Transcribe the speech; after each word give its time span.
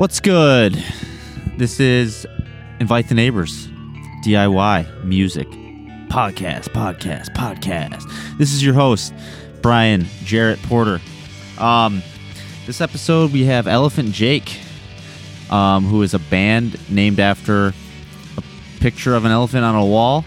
What's 0.00 0.18
good? 0.18 0.82
This 1.58 1.78
is 1.78 2.26
Invite 2.80 3.10
the 3.10 3.14
Neighbors, 3.14 3.66
DIY 4.24 5.04
music, 5.04 5.46
podcast, 6.08 6.70
podcast, 6.70 7.34
podcast. 7.34 8.10
This 8.38 8.54
is 8.54 8.64
your 8.64 8.72
host, 8.72 9.12
Brian 9.60 10.06
Jarrett 10.24 10.58
Porter. 10.62 11.02
Um, 11.58 12.02
this 12.64 12.80
episode 12.80 13.30
we 13.30 13.44
have 13.44 13.66
Elephant 13.66 14.12
Jake, 14.12 14.58
um, 15.50 15.84
who 15.84 16.00
is 16.00 16.14
a 16.14 16.18
band 16.18 16.80
named 16.90 17.20
after 17.20 17.74
a 18.38 18.42
picture 18.80 19.14
of 19.14 19.26
an 19.26 19.32
elephant 19.32 19.66
on 19.66 19.74
a 19.74 19.84
wall. 19.84 20.24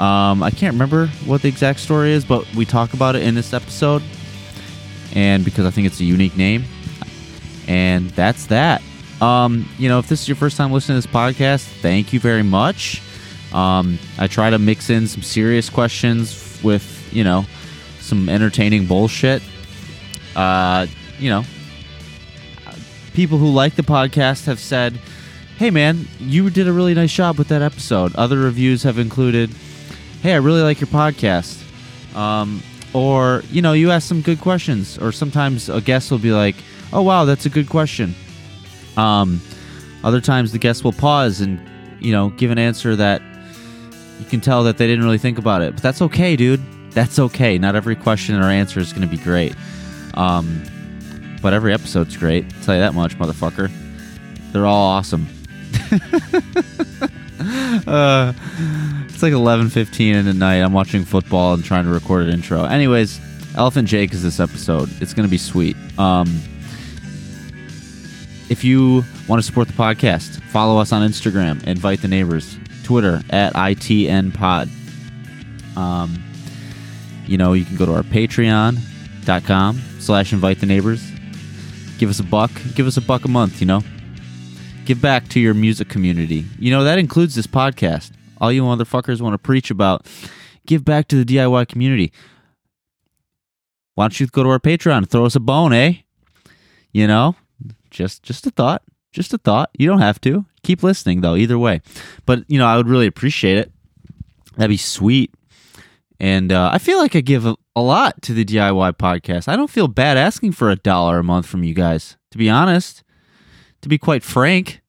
Um, 0.00 0.42
I 0.42 0.50
can't 0.50 0.72
remember 0.72 1.06
what 1.26 1.42
the 1.42 1.48
exact 1.48 1.78
story 1.78 2.10
is, 2.10 2.24
but 2.24 2.44
we 2.56 2.64
talk 2.64 2.92
about 2.92 3.14
it 3.14 3.22
in 3.22 3.36
this 3.36 3.54
episode, 3.54 4.02
and 5.14 5.44
because 5.44 5.64
I 5.64 5.70
think 5.70 5.86
it's 5.86 6.00
a 6.00 6.04
unique 6.04 6.36
name, 6.36 6.64
and 7.68 8.10
that's 8.10 8.46
that. 8.46 8.82
Um, 9.20 9.68
you 9.78 9.88
know, 9.88 9.98
if 9.98 10.08
this 10.08 10.22
is 10.22 10.28
your 10.28 10.36
first 10.36 10.56
time 10.56 10.72
listening 10.72 11.00
to 11.00 11.06
this 11.06 11.14
podcast, 11.14 11.64
thank 11.80 12.12
you 12.12 12.18
very 12.18 12.42
much. 12.42 13.02
Um, 13.52 13.98
I 14.18 14.26
try 14.26 14.50
to 14.50 14.58
mix 14.58 14.90
in 14.90 15.06
some 15.06 15.22
serious 15.22 15.70
questions 15.70 16.60
with, 16.62 17.08
you 17.12 17.24
know, 17.24 17.44
some 18.00 18.28
entertaining 18.28 18.86
bullshit. 18.86 19.42
Uh, 20.34 20.86
you 21.18 21.30
know, 21.30 21.44
people 23.12 23.38
who 23.38 23.48
like 23.48 23.74
the 23.74 23.82
podcast 23.82 24.46
have 24.46 24.60
said, 24.60 24.98
"Hey, 25.58 25.70
man, 25.70 26.06
you 26.20 26.48
did 26.50 26.68
a 26.68 26.72
really 26.72 26.94
nice 26.94 27.12
job 27.12 27.38
with 27.38 27.48
that 27.48 27.62
episode." 27.62 28.14
Other 28.14 28.38
reviews 28.38 28.82
have 28.84 28.98
included, 28.98 29.50
"Hey, 30.22 30.32
I 30.32 30.36
really 30.36 30.62
like 30.62 30.80
your 30.80 30.88
podcast," 30.88 31.58
um, 32.14 32.62
or 32.92 33.42
you 33.50 33.62
know, 33.62 33.72
you 33.72 33.90
ask 33.90 34.06
some 34.06 34.20
good 34.20 34.40
questions. 34.40 34.96
Or 34.98 35.10
sometimes 35.10 35.68
a 35.68 35.80
guest 35.80 36.10
will 36.10 36.18
be 36.18 36.32
like, 36.32 36.56
"Oh, 36.92 37.02
wow, 37.02 37.24
that's 37.24 37.46
a 37.46 37.50
good 37.50 37.68
question." 37.68 38.14
Um, 38.96 39.40
other 40.04 40.20
times 40.20 40.52
the 40.52 40.58
guest 40.58 40.84
will 40.84 40.92
pause 40.92 41.40
and 41.40 41.60
you 42.00 42.12
know 42.12 42.30
give 42.30 42.50
an 42.50 42.58
answer 42.58 42.96
that 42.96 43.22
you 44.18 44.26
can 44.26 44.40
tell 44.40 44.64
that 44.64 44.78
they 44.78 44.86
didn't 44.86 45.04
really 45.04 45.18
think 45.18 45.38
about 45.38 45.62
it, 45.62 45.74
but 45.74 45.82
that's 45.82 46.02
okay, 46.02 46.36
dude. 46.36 46.60
That's 46.90 47.18
okay. 47.18 47.58
Not 47.58 47.76
every 47.76 47.94
question 47.94 48.34
or 48.36 48.44
answer 48.44 48.80
is 48.80 48.92
going 48.92 49.08
to 49.08 49.16
be 49.16 49.22
great. 49.22 49.54
Um, 50.14 50.62
but 51.40 51.52
every 51.52 51.72
episode's 51.72 52.16
great. 52.16 52.44
I'll 52.44 52.62
tell 52.62 52.74
you 52.74 52.80
that 52.80 52.94
much, 52.94 53.16
motherfucker. 53.18 53.70
They're 54.52 54.66
all 54.66 54.88
awesome. 54.88 55.28
uh, 57.86 58.32
it's 59.06 59.22
like 59.22 59.32
11:15 59.32 60.14
in 60.14 60.24
the 60.24 60.34
night. 60.34 60.56
I'm 60.56 60.72
watching 60.72 61.04
football 61.04 61.54
and 61.54 61.64
trying 61.64 61.84
to 61.84 61.90
record 61.90 62.26
an 62.26 62.30
intro. 62.32 62.64
Anyways, 62.64 63.20
Elephant 63.54 63.86
Jake 63.86 64.12
is 64.12 64.22
this 64.22 64.40
episode. 64.40 64.90
It's 65.00 65.14
going 65.14 65.26
to 65.26 65.30
be 65.30 65.38
sweet. 65.38 65.76
Um, 65.98 66.40
if 68.50 68.64
you 68.64 69.04
want 69.28 69.40
to 69.40 69.42
support 69.42 69.68
the 69.68 69.74
podcast, 69.74 70.40
follow 70.44 70.78
us 70.80 70.92
on 70.92 71.06
Instagram, 71.06 71.62
invite 71.66 72.00
the 72.00 72.08
neighbors, 72.08 72.56
Twitter 72.82 73.22
at 73.30 73.52
ITNPod. 73.54 74.68
Um, 75.76 76.22
you 77.26 77.36
know, 77.36 77.52
you 77.52 77.64
can 77.64 77.76
go 77.76 77.86
to 77.86 77.94
our 77.94 78.02
patreon.com 78.02 79.78
slash 80.00 80.32
invite 80.32 80.60
the 80.60 80.66
neighbors. 80.66 81.06
Give 81.98 82.08
us 82.08 82.20
a 82.20 82.24
buck. 82.24 82.50
Give 82.74 82.86
us 82.86 82.96
a 82.96 83.02
buck 83.02 83.24
a 83.24 83.28
month, 83.28 83.60
you 83.60 83.66
know. 83.66 83.82
Give 84.86 85.00
back 85.02 85.28
to 85.28 85.40
your 85.40 85.52
music 85.52 85.88
community. 85.88 86.46
You 86.58 86.70
know, 86.70 86.84
that 86.84 86.98
includes 86.98 87.34
this 87.34 87.46
podcast. 87.46 88.12
All 88.40 88.50
you 88.50 88.62
motherfuckers 88.62 89.20
want 89.20 89.34
to 89.34 89.38
preach 89.38 89.70
about, 89.70 90.06
give 90.64 90.84
back 90.84 91.08
to 91.08 91.22
the 91.22 91.36
DIY 91.36 91.68
community. 91.68 92.12
Why 93.94 94.04
don't 94.04 94.18
you 94.18 94.26
go 94.28 94.44
to 94.44 94.48
our 94.48 94.60
Patreon 94.60 95.08
throw 95.08 95.26
us 95.26 95.34
a 95.34 95.40
bone, 95.40 95.72
eh? 95.72 95.94
You 96.92 97.06
know, 97.06 97.34
just 97.90 98.22
just 98.22 98.46
a 98.46 98.50
thought. 98.50 98.82
Just 99.12 99.32
a 99.32 99.38
thought. 99.38 99.70
You 99.78 99.88
don't 99.88 100.00
have 100.00 100.20
to. 100.22 100.44
Keep 100.62 100.82
listening 100.82 101.20
though, 101.20 101.36
either 101.36 101.58
way. 101.58 101.80
But 102.26 102.44
you 102.48 102.58
know, 102.58 102.66
I 102.66 102.76
would 102.76 102.88
really 102.88 103.06
appreciate 103.06 103.58
it. 103.58 103.72
That'd 104.56 104.70
be 104.70 104.76
sweet. 104.76 105.32
And 106.20 106.50
uh, 106.52 106.70
I 106.72 106.78
feel 106.78 106.98
like 106.98 107.14
I 107.14 107.20
give 107.20 107.46
a, 107.46 107.56
a 107.76 107.80
lot 107.80 108.20
to 108.22 108.34
the 108.34 108.44
DIY 108.44 108.94
podcast. 108.94 109.46
I 109.46 109.54
don't 109.56 109.70
feel 109.70 109.86
bad 109.86 110.16
asking 110.16 110.52
for 110.52 110.68
a 110.68 110.76
dollar 110.76 111.18
a 111.18 111.24
month 111.24 111.46
from 111.46 111.62
you 111.62 111.74
guys, 111.74 112.16
to 112.32 112.38
be 112.38 112.50
honest. 112.50 113.04
To 113.82 113.88
be 113.88 113.98
quite 113.98 114.24
frank, 114.24 114.80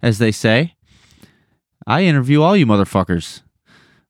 as 0.00 0.18
they 0.18 0.30
say, 0.30 0.76
I 1.86 2.04
interview 2.04 2.42
all 2.42 2.56
you 2.56 2.66
motherfuckers. 2.66 3.42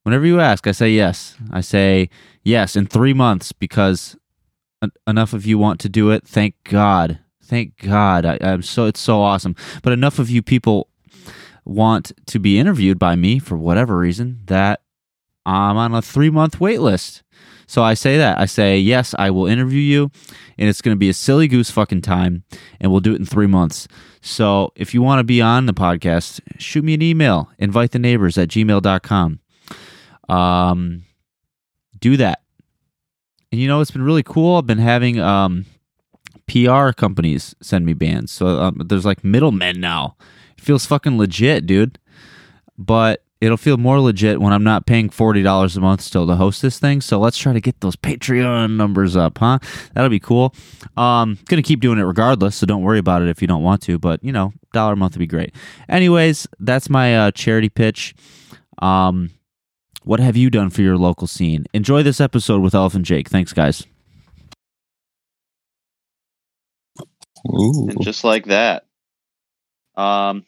Whenever 0.03 0.27
you 0.27 0.39
ask, 0.39 0.67
I 0.67 0.73
say 0.73 0.91
yes. 0.91 1.37
I 1.51 1.63
say 1.63 2.11
yes 2.45 2.77
in 2.77 2.87
three 2.87 3.15
months 3.15 3.53
because 3.53 4.17
en- 4.83 4.93
enough 5.07 5.33
of 5.33 5.47
you 5.47 5.57
want 5.59 5.81
to 5.81 5.89
do 5.89 6.11
it. 6.11 6.27
Thank 6.27 6.55
God. 6.65 7.19
Thank 7.47 7.79
God. 7.79 8.27
I, 8.27 8.39
I'm 8.41 8.63
so 8.63 8.87
it's 8.87 9.01
so 9.01 9.23
awesome. 9.23 9.55
But 9.83 9.93
enough 9.93 10.19
of 10.19 10.31
you 10.31 10.43
people 10.43 10.89
want 11.65 12.13
to 12.27 12.39
be 12.39 12.59
interviewed 12.59 12.99
by 12.99 13.17
me 13.17 13.39
for 13.39 13.57
whatever 13.57 13.99
reason 13.99 14.41
that 14.47 14.83
I'm 15.45 15.77
on 15.77 15.95
a 15.95 16.03
three 16.03 16.31
month 16.31 16.61
wait 16.61 16.81
list. 16.81 17.23
So 17.69 17.83
I 17.83 17.95
say 17.95 18.17
that. 18.19 18.39
I 18.39 18.47
say, 18.47 18.79
yes, 18.79 19.15
I 19.19 19.31
will 19.31 19.47
interview 19.47 19.81
you, 19.81 20.11
and 20.57 20.69
it's 20.69 20.81
going 20.81 20.95
to 20.95 20.99
be 20.99 21.09
a 21.09 21.15
silly 21.15 21.49
goose 21.49 21.71
fucking 21.71 22.03
time, 22.03 22.45
and 22.81 22.93
we'll 22.93 23.01
do 23.01 23.13
it 23.13 23.19
in 23.19 23.27
three 23.27 23.49
months. 23.49 23.89
So 24.21 24.73
if 24.77 24.95
you 24.95 25.03
want 25.03 25.19
to 25.19 25.25
be 25.25 25.41
on 25.41 25.67
the 25.67 25.75
podcast, 25.75 26.41
shoot 26.59 26.85
me 26.85 26.95
an 26.95 27.03
email, 27.03 27.51
invite 27.59 27.91
the 27.91 27.99
neighbors 27.99 28.39
at 28.39 28.49
gmail.com. 28.49 29.41
Um, 30.29 31.03
do 31.99 32.17
that. 32.17 32.43
And 33.51 33.61
you 33.61 33.67
know, 33.69 33.81
it's 33.81 33.91
been 33.91 34.03
really 34.03 34.23
cool. 34.23 34.57
I've 34.57 34.67
been 34.67 34.79
having 34.79 35.19
um, 35.19 35.67
PR 36.49 36.93
companies 36.93 37.55
send 37.61 37.87
me 37.87 37.93
bands. 37.95 38.33
So 38.33 38.47
um, 38.47 38.83
there's 38.87 39.05
like 39.05 39.25
middlemen 39.25 39.81
now. 39.81 40.17
It 40.57 40.63
feels 40.65 40.87
fucking 40.87 41.19
legit, 41.19 41.67
dude. 41.67 41.99
But 42.79 43.25
it'll 43.41 43.57
feel 43.57 43.77
more 43.77 44.01
legit 44.01 44.41
when 44.41 44.53
I'm 44.53 44.65
not 44.65 44.87
paying 44.87 45.09
forty 45.11 45.43
dollars 45.43 45.77
a 45.77 45.81
month 45.81 46.01
still 46.01 46.27
to 46.27 46.37
host 46.37 46.63
this 46.63 46.79
thing. 46.79 47.01
So 47.01 47.19
let's 47.19 47.39
try 47.39 47.53
to 47.53 47.61
get 47.61 47.81
those 47.81 47.97
Patreon 47.97 48.77
numbers 48.77 49.17
up, 49.17 49.39
huh? 49.39 49.59
That'll 49.95 50.11
be 50.11 50.21
cool. 50.21 50.55
Um, 50.97 51.39
gonna 51.47 51.63
keep 51.63 51.81
doing 51.81 51.99
it 51.99 52.03
regardless, 52.03 52.57
so 52.57 52.67
don't 52.67 52.83
worry 52.83 52.99
about 52.99 53.23
it 53.23 53.29
if 53.29 53.41
you 53.41 53.49
don't 53.49 53.63
want 53.63 53.83
to. 53.83 53.99
But 53.99 54.23
you 54.23 54.33
know, 54.33 54.53
dollar 54.73 54.95
a 54.95 54.97
month 54.97 55.15
would 55.15 55.21
be 55.21 55.27
great. 55.27 55.55
Anyways, 55.89 56.47
that's 56.61 56.89
my 56.91 57.17
uh, 57.17 57.31
charity 57.31 57.69
pitch. 57.69 58.15
Um, 58.79 59.31
what 60.05 60.21
have 60.21 60.37
you 60.37 60.51
done 60.51 60.71
for 60.71 60.83
your 60.83 60.97
local 60.97 61.27
scene? 61.27 61.67
Enjoy 61.73 62.03
this 62.03 62.21
episode 62.21 62.61
with 62.63 62.75
Elephant 62.75 63.05
Jake. 63.05 63.29
Thanks, 63.29 63.53
guys. 63.53 63.85
Ooh. 67.51 67.89
and 67.89 68.03
just 68.03 68.25
like 68.25 68.47
that. 68.47 68.85
Um, 69.97 70.45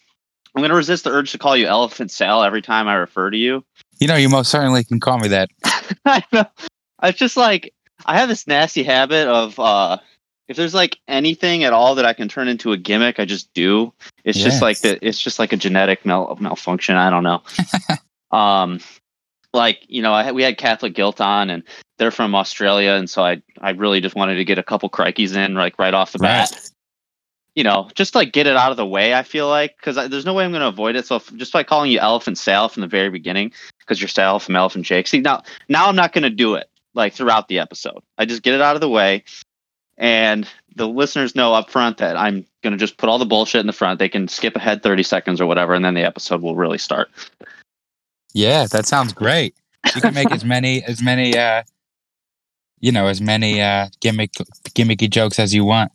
I'm 0.55 0.63
gonna 0.63 0.75
resist 0.75 1.05
the 1.05 1.11
urge 1.11 1.33
to 1.33 1.39
call 1.39 1.57
you 1.57 1.67
Elephant 1.67 2.11
Sal 2.11 2.43
every 2.43 2.63
time 2.63 2.89
I 2.89 2.95
refer 2.95 3.31
to 3.31 3.37
you. 3.37 3.65
You 4.01 4.09
know, 4.09 4.17
you 4.17 4.29
most 4.29 4.51
certainly 4.51 4.85
can 4.85 5.01
call 5.01 5.19
me 5.19 5.29
that. 5.29 5.51
I 6.05 6.23
know. 6.33 6.45
I 6.99 7.13
just 7.13 7.37
like 7.37 7.73
I 8.07 8.19
have 8.19 8.29
this 8.29 8.47
nasty 8.47 8.83
habit 8.83 9.29
of 9.29 9.59
uh, 9.59 9.99
if 10.49 10.57
there's 10.57 10.75
like 10.75 10.99
anything 11.07 11.65
at 11.65 11.73
all 11.73 11.95
that 11.97 12.05
I 12.05 12.15
can 12.15 12.29
turn 12.29 12.49
into 12.49 12.73
a 12.73 12.77
gimmick, 12.77 13.21
I 13.21 13.25
just 13.25 13.53
do. 13.55 13.93
It's 14.25 14.39
just 14.39 14.63
like 14.63 14.81
the 14.81 14.99
it's 15.07 15.21
just 15.21 15.39
like 15.39 15.53
a 15.53 15.57
genetic 15.57 16.05
mal- 16.07 16.37
malfunction. 16.41 16.97
I 16.97 17.11
don't 17.11 17.23
know. 17.23 17.43
um, 18.37 18.81
like 19.53 19.81
you 19.89 20.03
know, 20.03 20.13
I 20.13 20.33
we 20.33 20.43
had 20.43 20.59
Catholic 20.59 20.95
Guilt 20.95 21.21
on, 21.21 21.51
and 21.51 21.63
they're 21.99 22.11
from 22.11 22.35
Australia, 22.35 22.93
and 22.93 23.09
so 23.09 23.23
I 23.23 23.43
I 23.61 23.71
really 23.71 24.01
just 24.01 24.17
wanted 24.17 24.37
to 24.37 24.45
get 24.45 24.59
a 24.59 24.63
couple 24.63 24.89
crikeys 24.89 25.37
in 25.37 25.55
like 25.55 25.79
right 25.79 25.95
off 25.95 26.13
the 26.13 26.19
bat. 26.19 26.71
You 27.59 27.65
know, 27.65 27.89
just 27.97 28.15
like 28.15 28.33
get 28.33 28.47
it 28.47 28.57
out 28.57 28.71
of 28.71 28.77
the 28.77 28.87
way. 28.87 29.15
I 29.15 29.25
feel 29.25 29.49
like 29.49 29.77
because 29.79 29.97
there's 30.09 30.25
no 30.25 30.33
way 30.33 30.45
I'm 30.45 30.53
going 30.53 30.61
to 30.61 30.69
avoid 30.69 30.95
it. 30.95 31.09
So 31.09 31.17
if, 31.17 31.35
just 31.35 31.53
by 31.53 31.65
calling 31.65 31.91
you 31.91 31.99
Elephant 31.99 32.39
Sal 32.39 32.69
from 32.69 32.83
the 32.83 32.87
very 32.87 33.11
beginning, 33.11 33.51
because 33.81 34.01
you're 34.01 34.07
Sal 34.07 34.39
from 34.39 34.55
Elephant 34.55 34.87
Jake. 34.87 35.09
See 35.09 35.19
now, 35.19 35.43
now 35.69 35.89
I'm 35.89 35.97
not 35.97 36.13
going 36.13 36.23
to 36.23 36.31
do 36.31 36.55
it 36.55 36.71
like 36.95 37.15
throughout 37.15 37.49
the 37.49 37.59
episode. 37.59 38.01
I 38.17 38.27
just 38.27 38.45
get 38.45 38.55
it 38.55 38.61
out 38.61 38.77
of 38.77 38.81
the 38.81 38.89
way, 38.89 39.25
and 39.97 40.47
the 40.77 40.87
listeners 40.87 41.35
know 41.35 41.53
up 41.53 41.69
front 41.69 41.97
that 41.97 42.17
I'm 42.17 42.47
going 42.63 42.75
to 42.75 42.79
just 42.79 42.97
put 42.97 43.09
all 43.09 43.19
the 43.19 43.27
bullshit 43.27 43.61
in 43.61 43.67
the 43.67 43.73
front. 43.73 43.99
They 43.99 44.09
can 44.09 44.29
skip 44.29 44.55
ahead 44.55 44.85
30 44.85 45.03
seconds 45.03 45.41
or 45.41 45.47
whatever, 45.47 45.75
and 45.75 45.85
then 45.85 45.95
the 45.95 46.05
episode 46.05 46.41
will 46.41 46.55
really 46.55 46.79
start. 46.79 47.11
Yeah, 48.35 48.69
that 48.71 48.87
sounds 48.87 49.13
great. 49.13 49.57
You 49.97 50.01
can 50.01 50.15
make 50.15 50.31
as 50.31 50.45
many 50.45 50.85
as 50.85 51.03
many 51.03 51.37
uh 51.37 51.65
you 52.79 52.93
know, 52.93 53.09
as 53.09 53.21
many 53.21 53.61
uh 53.61 53.89
gimmick 54.01 54.31
gimmicky 54.77 55.11
jokes 55.11 55.41
as 55.41 55.53
you 55.53 55.65
want. 55.65 55.91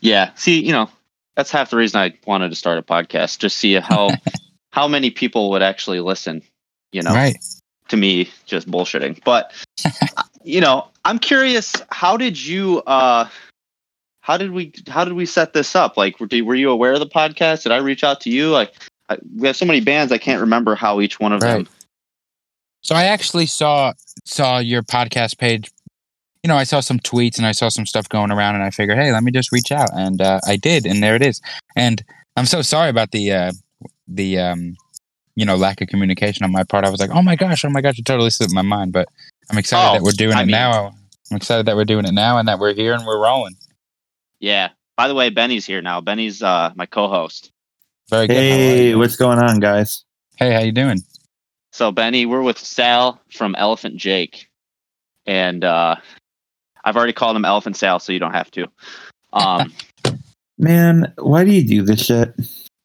Yeah. 0.00 0.30
See, 0.34 0.64
you 0.64 0.72
know, 0.72 0.88
that's 1.36 1.50
half 1.50 1.70
the 1.70 1.76
reason 1.76 2.00
I 2.00 2.14
wanted 2.26 2.50
to 2.50 2.56
start 2.56 2.78
a 2.78 2.82
podcast. 2.82 3.38
Just 3.38 3.56
see 3.56 3.74
how 3.74 4.10
how 4.72 4.88
many 4.88 5.10
people 5.10 5.50
would 5.50 5.62
actually 5.62 6.00
listen. 6.00 6.42
You 6.92 7.02
know. 7.02 7.12
Right. 7.12 7.36
to 7.88 7.96
me 7.96 8.30
just 8.46 8.70
bullshitting. 8.70 9.22
But 9.24 9.52
you 10.44 10.60
know, 10.60 10.88
I'm 11.04 11.18
curious. 11.18 11.74
How 11.90 12.16
did 12.16 12.42
you? 12.42 12.82
uh 12.86 13.28
How 14.20 14.36
did 14.36 14.52
we? 14.52 14.72
How 14.88 15.04
did 15.04 15.14
we 15.14 15.26
set 15.26 15.52
this 15.52 15.76
up? 15.76 15.96
Like, 15.96 16.18
were, 16.20 16.28
were 16.42 16.54
you 16.54 16.70
aware 16.70 16.94
of 16.94 17.00
the 17.00 17.06
podcast? 17.06 17.64
Did 17.64 17.72
I 17.72 17.78
reach 17.78 18.04
out 18.04 18.20
to 18.22 18.30
you? 18.30 18.50
Like, 18.50 18.72
I, 19.08 19.18
we 19.36 19.46
have 19.46 19.56
so 19.56 19.66
many 19.66 19.80
bands. 19.80 20.12
I 20.12 20.18
can't 20.18 20.40
remember 20.40 20.74
how 20.74 21.00
each 21.00 21.20
one 21.20 21.32
of 21.32 21.40
them. 21.40 21.68
So 22.82 22.94
I 22.94 23.04
actually 23.04 23.46
saw 23.46 23.92
saw 24.24 24.58
your 24.58 24.82
podcast 24.82 25.38
page 25.38 25.70
you 26.46 26.48
know, 26.48 26.56
I 26.56 26.62
saw 26.62 26.78
some 26.78 27.00
tweets 27.00 27.38
and 27.38 27.46
I 27.46 27.50
saw 27.50 27.68
some 27.68 27.86
stuff 27.86 28.08
going 28.08 28.30
around, 28.30 28.54
and 28.54 28.62
I 28.62 28.70
figured, 28.70 28.96
hey, 28.98 29.10
let 29.10 29.24
me 29.24 29.32
just 29.32 29.50
reach 29.50 29.72
out, 29.72 29.88
and 29.92 30.22
uh, 30.22 30.38
I 30.46 30.54
did, 30.54 30.86
and 30.86 31.02
there 31.02 31.16
it 31.16 31.22
is. 31.22 31.40
And 31.74 32.04
I'm 32.36 32.46
so 32.46 32.62
sorry 32.62 32.88
about 32.88 33.10
the 33.10 33.32
uh, 33.32 33.52
the 34.06 34.38
um, 34.38 34.76
you 35.34 35.44
know 35.44 35.56
lack 35.56 35.80
of 35.80 35.88
communication 35.88 36.44
on 36.44 36.52
my 36.52 36.62
part. 36.62 36.84
I 36.84 36.88
was 36.90 37.00
like, 37.00 37.10
oh 37.10 37.20
my 37.20 37.34
gosh, 37.34 37.64
oh 37.64 37.68
my 37.70 37.80
gosh, 37.80 37.98
it 37.98 38.04
totally 38.04 38.30
slipped 38.30 38.52
my 38.54 38.62
mind. 38.62 38.92
But 38.92 39.08
I'm 39.50 39.58
excited 39.58 39.90
Oh, 39.90 39.94
that 39.94 40.02
we're 40.04 40.12
doing 40.12 40.36
I 40.36 40.42
it 40.42 40.46
mean- 40.46 40.52
now. 40.52 40.94
I'm 41.32 41.36
excited 41.38 41.66
that 41.66 41.74
we're 41.74 41.84
doing 41.84 42.04
it 42.06 42.12
now, 42.14 42.38
and 42.38 42.46
that 42.46 42.60
we're 42.60 42.74
here 42.74 42.94
and 42.94 43.04
we're 43.04 43.20
rolling. 43.20 43.56
Yeah. 44.38 44.68
By 44.96 45.08
the 45.08 45.14
way, 45.16 45.28
Benny's 45.30 45.66
here 45.66 45.82
now. 45.82 46.00
Benny's 46.00 46.40
uh, 46.44 46.70
my 46.76 46.86
co-host. 46.86 47.50
Very 48.08 48.28
good. 48.28 48.36
Hey, 48.36 48.94
what's 48.94 49.16
going 49.16 49.40
on, 49.40 49.58
guys? 49.58 50.04
Hey, 50.36 50.52
how 50.52 50.60
you 50.60 50.70
doing? 50.70 51.02
So 51.72 51.90
Benny, 51.90 52.24
we're 52.24 52.42
with 52.42 52.58
Sal 52.60 53.20
from 53.32 53.56
Elephant 53.56 53.96
Jake, 53.96 54.48
and 55.26 55.64
uh, 55.64 55.96
I've 56.86 56.96
already 56.96 57.12
called 57.12 57.36
him 57.36 57.44
Elephant 57.44 57.76
Sal, 57.76 57.98
so 57.98 58.12
you 58.12 58.20
don't 58.20 58.32
have 58.32 58.50
to. 58.52 58.68
Um, 59.32 59.72
Man, 60.58 61.12
why 61.18 61.44
do 61.44 61.52
you 61.52 61.66
do 61.66 61.82
this 61.82 62.00
shit? 62.02 62.32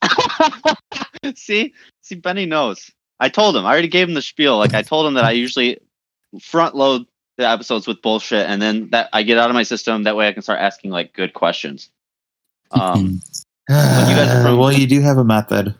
see, 1.36 1.74
see, 2.02 2.16
Benny 2.16 2.46
knows. 2.46 2.92
I 3.20 3.30
told 3.30 3.56
him. 3.56 3.66
I 3.66 3.70
already 3.70 3.88
gave 3.88 4.10
him 4.10 4.16
the 4.16 4.22
spiel. 4.22 4.58
Like 4.58 4.74
I 4.74 4.82
told 4.82 5.06
him 5.06 5.14
that 5.14 5.24
I 5.24 5.32
usually 5.32 5.78
front 6.42 6.76
load 6.76 7.06
the 7.38 7.48
episodes 7.48 7.88
with 7.88 8.02
bullshit, 8.02 8.48
and 8.48 8.62
then 8.62 8.90
that 8.90 9.10
I 9.14 9.24
get 9.24 9.38
out 9.38 9.50
of 9.50 9.54
my 9.54 9.64
system. 9.64 10.04
That 10.04 10.16
way, 10.18 10.28
I 10.28 10.34
can 10.34 10.42
start 10.42 10.60
asking 10.60 10.92
like 10.92 11.14
good 11.14 11.34
questions. 11.34 11.90
Um, 12.72 13.22
you 13.70 13.76
guys 13.76 14.44
from- 14.44 14.58
well, 14.58 14.74
you 14.74 14.88
do 14.88 15.00
have 15.02 15.18
a 15.18 15.24
method. 15.24 15.76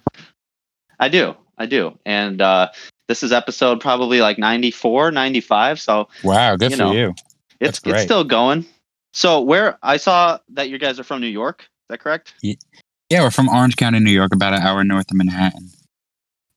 I 1.00 1.10
do, 1.10 1.36
I 1.58 1.66
do, 1.66 1.98
and 2.06 2.40
uh, 2.42 2.70
this 3.08 3.24
is 3.24 3.32
episode 3.32 3.82
probably 3.82 4.22
like 4.22 4.38
94, 4.38 5.12
95, 5.12 5.82
So 5.82 6.08
wow, 6.24 6.56
good 6.56 6.72
You 6.72 6.78
for 6.78 6.84
know. 6.84 6.92
you. 6.94 7.16
It's 7.62 7.80
it's 7.86 8.02
still 8.02 8.24
going. 8.24 8.66
So 9.14 9.42
where 9.42 9.78
I 9.84 9.98
saw 9.98 10.40
that 10.50 10.70
you 10.70 10.78
guys 10.78 11.00
are 11.00 11.04
from 11.04 11.22
New 11.22 11.28
York. 11.28 11.62
Is 11.62 11.68
that 11.90 12.00
correct? 12.00 12.34
Yeah, 12.42 13.22
we're 13.22 13.32
from 13.32 13.50
Orange 13.50 13.76
County, 13.76 14.00
New 14.00 14.12
York, 14.12 14.34
about 14.34 14.54
an 14.54 14.62
hour 14.62 14.84
north 14.84 15.12
of 15.12 15.18
Manhattan. 15.18 15.70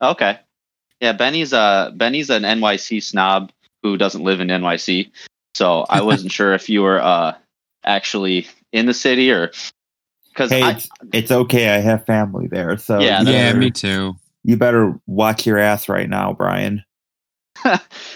Okay. 0.01 0.39
Yeah, 1.01 1.13
Benny's 1.13 1.53
uh 1.53 1.91
Benny's 1.95 2.31
an 2.31 2.43
NYC 2.43 3.03
snob 3.03 3.53
who 3.83 3.97
doesn't 3.97 4.23
live 4.23 4.41
in 4.41 4.49
NYC. 4.49 5.11
So 5.55 5.85
I 5.91 6.01
wasn't 6.03 6.33
sure 6.33 6.55
if 6.55 6.69
you 6.69 6.83
were 6.83 7.01
uh 7.01 7.35
actually 7.85 8.47
in 8.73 8.87
the 8.87 8.95
city 8.95 9.31
or 9.31 9.51
because 10.29 10.51
Hey, 10.51 10.69
it's, 10.71 10.89
it's 11.13 11.31
okay. 11.31 11.69
I 11.69 11.79
have 11.79 12.07
family 12.07 12.47
there, 12.47 12.77
so 12.79 13.01
Yeah, 13.01 13.23
yeah, 13.23 13.49
better, 13.49 13.59
me 13.59 13.71
too. 13.71 14.15
You 14.45 14.57
better 14.57 14.99
watch 15.07 15.47
your 15.47 15.59
ass 15.59 15.89
right 15.89 16.09
now, 16.09 16.33
Brian. 16.33 16.85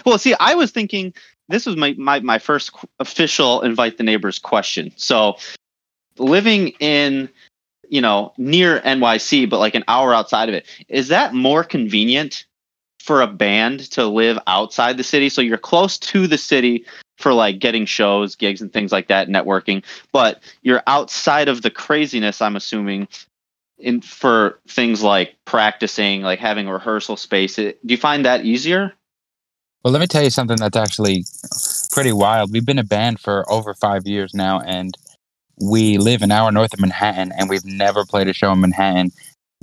well 0.07 0.19
see 0.19 0.35
I 0.41 0.55
was 0.55 0.71
thinking 0.71 1.13
this 1.49 1.67
was 1.67 1.77
my 1.77 1.95
my, 1.99 2.21
my 2.21 2.39
first 2.39 2.71
official 2.99 3.63
invite 3.63 3.99
the 3.99 4.05
neighbors 4.05 4.39
question. 4.39 4.93
So 4.97 5.37
living 6.19 6.69
in 6.81 7.29
you 7.89 8.01
know 8.01 8.33
near 8.37 8.81
NYC 8.81 9.49
but 9.49 9.59
like 9.59 9.75
an 9.75 9.85
hour 9.89 10.13
outside 10.13 10.49
of 10.49 10.55
it 10.55 10.67
is 10.89 11.09
that 11.09 11.35
more 11.35 11.65
convenient 11.65 12.45
for 13.01 13.23
a 13.23 13.27
band 13.27 13.81
to 13.93 14.07
live 14.07 14.39
outside 14.47 14.97
the 14.97 15.05
city? 15.05 15.29
So 15.29 15.41
you're 15.41 15.57
close 15.57 15.99
to 15.99 16.27
the 16.27 16.39
city 16.39 16.85
for 17.17 17.33
like 17.33 17.59
getting 17.59 17.87
shows 17.87 18.37
gigs 18.37 18.61
and 18.61 18.73
things 18.73 18.93
like 18.93 19.09
that 19.09 19.29
networking 19.29 19.83
but 20.13 20.41
you're 20.63 20.83
outside 20.87 21.49
of 21.49 21.63
the 21.63 21.71
craziness 21.71 22.41
i'm 22.41 22.55
assuming 22.55 23.09
in 23.79 24.01
for 24.01 24.59
things 24.69 25.03
like 25.03 25.37
practicing 25.45 26.23
like 26.23 26.39
having 26.39 26.67
a 26.67 26.73
rehearsal 26.73 27.17
space. 27.17 27.57
Do 27.57 27.75
you 27.85 27.97
find 27.97 28.25
that 28.25 28.45
easier 28.45 28.93
Well, 29.85 29.93
let 29.93 30.01
me 30.01 30.07
tell 30.07 30.25
you 30.25 30.31
something 30.31 30.57
that's 30.57 30.77
actually 30.77 31.25
pretty 31.93 32.13
wild. 32.13 32.53
We've 32.53 32.67
been 32.67 32.79
a 32.79 32.85
band 32.85 33.21
for 33.21 33.51
over 33.51 33.75
five 33.75 34.07
years 34.07 34.35
now, 34.35 34.61
and 34.61 34.97
we 35.61 35.99
live 35.99 36.23
an 36.23 36.33
hour 36.33 36.51
north 36.51 36.75
of 36.75 36.81
Manhattan, 36.81 37.33
and 37.39 37.49
we've 37.49 37.65
never 37.65 38.05
played 38.05 38.29
a 38.29 38.33
show 38.33 38.53
in 38.53 38.61
Manhattan. 38.61 39.13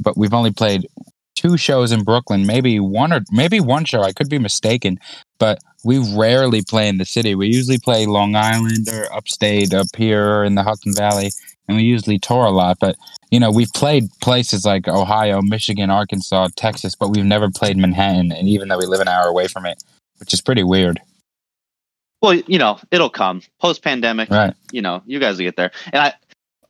But 0.01 0.17
we've 0.17 0.33
only 0.33 0.51
played 0.51 0.88
two 1.35 1.57
shows 1.57 1.91
in 1.91 2.03
Brooklyn, 2.03 2.45
maybe 2.45 2.79
one 2.79 3.12
or 3.12 3.21
maybe 3.31 3.59
one 3.59 3.83
show. 3.85 4.01
I 4.01 4.13
could 4.13 4.29
be 4.29 4.39
mistaken, 4.39 5.00
but 5.38 5.59
we 5.83 6.00
rarely 6.15 6.62
play 6.62 6.88
in 6.88 6.97
the 6.97 7.06
city. 7.06 7.35
We 7.35 7.47
usually 7.47 7.77
play 7.77 8.06
Long 8.06 8.35
Island 8.35 8.88
or 8.91 9.13
upstate, 9.13 9.73
up 9.73 9.88
here 9.97 10.44
in 10.44 10.56
the 10.56 10.63
Hudson 10.63 10.94
Valley, 10.95 11.31
and 11.67 11.77
we 11.77 11.83
usually 11.83 12.19
tour 12.19 12.45
a 12.45 12.51
lot. 12.51 12.77
But 12.79 12.95
you 13.31 13.39
know, 13.39 13.51
we've 13.51 13.71
played 13.73 14.09
places 14.21 14.65
like 14.65 14.88
Ohio, 14.88 15.41
Michigan, 15.41 15.89
Arkansas, 15.89 16.50
Texas, 16.56 16.95
but 16.95 17.09
we've 17.09 17.25
never 17.25 17.50
played 17.50 17.77
Manhattan. 17.77 18.31
And 18.31 18.47
even 18.47 18.69
though 18.69 18.77
we 18.77 18.85
live 18.85 19.01
an 19.01 19.09
hour 19.09 19.27
away 19.27 19.47
from 19.47 19.65
it, 19.65 19.83
which 20.19 20.33
is 20.33 20.41
pretty 20.41 20.63
weird, 20.63 21.00
well 22.21 22.33
you 22.33 22.57
know 22.59 22.79
it'll 22.91 23.09
come. 23.09 23.41
Post 23.59 23.83
pandemic 23.83 24.29
right? 24.29 24.53
you 24.71 24.81
know 24.81 25.01
you 25.06 25.19
guys 25.19 25.38
will 25.38 25.45
get 25.45 25.56
there. 25.56 25.71
And 25.94 26.01
i 26.01 26.13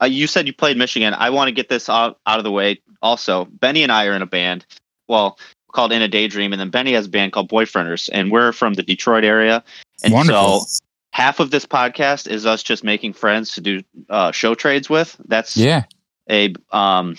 uh, 0.01 0.05
you 0.07 0.27
said 0.27 0.45
you 0.47 0.53
played 0.53 0.77
michigan. 0.77 1.13
I 1.13 1.29
want 1.29 1.47
to 1.47 1.53
get 1.53 1.69
this 1.69 1.89
out, 1.89 2.19
out 2.27 2.37
of 2.37 2.43
the 2.43 2.51
way 2.51 2.81
also. 3.01 3.45
Benny 3.45 3.83
and 3.83 3.91
i 3.91 4.05
are 4.05 4.13
in 4.13 4.21
a 4.21 4.25
band 4.27 4.65
well 5.07 5.37
called 5.71 5.91
in 5.91 6.01
a 6.01 6.07
daydream 6.07 6.53
and 6.53 6.59
then 6.59 6.69
benny 6.69 6.93
has 6.93 7.05
a 7.05 7.09
band 7.09 7.33
called 7.33 7.49
boyfrienders 7.49 8.09
and 8.11 8.31
we're 8.31 8.51
from 8.51 8.73
the 8.73 8.83
detroit 8.83 9.23
area. 9.23 9.63
And 10.03 10.13
Wonderful. 10.13 10.61
so 10.61 10.79
half 11.11 11.39
of 11.39 11.51
this 11.51 11.65
podcast 11.65 12.27
is 12.29 12.45
us 12.45 12.61
just 12.63 12.83
making 12.83 13.13
friends 13.13 13.53
to 13.53 13.61
do 13.61 13.81
uh, 14.09 14.31
show 14.31 14.53
trades 14.55 14.89
with. 14.89 15.15
That's 15.27 15.55
Yeah, 15.55 15.83
a 16.29 16.53
um 16.71 17.15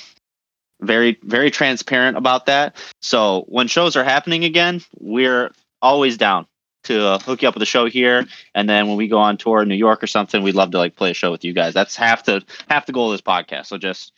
very 0.83 1.19
very 1.23 1.51
transparent 1.51 2.17
about 2.19 2.47
that. 2.47 2.77
So 3.01 3.45
when 3.49 3.67
shows 3.69 3.97
are 3.97 4.05
happening 4.05 4.45
again 4.45 4.83
we're 4.99 5.51
always 5.87 6.17
down 6.17 6.47
to 6.85 6.95
uh, 7.05 7.19
hook 7.19 7.43
you 7.43 7.49
up 7.49 7.55
with 7.55 7.63
a 7.63 7.67
show 7.75 7.87
here 7.87 8.25
and 8.55 8.69
then 8.69 8.87
when 8.89 8.97
we 8.97 9.09
go 9.09 9.19
on 9.19 9.37
tour 9.37 9.63
in 9.63 9.69
new 9.69 9.75
york 9.89 10.03
or 10.03 10.07
something 10.07 10.43
we'd 10.43 10.55
love 10.55 10.71
to 10.71 10.79
like 10.79 10.95
play 10.97 11.11
a 11.11 11.15
show 11.15 11.31
with 11.33 11.45
you 11.45 11.53
guys 11.53 11.73
that's 11.75 11.97
half 11.97 12.25
the 12.25 12.43
half 12.69 12.87
the 12.87 12.93
goal 12.93 13.11
of 13.11 13.15
this 13.15 13.23
podcast 13.23 13.67
so 13.67 13.77
just 13.79 14.13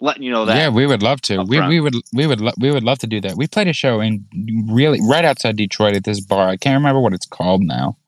letting 0.00 0.22
you 0.22 0.30
know 0.30 0.44
that 0.46 0.56
yeah, 0.56 0.68
we 0.70 0.86
would 0.86 1.02
love 1.02 1.20
to. 1.22 1.42
We 1.42 1.60
we 1.68 1.78
would 1.78 1.94
we 2.14 2.26
would 2.26 2.40
lo- 2.40 2.58
we 2.58 2.70
would 2.70 2.82
love 2.84 2.98
to 3.00 3.06
do 3.06 3.20
that. 3.20 3.34
We 3.36 3.46
played 3.46 3.68
a 3.68 3.74
show 3.74 4.00
in 4.00 4.24
really 4.66 4.98
right 5.02 5.26
outside 5.26 5.56
Detroit 5.56 5.94
at 5.94 6.04
this 6.04 6.20
bar. 6.24 6.48
I 6.48 6.56
can't 6.56 6.78
remember 6.80 7.00
what 7.02 7.12
it's 7.12 7.26
called 7.26 7.60
now. 7.62 7.98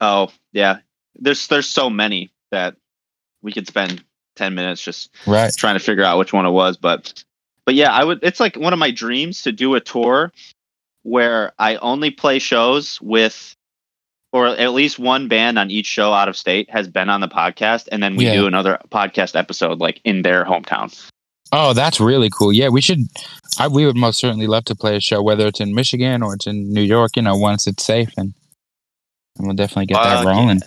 oh 0.00 0.28
yeah 0.52 0.78
there's 1.16 1.46
there's 1.48 1.68
so 1.68 1.90
many 1.90 2.30
that 2.50 2.76
we 3.42 3.52
could 3.52 3.66
spend 3.66 4.02
10 4.36 4.54
minutes 4.54 4.82
just 4.82 5.10
Right. 5.26 5.52
trying 5.56 5.74
to 5.78 5.84
figure 5.84 6.04
out 6.04 6.18
which 6.18 6.32
one 6.32 6.46
it 6.46 6.50
was 6.50 6.76
but 6.76 7.22
but 7.64 7.74
yeah 7.74 7.92
i 7.92 8.02
would 8.04 8.20
it's 8.22 8.40
like 8.40 8.56
one 8.56 8.72
of 8.72 8.78
my 8.78 8.90
dreams 8.90 9.42
to 9.42 9.52
do 9.52 9.74
a 9.74 9.80
tour 9.80 10.32
where 11.02 11.52
i 11.58 11.76
only 11.76 12.10
play 12.10 12.38
shows 12.38 13.00
with 13.00 13.54
or 14.32 14.46
at 14.48 14.72
least 14.72 14.98
one 14.98 15.26
band 15.28 15.58
on 15.58 15.70
each 15.70 15.86
show 15.86 16.12
out 16.12 16.28
of 16.28 16.36
state 16.36 16.68
has 16.70 16.86
been 16.88 17.08
on 17.08 17.20
the 17.20 17.28
podcast 17.28 17.88
and 17.90 18.02
then 18.02 18.14
we 18.16 18.26
Yeah. 18.26 18.34
do 18.34 18.46
another 18.46 18.78
podcast 18.90 19.34
episode 19.36 19.78
like 19.80 20.00
in 20.04 20.22
their 20.22 20.44
hometown 20.44 20.94
Oh, 21.50 21.72
that's 21.72 21.98
really 21.98 22.28
cool. 22.28 22.52
Yeah, 22.52 22.68
we 22.68 22.82
should. 22.82 23.04
I 23.58 23.68
we 23.68 23.86
would 23.86 23.96
most 23.96 24.18
certainly 24.18 24.46
love 24.46 24.66
to 24.66 24.74
play 24.74 24.96
a 24.96 25.00
show, 25.00 25.22
whether 25.22 25.46
it's 25.46 25.60
in 25.60 25.74
Michigan 25.74 26.22
or 26.22 26.34
it's 26.34 26.46
in 26.46 26.70
New 26.74 26.82
York. 26.82 27.16
You 27.16 27.22
know, 27.22 27.38
once 27.38 27.66
it's 27.66 27.82
safe, 27.86 28.12
and, 28.18 28.34
and 29.38 29.46
we'll 29.46 29.56
definitely 29.56 29.86
get 29.86 29.94
that 29.94 30.24
Fuck 30.24 30.26
rolling. 30.26 30.60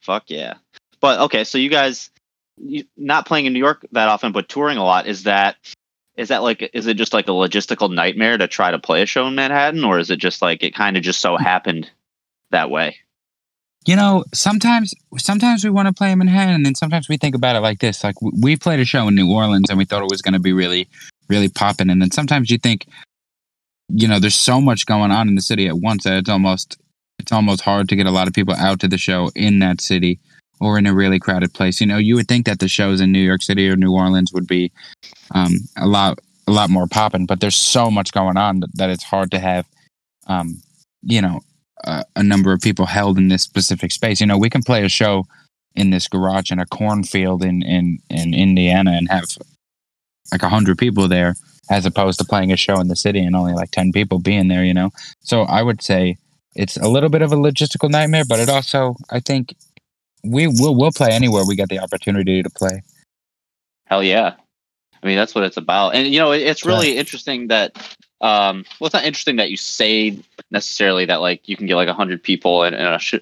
fuck 0.00 0.24
yeah 0.28 0.54
but 1.00 1.18
okay 1.22 1.42
so 1.42 1.58
you 1.58 1.68
guys 1.68 2.10
you, 2.56 2.84
not 2.96 3.26
playing 3.26 3.46
in 3.46 3.52
new 3.52 3.58
york 3.58 3.84
that 3.90 4.08
often 4.08 4.30
but 4.30 4.48
touring 4.48 4.78
a 4.78 4.84
lot 4.84 5.08
is 5.08 5.24
that 5.24 5.56
is 6.18 6.28
that 6.28 6.42
like 6.42 6.68
is 6.74 6.86
it 6.86 6.98
just 6.98 7.14
like 7.14 7.28
a 7.28 7.30
logistical 7.32 7.92
nightmare 7.92 8.36
to 8.36 8.46
try 8.46 8.70
to 8.70 8.78
play 8.78 9.00
a 9.02 9.06
show 9.06 9.26
in 9.26 9.34
manhattan 9.34 9.84
or 9.84 9.98
is 9.98 10.10
it 10.10 10.18
just 10.18 10.42
like 10.42 10.62
it 10.62 10.74
kind 10.74 10.96
of 10.96 11.02
just 11.02 11.20
so 11.20 11.36
happened 11.36 11.90
that 12.50 12.70
way 12.70 12.96
You 13.86 13.96
know, 13.96 14.24
sometimes 14.34 14.92
sometimes 15.16 15.64
we 15.64 15.70
want 15.70 15.88
to 15.88 15.94
play 15.94 16.10
in 16.12 16.18
Manhattan, 16.18 16.54
and 16.54 16.66
then 16.66 16.74
sometimes 16.74 17.08
we 17.08 17.16
think 17.16 17.34
about 17.34 17.56
it 17.56 17.60
like 17.60 17.78
this: 17.78 18.04
like 18.04 18.16
we 18.20 18.54
played 18.56 18.80
a 18.80 18.84
show 18.84 19.08
in 19.08 19.14
New 19.14 19.32
Orleans, 19.32 19.70
and 19.70 19.78
we 19.78 19.86
thought 19.86 20.02
it 20.02 20.10
was 20.10 20.20
going 20.20 20.34
to 20.34 20.40
be 20.40 20.52
really, 20.52 20.88
really 21.28 21.48
popping. 21.48 21.88
And 21.88 22.02
then 22.02 22.10
sometimes 22.10 22.50
you 22.50 22.58
think, 22.58 22.86
you 23.88 24.06
know, 24.06 24.18
there's 24.18 24.34
so 24.34 24.60
much 24.60 24.84
going 24.84 25.10
on 25.10 25.28
in 25.28 25.36
the 25.36 25.40
city 25.40 25.68
at 25.68 25.78
once 25.78 26.04
that 26.04 26.18
it's 26.18 26.28
almost 26.28 26.76
it's 27.18 27.32
almost 27.32 27.62
hard 27.62 27.88
to 27.88 27.96
get 27.96 28.06
a 28.06 28.10
lot 28.10 28.28
of 28.28 28.34
people 28.34 28.54
out 28.54 28.80
to 28.80 28.88
the 28.88 28.98
show 28.98 29.30
in 29.34 29.60
that 29.60 29.80
city 29.80 30.20
or 30.60 30.78
in 30.78 30.86
a 30.86 30.94
really 30.94 31.18
crowded 31.18 31.54
place. 31.54 31.80
You 31.80 31.86
know, 31.86 31.98
you 31.98 32.14
would 32.16 32.28
think 32.28 32.46
that 32.46 32.58
the 32.58 32.68
shows 32.68 33.00
in 33.00 33.12
New 33.12 33.20
York 33.20 33.42
City 33.42 33.68
or 33.68 33.76
New 33.76 33.92
Orleans 33.92 34.32
would 34.32 34.46
be 34.46 34.72
um, 35.32 35.52
a 35.76 35.86
lot 35.86 36.18
a 36.46 36.52
lot 36.52 36.70
more 36.70 36.86
popping, 36.86 37.26
but 37.26 37.40
there's 37.40 37.56
so 37.56 37.90
much 37.90 38.12
going 38.12 38.38
on 38.38 38.60
that, 38.60 38.70
that 38.74 38.90
it's 38.90 39.04
hard 39.04 39.30
to 39.30 39.38
have, 39.38 39.66
um, 40.28 40.62
you 41.02 41.20
know, 41.20 41.40
a, 41.84 42.04
a 42.16 42.22
number 42.22 42.52
of 42.52 42.60
people 42.60 42.86
held 42.86 43.18
in 43.18 43.28
this 43.28 43.42
specific 43.42 43.92
space. 43.92 44.20
You 44.20 44.26
know, 44.26 44.38
we 44.38 44.48
can 44.48 44.62
play 44.62 44.82
a 44.84 44.88
show 44.88 45.26
in 45.74 45.90
this 45.90 46.08
garage 46.08 46.50
in 46.50 46.58
a 46.58 46.66
cornfield 46.66 47.44
in 47.44 47.62
in 47.62 47.98
in 48.10 48.34
Indiana 48.34 48.92
and 48.92 49.08
have 49.10 49.24
like 50.32 50.42
a 50.42 50.48
hundred 50.48 50.78
people 50.78 51.06
there, 51.08 51.34
as 51.70 51.86
opposed 51.86 52.18
to 52.18 52.24
playing 52.24 52.52
a 52.52 52.56
show 52.56 52.80
in 52.80 52.88
the 52.88 52.96
city 52.96 53.20
and 53.20 53.36
only 53.36 53.52
like 53.52 53.70
ten 53.70 53.92
people 53.92 54.18
being 54.18 54.48
there. 54.48 54.64
You 54.64 54.74
know, 54.74 54.90
so 55.20 55.42
I 55.42 55.62
would 55.62 55.82
say 55.82 56.16
it's 56.54 56.76
a 56.76 56.88
little 56.88 57.08
bit 57.10 57.22
of 57.22 57.32
a 57.32 57.36
logistical 57.36 57.90
nightmare, 57.90 58.24
but 58.28 58.40
it 58.40 58.48
also 58.48 58.96
I 59.10 59.20
think 59.20 59.54
we 60.24 60.46
will 60.46 60.74
we'll 60.74 60.92
play 60.92 61.10
anywhere 61.12 61.44
we 61.46 61.56
get 61.56 61.68
the 61.68 61.78
opportunity 61.78 62.42
to 62.42 62.50
play. 62.50 62.82
Hell 63.86 64.02
yeah. 64.02 64.34
I 65.02 65.06
mean, 65.06 65.16
that's 65.16 65.34
what 65.34 65.44
it's 65.44 65.56
about. 65.56 65.94
And, 65.94 66.08
you 66.08 66.18
know, 66.18 66.32
it, 66.32 66.42
it's 66.42 66.64
really 66.64 66.98
interesting 66.98 67.48
that, 67.48 67.76
um, 68.20 68.64
well, 68.80 68.86
it's 68.86 68.94
not 68.94 69.04
interesting 69.04 69.36
that 69.36 69.48
you 69.48 69.56
say 69.56 70.18
necessarily 70.50 71.04
that, 71.04 71.20
like, 71.20 71.48
you 71.48 71.56
can 71.56 71.66
get 71.66 71.76
like 71.76 71.86
100 71.86 72.20
people 72.22 72.64
in, 72.64 72.74
in, 72.74 72.84
a, 72.84 72.98
sh- 72.98 73.14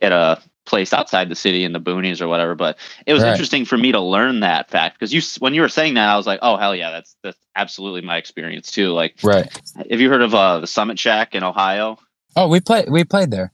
at 0.00 0.12
a 0.12 0.40
place 0.64 0.94
outside 0.94 1.28
the 1.28 1.34
city 1.34 1.64
in 1.64 1.72
the 1.72 1.80
boonies 1.80 2.22
or 2.22 2.28
whatever. 2.28 2.54
But 2.54 2.78
it 3.04 3.12
was 3.12 3.22
Right. 3.22 3.30
interesting 3.30 3.66
for 3.66 3.76
me 3.76 3.92
to 3.92 4.00
learn 4.00 4.40
that 4.40 4.70
fact 4.70 4.98
because 4.98 5.12
you 5.12 5.20
when 5.40 5.52
you 5.54 5.60
were 5.60 5.68
saying 5.68 5.94
that, 5.94 6.08
I 6.08 6.16
was 6.16 6.26
like, 6.26 6.38
oh 6.40 6.56
hell 6.56 6.74
yeah, 6.74 6.90
that's 6.90 7.14
that's 7.22 7.38
absolutely 7.56 8.00
my 8.00 8.16
experience 8.16 8.70
too. 8.70 8.92
Like, 8.92 9.16
Right. 9.22 9.52
have 9.90 10.00
you 10.00 10.08
heard 10.08 10.22
of 10.22 10.34
uh, 10.34 10.60
the 10.60 10.66
Summit 10.66 10.98
Shack 10.98 11.34
in 11.34 11.42
Ohio? 11.44 11.98
Oh, 12.36 12.48
we 12.48 12.60
played. 12.60 12.88
We 12.88 13.04
played 13.04 13.30
there. 13.30 13.52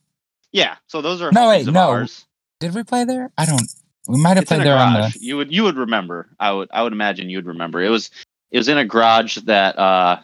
Yeah, 0.52 0.76
so 0.86 1.02
those 1.02 1.20
are 1.20 1.32
No, 1.32 1.48
wait, 1.48 1.66
no. 1.66 1.80
ours. 1.90 2.24
Did 2.60 2.74
we 2.74 2.82
play 2.84 3.04
there? 3.04 3.30
I 3.38 3.46
don't. 3.46 3.62
We 4.08 4.20
might 4.20 4.30
have 4.36 4.42
It's 4.42 4.48
played 4.48 4.62
there 4.62 4.76
on 4.76 4.94
the. 4.94 5.16
You 5.20 5.36
would 5.36 5.52
you 5.52 5.62
would 5.64 5.76
remember. 5.76 6.28
I 6.40 6.50
would 6.52 6.68
I 6.72 6.82
would 6.82 6.92
imagine 6.92 7.30
you'd 7.30 7.46
remember. 7.46 7.82
It 7.82 7.90
was 7.90 8.10
it 8.50 8.58
was 8.58 8.68
in 8.68 8.78
a 8.78 8.84
garage 8.84 9.36
that 9.38 9.78
uh 9.78 10.20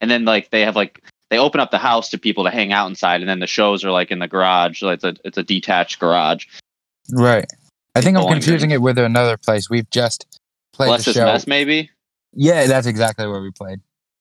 and 0.00 0.10
then 0.10 0.24
like 0.24 0.50
they 0.50 0.62
have 0.62 0.76
like 0.76 1.02
they 1.30 1.38
open 1.38 1.60
up 1.60 1.70
the 1.70 1.78
house 1.78 2.08
to 2.10 2.18
people 2.18 2.44
to 2.44 2.50
hang 2.50 2.72
out 2.72 2.88
inside 2.88 3.20
and 3.20 3.28
then 3.30 3.38
the 3.38 3.46
shows 3.46 3.84
are 3.84 3.92
like 3.92 4.10
in 4.10 4.18
the 4.18 4.26
garage. 4.28 4.80
So 4.80 4.88
it's 4.88 5.04
a 5.04 5.14
it's 5.24 5.38
a 5.38 5.42
detached 5.44 6.00
garage. 6.00 6.46
Right. 7.12 7.46
I 7.94 8.00
think 8.00 8.16
I'm 8.16 8.26
confusing 8.28 8.70
it 8.72 8.82
with 8.82 8.98
another 8.98 9.36
place. 9.36 9.70
We've 9.70 9.88
just 9.90 10.26
played 10.72 10.88
Bless 10.88 11.04
the 11.04 11.12
show. 11.12 11.24
mess 11.24 11.46
maybe? 11.46 11.90
Yeah, 12.32 12.66
that's 12.66 12.86
exactly 12.86 13.26
where 13.26 13.40
we 13.40 13.50
played. 13.50 13.80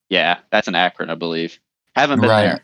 Yeah, 0.10 0.40
that's 0.52 0.68
an 0.68 0.74
Akron, 0.76 1.12
I 1.12 1.16
believe. 1.16 1.60
Haven't 1.96 2.20
been 2.22 2.30
Right. 2.30 2.42
there. 2.44 2.64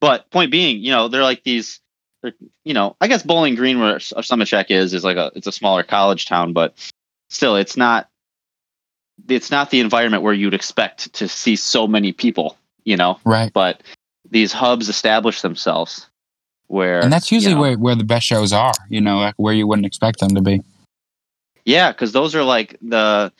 But 0.00 0.28
point 0.30 0.50
being, 0.50 0.80
you 0.82 0.90
know, 0.90 1.06
they're 1.08 1.22
like 1.22 1.44
these 1.44 1.80
you 2.64 2.74
know, 2.74 2.96
I 3.00 3.08
guess 3.08 3.22
Bowling 3.22 3.54
Green 3.54 3.80
where 3.80 3.96
S- 3.96 4.12
Summit 4.22 4.48
Shack 4.48 4.70
is 4.70 4.94
is 4.94 5.04
like 5.04 5.16
a 5.16 5.30
it's 5.34 5.46
a 5.46 5.52
smaller 5.52 5.82
college 5.82 6.26
town, 6.26 6.52
but 6.52 6.74
still 7.30 7.56
it's 7.56 7.76
not 7.76 8.08
it's 9.28 9.50
not 9.50 9.70
the 9.70 9.80
environment 9.80 10.22
where 10.22 10.32
you'd 10.34 10.54
expect 10.54 11.12
to 11.14 11.28
see 11.28 11.56
so 11.56 11.86
many 11.86 12.12
people, 12.12 12.56
you 12.84 12.96
know. 12.96 13.18
Right. 13.24 13.52
but 13.52 13.82
these 14.30 14.52
hubs 14.52 14.88
establish 14.88 15.42
themselves 15.42 16.08
where 16.68 17.00
And 17.00 17.12
that's 17.12 17.30
usually 17.30 17.50
you 17.50 17.56
know- 17.56 17.60
where, 17.62 17.78
where 17.78 17.94
the 17.94 18.04
best 18.04 18.26
shows 18.26 18.52
are, 18.52 18.72
you 18.88 19.00
know, 19.00 19.18
like 19.18 19.34
where 19.36 19.54
you 19.54 19.66
wouldn't 19.66 19.86
expect 19.86 20.18
them 20.20 20.30
to 20.34 20.40
be. 20.40 20.60
yeah 21.64 21.92
because 21.92 22.12
those 22.12 22.34
are 22.34 22.42
like 22.42 22.76
the 22.82 23.32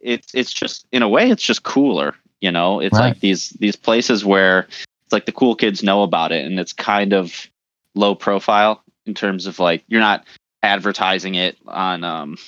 it's 0.00 0.34
it's 0.34 0.52
just 0.52 0.86
in 0.90 1.02
a 1.02 1.08
way 1.08 1.30
it's 1.30 1.44
just 1.44 1.62
cooler 1.62 2.14
you 2.40 2.50
know 2.50 2.80
it's 2.80 2.94
Right. 2.98 3.10
like 3.10 3.20
these 3.20 3.50
these 3.60 3.76
places 3.76 4.24
where 4.24 4.60
it's 5.04 5.12
like 5.12 5.26
the 5.26 5.32
cool 5.32 5.54
kids 5.54 5.82
know 5.84 6.02
about 6.02 6.32
it 6.32 6.44
and 6.44 6.58
it's 6.58 6.72
kind 6.72 7.12
of 7.12 7.46
low 7.94 8.14
profile 8.14 8.82
in 9.06 9.14
terms 9.14 9.46
of 9.46 9.58
like 9.58 9.84
you're 9.88 10.00
not 10.00 10.24
advertising 10.62 11.34
it 11.34 11.56
on 11.66 12.04
um 12.04 12.38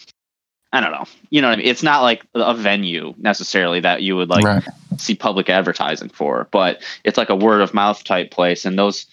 i 0.72 0.80
don't 0.80 0.92
know 0.92 1.04
you 1.30 1.42
know 1.42 1.48
what 1.48 1.54
i 1.54 1.56
mean 1.56 1.66
it's 1.66 1.82
not 1.82 2.02
like 2.02 2.24
a 2.34 2.54
venue 2.54 3.12
necessarily 3.18 3.80
that 3.80 4.02
you 4.02 4.16
would 4.16 4.28
like 4.28 4.44
right. 4.44 4.64
see 4.98 5.14
public 5.14 5.48
advertising 5.48 6.08
for, 6.08 6.48
but 6.50 6.82
it's 7.04 7.18
like 7.18 7.30
a 7.30 7.36
word 7.36 7.60
of 7.60 7.74
mouth 7.74 8.02
type 8.04 8.30
place. 8.30 8.64
And 8.64 8.78
those, 8.78 9.06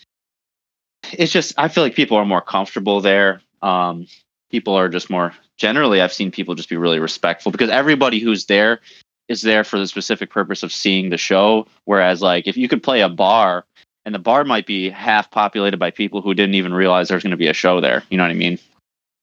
it's 1.14 1.32
just, 1.32 1.54
I 1.58 1.68
feel 1.68 1.84
like 1.84 1.96
people 1.96 2.18
are 2.18 2.26
more 2.26 2.42
comfortable 2.42 3.02
there. 3.02 3.42
Um, 3.62 4.08
people 4.50 4.76
are 4.76 4.90
just 4.90 5.10
more, 5.10 5.34
generally, 5.58 6.02
I've 6.02 6.14
seen 6.14 6.32
people 6.32 6.56
just 6.56 6.70
be 6.70 6.78
really 6.78 7.00
respectful 7.00 7.52
because 7.52 7.70
everybody 7.70 8.20
who's 8.20 8.46
there 8.46 8.82
is 9.28 9.42
there 9.42 9.64
for 9.64 9.80
the 9.80 9.88
specific 9.88 10.30
purpose 10.30 10.64
of 10.64 10.74
seeing 10.74 11.10
the 11.10 11.18
show. 11.18 11.68
Whereas, 11.86 12.22
like, 12.22 12.48
if 12.48 12.58
you 12.58 12.68
could 12.68 12.84
play 12.84 13.02
a 13.02 13.10
bar 13.10 13.66
and 14.06 14.16
the 14.16 14.20
bar 14.20 14.44
might 14.44 14.66
be 14.66 14.90
half 14.90 15.30
populated 15.32 15.78
by 15.78 15.92
people 15.92 16.22
who 16.22 16.34
didn't 16.34 16.56
even 16.56 16.74
realize 16.74 17.08
there's 17.10 17.24
going 17.24 17.32
to 17.32 17.38
be 17.38 17.48
a 17.48 17.54
show 17.54 17.82
there, 17.82 18.04
you 18.10 18.18
know 18.18 18.24
what 18.24 18.32
I 18.32 18.36
mean? 18.36 18.58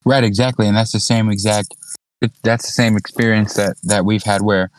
Right, 0.05 0.23
exactly. 0.23 0.67
And 0.67 0.75
that's 0.75 0.91
the 0.91 0.99
same 0.99 1.29
exact 1.29 1.75
that's 2.43 2.65
the 2.65 2.71
same 2.71 2.97
experience 2.97 3.53
that 3.53 3.77
that 3.83 4.05
we've 4.05 4.23
had 4.23 4.41
where 4.41 4.69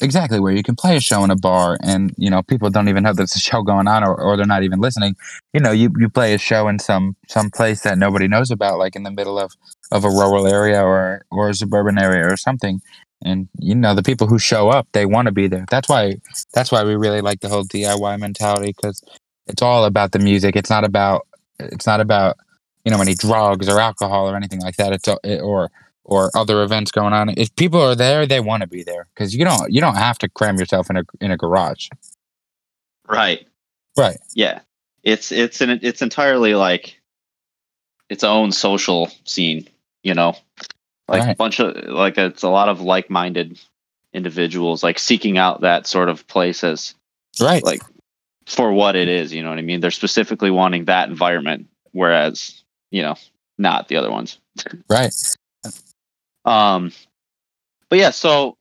exactly 0.00 0.40
where 0.40 0.52
you 0.52 0.62
can 0.62 0.74
play 0.74 0.96
a 0.96 1.00
show 1.00 1.22
in 1.24 1.30
a 1.30 1.36
bar 1.36 1.76
and 1.82 2.14
you 2.16 2.30
know 2.30 2.42
people 2.42 2.70
don't 2.70 2.88
even 2.88 3.02
know 3.02 3.12
there's 3.12 3.36
a 3.36 3.38
show 3.38 3.62
going 3.62 3.86
on 3.86 4.02
or, 4.02 4.18
or 4.18 4.36
they're 4.36 4.46
not 4.46 4.62
even 4.62 4.80
listening 4.80 5.14
you 5.52 5.60
know 5.60 5.72
you, 5.72 5.90
you 5.98 6.08
play 6.08 6.32
a 6.32 6.38
show 6.38 6.68
in 6.68 6.78
some 6.78 7.14
some 7.28 7.50
place 7.50 7.82
that 7.82 7.98
nobody 7.98 8.26
knows 8.26 8.50
about 8.50 8.78
like 8.78 8.96
in 8.96 9.02
the 9.02 9.10
middle 9.10 9.38
of 9.38 9.52
of 9.92 10.04
a 10.04 10.08
rural 10.08 10.46
area 10.46 10.82
or 10.82 11.22
or 11.30 11.50
a 11.50 11.54
suburban 11.54 11.98
area 11.98 12.26
or 12.26 12.36
something 12.36 12.80
and 13.22 13.48
you 13.58 13.74
know 13.74 13.94
the 13.94 14.02
people 14.02 14.26
who 14.26 14.38
show 14.38 14.70
up 14.70 14.88
they 14.92 15.04
want 15.04 15.26
to 15.26 15.32
be 15.32 15.46
there 15.46 15.66
that's 15.70 15.88
why 15.88 16.14
that's 16.54 16.72
why 16.72 16.82
we 16.82 16.96
really 16.96 17.20
like 17.20 17.40
the 17.40 17.48
whole 17.48 17.64
diy 17.64 18.18
mentality 18.18 18.72
because 18.74 19.02
it's 19.52 19.62
all 19.62 19.84
about 19.84 20.12
the 20.12 20.18
music. 20.18 20.56
It's 20.56 20.70
not 20.70 20.84
about 20.84 21.26
it's 21.58 21.86
not 21.86 22.00
about 22.00 22.36
you 22.84 22.90
know 22.90 23.00
any 23.00 23.14
drugs 23.14 23.68
or 23.68 23.80
alcohol 23.80 24.28
or 24.28 24.36
anything 24.36 24.60
like 24.60 24.76
that. 24.76 24.92
It's 24.92 25.08
or 25.24 25.70
or 26.04 26.30
other 26.34 26.62
events 26.62 26.90
going 26.90 27.12
on. 27.12 27.34
If 27.36 27.54
people 27.56 27.80
are 27.80 27.94
there 27.94 28.26
they 28.26 28.40
want 28.40 28.62
to 28.62 28.68
be 28.68 28.82
there 28.82 29.06
because 29.14 29.34
you 29.34 29.44
don't 29.44 29.72
you 29.72 29.80
don't 29.80 29.96
have 29.96 30.18
to 30.18 30.28
cram 30.28 30.58
yourself 30.58 30.90
in 30.90 30.96
a 30.96 31.04
in 31.20 31.30
a 31.30 31.36
garage. 31.36 31.88
Right. 33.08 33.46
right. 33.98 34.18
Yeah. 34.34 34.60
It's, 35.02 35.32
it's, 35.32 35.60
an, 35.60 35.80
it's 35.82 36.00
entirely 36.00 36.54
like 36.54 37.00
its 38.08 38.22
own 38.22 38.52
social 38.52 39.10
scene, 39.24 39.68
you 40.04 40.14
know? 40.14 40.36
like 41.10 41.28
a 41.28 41.34
bunch 41.34 41.58
of 41.58 41.74
like 41.88 42.16
it's 42.16 42.42
a 42.42 42.48
lot 42.48 42.68
of 42.68 42.80
like-minded 42.80 43.58
individuals 44.12 44.82
like 44.82 44.98
seeking 44.98 45.38
out 45.38 45.60
that 45.60 45.86
sort 45.86 46.08
of 46.08 46.26
place 46.28 46.62
as 46.62 46.94
right. 47.40 47.64
like 47.64 47.82
for 48.46 48.72
what 48.72 48.96
it 48.96 49.08
is 49.08 49.32
you 49.32 49.42
know 49.42 49.50
what 49.50 49.58
i 49.58 49.62
mean? 49.62 49.80
They're 49.80 49.90
specifically 49.90 50.50
wanting 50.50 50.86
that 50.86 51.08
environment 51.08 51.68
whereas 51.92 52.62
you 52.90 53.02
know 53.02 53.16
not 53.58 53.88
the 53.88 53.96
other 53.96 54.10
ones. 54.10 54.38
Right. 54.88 55.14
Um 56.44 56.92
but 57.90 57.98
yeah 57.98 58.10
so 58.10 58.56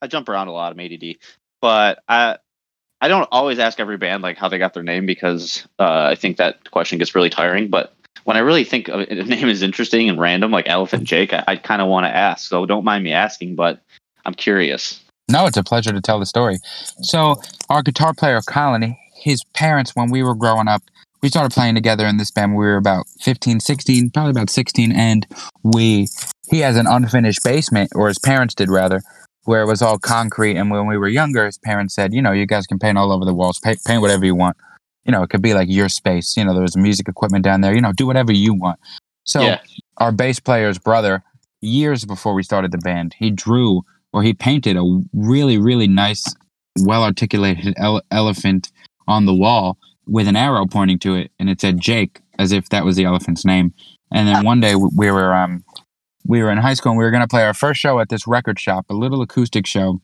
i 0.00 0.06
jump 0.06 0.28
around 0.28 0.46
a 0.46 0.52
lot 0.52 0.70
of 0.70 0.78
add 0.78 1.18
but 1.60 1.98
i 2.08 2.36
i 3.00 3.08
don't 3.08 3.28
always 3.32 3.58
ask 3.58 3.80
every 3.80 3.96
band 3.96 4.22
like 4.22 4.36
how 4.36 4.48
they 4.48 4.58
got 4.58 4.74
their 4.74 4.84
name 4.84 5.06
because 5.06 5.66
uh, 5.80 6.06
i 6.10 6.14
think 6.14 6.36
that 6.36 6.70
question 6.70 6.98
gets 6.98 7.14
really 7.14 7.30
tiring 7.30 7.68
but 7.68 7.94
when 8.24 8.36
i 8.36 8.40
really 8.40 8.62
think 8.62 8.88
a 8.92 9.06
name 9.24 9.48
is 9.48 9.62
interesting 9.62 10.08
and 10.08 10.20
random 10.20 10.52
like 10.52 10.68
elephant 10.68 11.04
jake 11.04 11.32
i, 11.32 11.42
I 11.48 11.56
kind 11.56 11.82
of 11.82 11.88
want 11.88 12.04
to 12.04 12.14
ask 12.14 12.48
so 12.48 12.66
don't 12.66 12.84
mind 12.84 13.02
me 13.02 13.12
asking 13.12 13.56
but 13.56 13.80
i'm 14.24 14.34
curious. 14.34 15.00
No, 15.28 15.46
it's 15.46 15.56
a 15.56 15.64
pleasure 15.64 15.90
to 15.90 16.00
tell 16.00 16.20
the 16.20 16.26
story. 16.26 16.58
So, 17.02 17.40
our 17.68 17.82
guitar 17.82 18.14
player, 18.14 18.40
Colin, 18.46 18.96
his 19.16 19.42
parents, 19.54 19.92
when 19.94 20.10
we 20.10 20.22
were 20.22 20.34
growing 20.34 20.68
up, 20.68 20.82
we 21.22 21.28
started 21.28 21.52
playing 21.52 21.74
together 21.74 22.06
in 22.06 22.18
this 22.18 22.30
band 22.30 22.52
when 22.52 22.60
we 22.60 22.66
were 22.66 22.76
about 22.76 23.06
15, 23.20 23.60
16, 23.60 24.10
probably 24.10 24.30
about 24.30 24.50
16. 24.50 24.92
And 24.92 25.26
we, 25.62 26.08
he 26.50 26.60
has 26.60 26.76
an 26.76 26.86
unfinished 26.86 27.42
basement, 27.42 27.90
or 27.94 28.08
his 28.08 28.18
parents 28.18 28.54
did 28.54 28.70
rather, 28.70 29.00
where 29.44 29.62
it 29.62 29.66
was 29.66 29.82
all 29.82 29.98
concrete. 29.98 30.56
And 30.56 30.70
when 30.70 30.86
we 30.86 30.98
were 30.98 31.08
younger, 31.08 31.46
his 31.46 31.58
parents 31.58 31.94
said, 31.94 32.12
you 32.12 32.22
know, 32.22 32.32
you 32.32 32.46
guys 32.46 32.66
can 32.66 32.78
paint 32.78 32.98
all 32.98 33.12
over 33.12 33.24
the 33.24 33.34
walls, 33.34 33.58
paint, 33.58 33.78
paint 33.86 34.02
whatever 34.02 34.24
you 34.24 34.34
want. 34.34 34.56
You 35.04 35.12
know, 35.12 35.22
it 35.22 35.30
could 35.30 35.42
be 35.42 35.54
like 35.54 35.68
your 35.70 35.88
space. 35.88 36.36
You 36.36 36.44
know, 36.44 36.52
there 36.52 36.62
was 36.62 36.76
music 36.76 37.08
equipment 37.08 37.44
down 37.44 37.60
there. 37.60 37.74
You 37.74 37.80
know, 37.80 37.92
do 37.92 38.06
whatever 38.06 38.32
you 38.32 38.54
want. 38.54 38.78
So, 39.24 39.40
yeah 39.40 39.60
our 39.98 40.12
bass 40.12 40.40
player's 40.40 40.78
brother, 40.78 41.22
years 41.60 42.04
before 42.04 42.34
we 42.34 42.42
started 42.42 42.70
the 42.70 42.78
band, 42.78 43.14
he 43.18 43.30
drew 43.30 43.82
or 44.12 44.22
he 44.22 44.34
painted 44.34 44.76
a 44.76 45.00
really, 45.12 45.58
really 45.58 45.86
nice, 45.86 46.24
well 46.80 47.02
articulated 47.02 47.74
ele- 47.76 48.02
elephant 48.10 48.70
on 49.06 49.26
the 49.26 49.34
wall 49.34 49.78
with 50.06 50.28
an 50.28 50.36
arrow 50.36 50.66
pointing 50.66 50.98
to 51.00 51.14
it, 51.16 51.30
and 51.38 51.50
it 51.50 51.60
said 51.60 51.80
Jake, 51.80 52.20
as 52.38 52.52
if 52.52 52.68
that 52.68 52.84
was 52.84 52.96
the 52.96 53.04
elephant's 53.04 53.44
name. 53.44 53.74
And 54.12 54.28
then 54.28 54.44
one 54.44 54.60
day 54.60 54.74
we 54.76 55.10
were 55.10 55.34
um, 55.34 55.64
we 56.24 56.42
were 56.42 56.50
in 56.50 56.58
high 56.58 56.74
school 56.74 56.92
and 56.92 56.98
we 56.98 57.04
were 57.04 57.10
going 57.10 57.22
to 57.22 57.28
play 57.28 57.44
our 57.44 57.54
first 57.54 57.80
show 57.80 57.98
at 58.00 58.08
this 58.08 58.26
record 58.26 58.58
shop, 58.58 58.86
a 58.88 58.94
little 58.94 59.22
acoustic 59.22 59.66
show, 59.66 60.00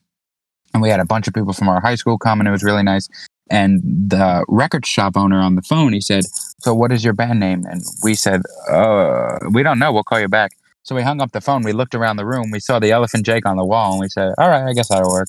and 0.74 0.82
we 0.82 0.88
had 0.88 1.00
a 1.00 1.04
bunch 1.04 1.28
of 1.28 1.34
people 1.34 1.52
from 1.52 1.68
our 1.68 1.80
high 1.80 1.94
school 1.94 2.18
come, 2.18 2.40
and 2.40 2.48
it 2.48 2.52
was 2.52 2.62
really 2.62 2.82
nice. 2.82 3.08
And 3.50 3.82
the 3.82 4.44
record 4.48 4.86
shop 4.86 5.16
owner 5.16 5.40
on 5.40 5.56
the 5.56 5.62
phone, 5.62 5.92
he 5.92 6.00
said, 6.00 6.24
"So 6.60 6.74
what 6.74 6.90
is 6.90 7.04
your 7.04 7.12
band 7.12 7.40
name?" 7.40 7.64
And 7.66 7.82
we 8.02 8.14
said, 8.14 8.42
"Uh, 8.70 9.38
we 9.50 9.62
don't 9.62 9.78
know. 9.78 9.92
We'll 9.92 10.04
call 10.04 10.20
you 10.20 10.28
back." 10.28 10.52
So 10.84 10.96
we 10.96 11.02
hung 11.02 11.20
up 11.20 11.30
the 11.30 11.40
phone. 11.40 11.62
We 11.62 11.72
looked 11.72 11.94
around 11.94 12.16
the 12.16 12.26
room. 12.26 12.50
We 12.50 12.58
saw 12.58 12.80
the 12.80 12.90
elephant 12.90 13.24
Jake 13.24 13.46
on 13.46 13.56
the 13.56 13.64
wall, 13.64 13.92
and 13.92 14.00
we 14.00 14.08
said, 14.08 14.32
"All 14.38 14.48
right, 14.48 14.64
I 14.68 14.72
guess 14.72 14.88
that'll 14.88 15.10
work." 15.10 15.28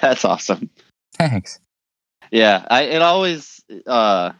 that's 0.00 0.24
awesome 0.24 0.70
Thanks. 1.14 1.60
Yeah, 2.30 2.64
I 2.70 2.82
it 2.82 3.02
always 3.02 3.60
uh 3.86 4.32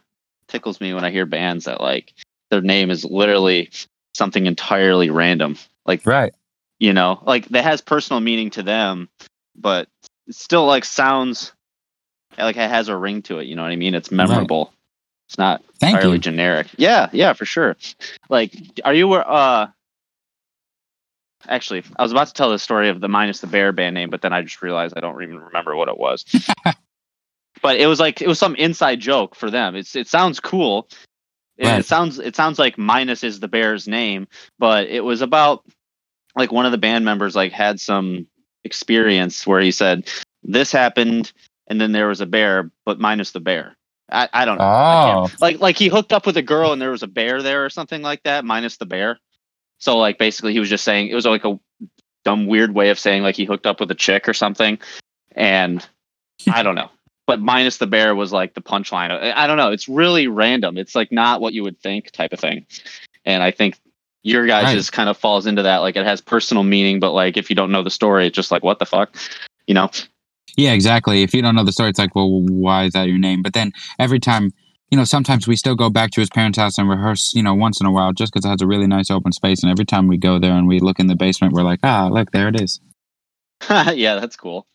tickles 0.47 0.79
me 0.81 0.93
when 0.93 1.03
I 1.05 1.11
hear 1.11 1.25
bands 1.25 1.65
that 1.65 1.81
like 1.81 2.13
their 2.49 2.61
name 2.61 2.89
is 2.91 3.05
literally 3.05 3.69
something 4.13 4.45
entirely 4.45 5.09
random. 5.09 5.57
Like 5.85 6.05
Right. 6.05 6.33
you 6.79 6.93
know, 6.93 7.21
like 7.25 7.47
that 7.49 7.63
has 7.63 7.81
personal 7.81 8.19
meaning 8.19 8.49
to 8.51 8.63
them, 8.63 9.09
but 9.55 9.87
it 10.27 10.35
still 10.35 10.65
like 10.65 10.85
sounds 10.85 11.53
like 12.37 12.55
it 12.57 12.69
has 12.69 12.87
a 12.87 12.95
ring 12.95 13.21
to 13.23 13.39
it. 13.39 13.47
You 13.47 13.55
know 13.55 13.63
what 13.63 13.71
I 13.71 13.75
mean? 13.75 13.95
It's 13.95 14.11
memorable. 14.11 14.73
It's 15.27 15.37
not 15.37 15.63
Thank 15.79 15.95
entirely 15.95 16.17
you. 16.17 16.21
generic. 16.21 16.67
Yeah, 16.77 17.09
yeah, 17.13 17.33
for 17.33 17.45
sure. 17.45 17.77
Like, 18.29 18.53
are 18.85 18.93
you 18.93 19.13
uh? 19.13 19.67
Actually, 21.47 21.83
I 21.97 22.03
was 22.03 22.11
about 22.11 22.27
to 22.27 22.33
tell 22.33 22.49
the 22.49 22.59
story 22.59 22.89
of 22.89 23.01
the 23.01 23.07
minus 23.07 23.39
the 23.39 23.47
bear 23.47 23.71
band 23.71 23.93
name, 23.95 24.09
but 24.09 24.21
then 24.21 24.33
I 24.33 24.41
just 24.41 24.61
realized 24.61 24.93
I 24.97 24.99
don't 25.01 25.21
even 25.23 25.39
remember 25.39 25.75
what 25.75 25.89
it 25.89 25.97
was. 25.97 26.25
but 27.61 27.77
it 27.79 27.87
was 27.87 27.99
like 27.99 28.21
it 28.21 28.27
was 28.27 28.39
some 28.39 28.55
inside 28.55 28.99
joke 28.99 29.35
for 29.35 29.49
them. 29.49 29.75
It's 29.75 29.95
it 29.95 30.07
sounds 30.07 30.39
cool. 30.39 30.87
It, 31.57 31.67
Right. 31.67 31.79
it 31.79 31.85
sounds 31.85 32.19
it 32.19 32.35
sounds 32.35 32.57
like 32.59 32.77
minus 32.77 33.23
is 33.23 33.39
the 33.39 33.47
bear's 33.47 33.87
name, 33.87 34.27
but 34.59 34.87
it 34.87 35.03
was 35.03 35.21
about 35.21 35.63
like 36.35 36.51
one 36.51 36.65
of 36.65 36.71
the 36.71 36.77
band 36.77 37.05
members 37.05 37.35
like 37.35 37.51
had 37.51 37.79
some 37.79 38.27
experience 38.63 39.45
where 39.45 39.59
he 39.61 39.71
said 39.71 40.09
this 40.43 40.71
happened 40.71 41.31
and 41.67 41.79
then 41.79 41.91
there 41.91 42.07
was 42.07 42.21
a 42.21 42.25
bear, 42.25 42.71
but 42.85 42.99
minus 42.99 43.31
the 43.31 43.39
bear. 43.39 43.75
I, 44.11 44.27
I 44.33 44.45
don't 44.45 44.57
know. 44.57 44.63
Oh, 44.65 45.27
can't- 45.27 45.41
like 45.41 45.59
like 45.59 45.77
he 45.77 45.87
hooked 45.87 46.13
up 46.13 46.25
with 46.25 46.37
a 46.37 46.41
girl 46.41 46.73
and 46.73 46.81
there 46.81 46.91
was 46.91 47.03
a 47.03 47.07
bear 47.07 47.41
there 47.41 47.63
or 47.65 47.69
something 47.69 48.01
like 48.01 48.23
that, 48.23 48.43
minus 48.45 48.77
the 48.77 48.85
bear. 48.85 49.19
So 49.81 49.97
like 49.97 50.17
basically 50.17 50.53
he 50.53 50.59
was 50.59 50.69
just 50.69 50.83
saying 50.83 51.09
it 51.09 51.15
was 51.15 51.25
like 51.25 51.43
a 51.43 51.59
dumb 52.23 52.45
weird 52.45 52.73
way 52.73 52.91
of 52.91 52.99
saying 52.99 53.23
like 53.23 53.35
he 53.35 53.45
hooked 53.45 53.65
up 53.65 53.79
with 53.79 53.89
a 53.91 53.95
chick 53.95 54.29
or 54.29 54.33
something, 54.33 54.79
and 55.35 55.85
I 56.49 56.63
don't 56.63 56.75
know. 56.75 56.89
But 57.27 57.39
minus 57.39 57.77
the 57.77 57.87
bear 57.87 58.13
was 58.13 58.33
like 58.33 58.55
the 58.55 58.61
punchline. 58.61 59.09
I, 59.11 59.47
don't 59.47 59.55
know. 59.55 59.71
It's 59.71 59.87
really 59.87 60.27
random. 60.27 60.77
It's 60.77 60.95
like 60.95 61.13
not 61.13 61.39
what 61.39 61.53
you 61.53 61.63
would 61.63 61.79
think 61.79 62.11
type 62.11 62.33
of 62.33 62.41
thing, 62.41 62.65
and 63.23 63.41
I 63.41 63.51
think 63.51 63.79
your 64.23 64.45
guys' 64.47 64.65
Right. 64.65 64.73
just 64.73 64.91
kind 64.91 65.07
of 65.07 65.17
falls 65.17 65.45
into 65.45 65.61
that. 65.61 65.77
Like 65.77 65.95
it 65.95 66.05
has 66.05 66.19
personal 66.19 66.63
meaning, 66.63 66.99
but 66.99 67.11
like 67.11 67.37
if 67.37 67.49
you 67.49 67.55
don't 67.55 67.71
know 67.71 67.83
the 67.83 67.91
story, 67.91 68.27
it's 68.27 68.35
just 68.35 68.51
like 68.51 68.63
what 68.63 68.79
the 68.79 68.85
fuck, 68.85 69.15
you 69.65 69.73
know? 69.73 69.89
yeah, 70.57 70.73
exactly. 70.73 71.23
If 71.23 71.33
you 71.33 71.41
don't 71.41 71.55
know 71.55 71.63
the 71.63 71.71
story, 71.71 71.89
it's 71.89 71.99
like, 71.99 72.15
well, 72.15 72.41
why 72.41 72.85
is 72.85 72.93
that 72.93 73.07
your 73.07 73.19
name? 73.19 73.41
But 73.41 73.53
then 73.53 73.71
every 73.97 74.19
time, 74.19 74.51
you 74.91 74.97
know, 74.97 75.05
sometimes 75.05 75.47
we 75.47 75.55
still 75.55 75.75
go 75.75 75.89
back 75.89 76.11
to 76.11 76.19
his 76.19 76.29
parents' 76.29 76.57
house 76.57 76.77
and 76.77 76.89
rehearse, 76.89 77.33
you 77.33 77.41
know, 77.41 77.55
once 77.55 77.79
in 77.79 77.87
a 77.87 77.91
while, 77.91 78.11
just 78.11 78.33
because 78.33 78.45
it 78.45 78.49
has 78.49 78.61
a 78.61 78.67
really 78.67 78.87
nice 78.87 79.09
open 79.09 79.31
space. 79.31 79.63
And 79.63 79.71
every 79.71 79.85
time 79.85 80.07
we 80.07 80.17
go 80.17 80.37
there 80.37 80.51
and 80.51 80.67
we 80.67 80.79
look 80.79 80.99
in 80.99 81.07
the 81.07 81.15
basement, 81.15 81.53
we're 81.53 81.63
like, 81.63 81.79
ah, 81.81 82.09
look, 82.11 82.31
there 82.31 82.49
it 82.49 82.59
is. 82.59 82.81
yeah, 83.69 84.15
that's 84.15 84.35
cool. 84.35 84.67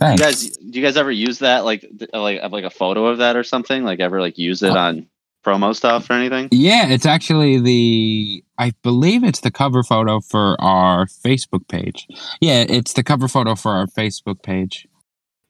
You 0.00 0.16
guys, 0.16 0.48
do 0.48 0.80
you 0.80 0.84
guys 0.84 0.96
ever 0.96 1.12
use 1.12 1.40
that 1.40 1.64
like 1.66 1.84
like 2.14 2.40
have 2.40 2.52
like 2.52 2.64
a 2.64 2.70
photo 2.70 3.06
of 3.06 3.18
that 3.18 3.36
or 3.36 3.44
something? 3.44 3.84
Like 3.84 4.00
ever 4.00 4.20
like 4.20 4.38
use 4.38 4.62
it 4.62 4.70
Uh, 4.70 4.78
on 4.78 5.06
promo 5.44 5.76
stuff 5.76 6.08
or 6.08 6.14
anything? 6.14 6.48
Yeah, 6.50 6.88
it's 6.88 7.04
actually 7.04 7.60
the 7.60 8.42
I 8.56 8.72
believe 8.82 9.22
it's 9.22 9.40
the 9.40 9.50
cover 9.50 9.82
photo 9.82 10.20
for 10.20 10.58
our 10.60 11.06
Facebook 11.06 11.68
page. 11.68 12.06
Yeah, 12.40 12.64
it's 12.68 12.94
the 12.94 13.02
cover 13.02 13.28
photo 13.28 13.54
for 13.54 13.72
our 13.72 13.86
Facebook 13.86 14.42
page. 14.42 14.88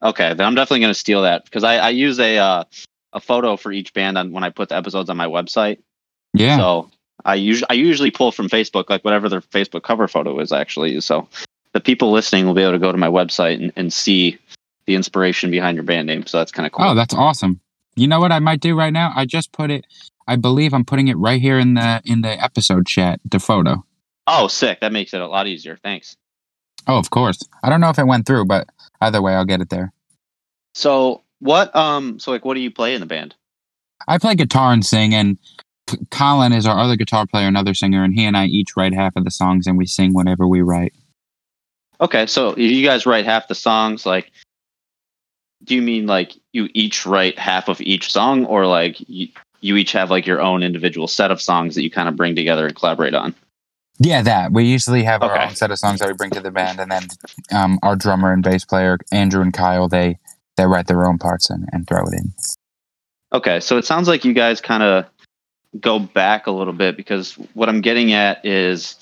Okay, 0.03 0.33
then 0.33 0.45
I'm 0.45 0.55
definitely 0.55 0.81
gonna 0.81 0.93
steal 0.93 1.21
that 1.21 1.45
because 1.45 1.63
I, 1.63 1.77
I 1.77 1.89
use 1.89 2.19
a 2.19 2.37
uh, 2.37 2.63
a 3.13 3.19
photo 3.19 3.55
for 3.57 3.71
each 3.71 3.93
band 3.93 4.17
on 4.17 4.31
when 4.31 4.43
I 4.43 4.49
put 4.49 4.69
the 4.69 4.75
episodes 4.75 5.09
on 5.09 5.17
my 5.17 5.27
website. 5.27 5.79
Yeah. 6.33 6.57
So 6.57 6.91
I 7.23 7.35
usually 7.35 7.69
I 7.69 7.73
usually 7.73 8.11
pull 8.11 8.31
from 8.31 8.49
Facebook 8.49 8.89
like 8.89 9.03
whatever 9.03 9.29
their 9.29 9.41
Facebook 9.41 9.83
cover 9.83 10.07
photo 10.07 10.39
is 10.39 10.51
actually. 10.51 10.99
So 11.01 11.27
the 11.73 11.79
people 11.79 12.11
listening 12.11 12.45
will 12.45 12.53
be 12.53 12.61
able 12.61 12.73
to 12.73 12.79
go 12.79 12.91
to 12.91 12.97
my 12.97 13.07
website 13.07 13.61
and, 13.61 13.71
and 13.75 13.93
see 13.93 14.37
the 14.85 14.95
inspiration 14.95 15.51
behind 15.51 15.75
your 15.75 15.83
band 15.83 16.07
name. 16.07 16.25
So 16.25 16.37
that's 16.37 16.51
kind 16.51 16.65
of 16.65 16.73
cool. 16.73 16.85
Oh, 16.85 16.95
that's 16.95 17.13
awesome. 17.13 17.59
You 17.95 18.07
know 18.07 18.19
what 18.19 18.31
I 18.31 18.39
might 18.39 18.59
do 18.59 18.75
right 18.75 18.91
now? 18.91 19.13
I 19.15 19.25
just 19.25 19.51
put 19.51 19.69
it 19.69 19.85
I 20.27 20.35
believe 20.35 20.73
I'm 20.73 20.85
putting 20.85 21.07
it 21.07 21.17
right 21.17 21.41
here 21.41 21.59
in 21.59 21.73
the 21.73 22.01
in 22.05 22.21
the 22.21 22.41
episode 22.41 22.85
chat, 22.85 23.19
the 23.29 23.39
photo. 23.39 23.83
oh, 24.27 24.47
sick! 24.47 24.79
That 24.79 24.93
makes 24.93 25.13
it 25.13 25.21
a 25.21 25.27
lot 25.27 25.47
easier. 25.47 25.77
Thanks. 25.83 26.15
Oh, 26.87 26.97
of 26.97 27.09
course. 27.09 27.39
I 27.61 27.69
don't 27.69 27.81
know 27.81 27.89
if 27.89 27.99
it 27.99 28.07
went 28.07 28.25
through, 28.25 28.45
but 28.45 28.67
either 29.01 29.21
way 29.21 29.33
I'll 29.33 29.45
get 29.45 29.61
it 29.61 29.69
there. 29.69 29.91
So 30.73 31.22
what 31.43 31.75
um 31.75 32.19
so 32.19 32.31
like 32.31 32.45
what 32.45 32.55
do 32.55 32.61
you 32.61 32.71
play 32.71 32.95
in 32.95 33.01
the 33.01 33.05
band? 33.05 33.35
I 34.07 34.17
play 34.17 34.35
guitar 34.35 34.73
and 34.73 34.85
sing 34.85 35.13
and 35.13 35.37
Colin 36.11 36.53
is 36.53 36.65
our 36.65 36.79
other 36.79 36.95
guitar 36.95 37.25
player, 37.27 37.47
another 37.47 37.73
singer, 37.73 38.03
and 38.03 38.13
he 38.13 38.25
and 38.25 38.37
I 38.37 38.45
each 38.45 38.75
write 38.77 38.93
half 38.93 39.15
of 39.15 39.25
the 39.25 39.31
songs 39.31 39.67
and 39.67 39.77
we 39.77 39.85
sing 39.85 40.13
whenever 40.13 40.47
we 40.47 40.61
write. 40.61 40.93
Okay, 42.01 42.25
so 42.25 42.55
you 42.57 42.85
guys 42.85 43.05
write 43.05 43.25
half 43.25 43.47
the 43.47 43.55
songs, 43.55 44.05
like, 44.05 44.31
do 45.63 45.75
you 45.75 45.81
mean 45.81 46.05
like 46.05 46.33
you 46.51 46.69
each 46.73 47.05
write 47.05 47.37
half 47.37 47.69
of 47.69 47.79
each 47.81 48.11
song, 48.11 48.45
or 48.45 48.65
like 48.65 48.97
you, 49.07 49.27
you 49.61 49.77
each 49.77 49.91
have 49.91 50.09
like 50.09 50.25
your 50.25 50.41
own 50.41 50.63
individual 50.63 51.07
set 51.07 51.31
of 51.31 51.41
songs 51.41 51.75
that 51.75 51.83
you 51.83 51.91
kind 51.91 52.09
of 52.09 52.15
bring 52.15 52.35
together 52.35 52.65
and 52.65 52.75
collaborate 52.75 53.13
on? 53.13 53.33
Yeah, 53.99 54.21
that. 54.23 54.51
We 54.51 54.65
usually 54.65 55.03
have 55.03 55.21
our 55.21 55.39
own 55.39 55.55
set 55.55 55.71
of 55.71 55.77
songs 55.77 55.99
that 55.99 56.07
we 56.07 56.13
bring 56.15 56.31
to 56.31 56.41
the 56.41 56.51
band, 56.51 56.79
and 56.79 56.91
then 56.91 57.07
um, 57.53 57.79
our 57.83 57.95
drummer 57.95 58.33
and 58.33 58.43
bass 58.43 58.65
player, 58.65 58.97
Andrew 59.11 59.41
and 59.41 59.53
Kyle, 59.53 59.87
they 59.87 60.17
they 60.57 60.65
write 60.65 60.87
their 60.87 61.05
own 61.05 61.17
parts 61.17 61.49
and, 61.49 61.67
and 61.71 61.87
throw 61.87 62.05
it 62.05 62.13
in. 62.13 62.33
Okay, 63.33 63.59
so 63.59 63.77
it 63.77 63.85
sounds 63.85 64.07
like 64.07 64.23
you 64.23 64.33
guys 64.33 64.61
kind 64.61 64.83
of 64.83 65.05
go 65.79 65.99
back 65.99 66.47
a 66.47 66.51
little 66.51 66.73
bit 66.73 66.95
because 66.95 67.33
what 67.53 67.67
I'm 67.67 67.81
getting 67.81 68.13
at 68.13 68.45
is 68.45 68.95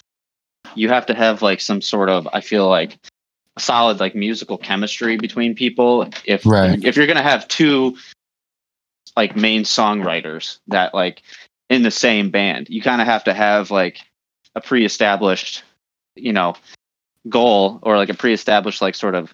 you 0.75 0.87
have 0.89 1.05
to 1.07 1.13
have 1.13 1.41
like 1.41 1.59
some 1.59 1.81
sort 1.81 2.09
of 2.09 2.27
I 2.33 2.41
feel 2.41 2.69
like 2.69 2.97
solid 3.57 3.99
like 3.99 4.15
musical 4.15 4.57
chemistry 4.57 5.17
between 5.17 5.53
people 5.53 6.07
if 6.25 6.45
Right. 6.45 6.81
if 6.83 6.95
you're 6.95 7.07
going 7.07 7.17
to 7.17 7.23
have 7.23 7.47
two 7.49 7.97
like 9.17 9.35
main 9.35 9.63
songwriters 9.63 10.59
that 10.67 10.93
like 10.93 11.21
in 11.69 11.83
the 11.83 11.91
same 11.91 12.29
band 12.29 12.69
you 12.69 12.81
kind 12.81 13.01
of 13.01 13.07
have 13.07 13.25
to 13.25 13.33
have 13.33 13.69
like 13.69 13.99
a 14.55 14.61
pre-established 14.61 15.63
you 16.15 16.31
know 16.31 16.55
goal 17.27 17.79
or 17.81 17.97
like 17.97 18.09
a 18.09 18.13
pre-established 18.13 18.81
like 18.81 18.95
sort 18.95 19.15
of 19.15 19.33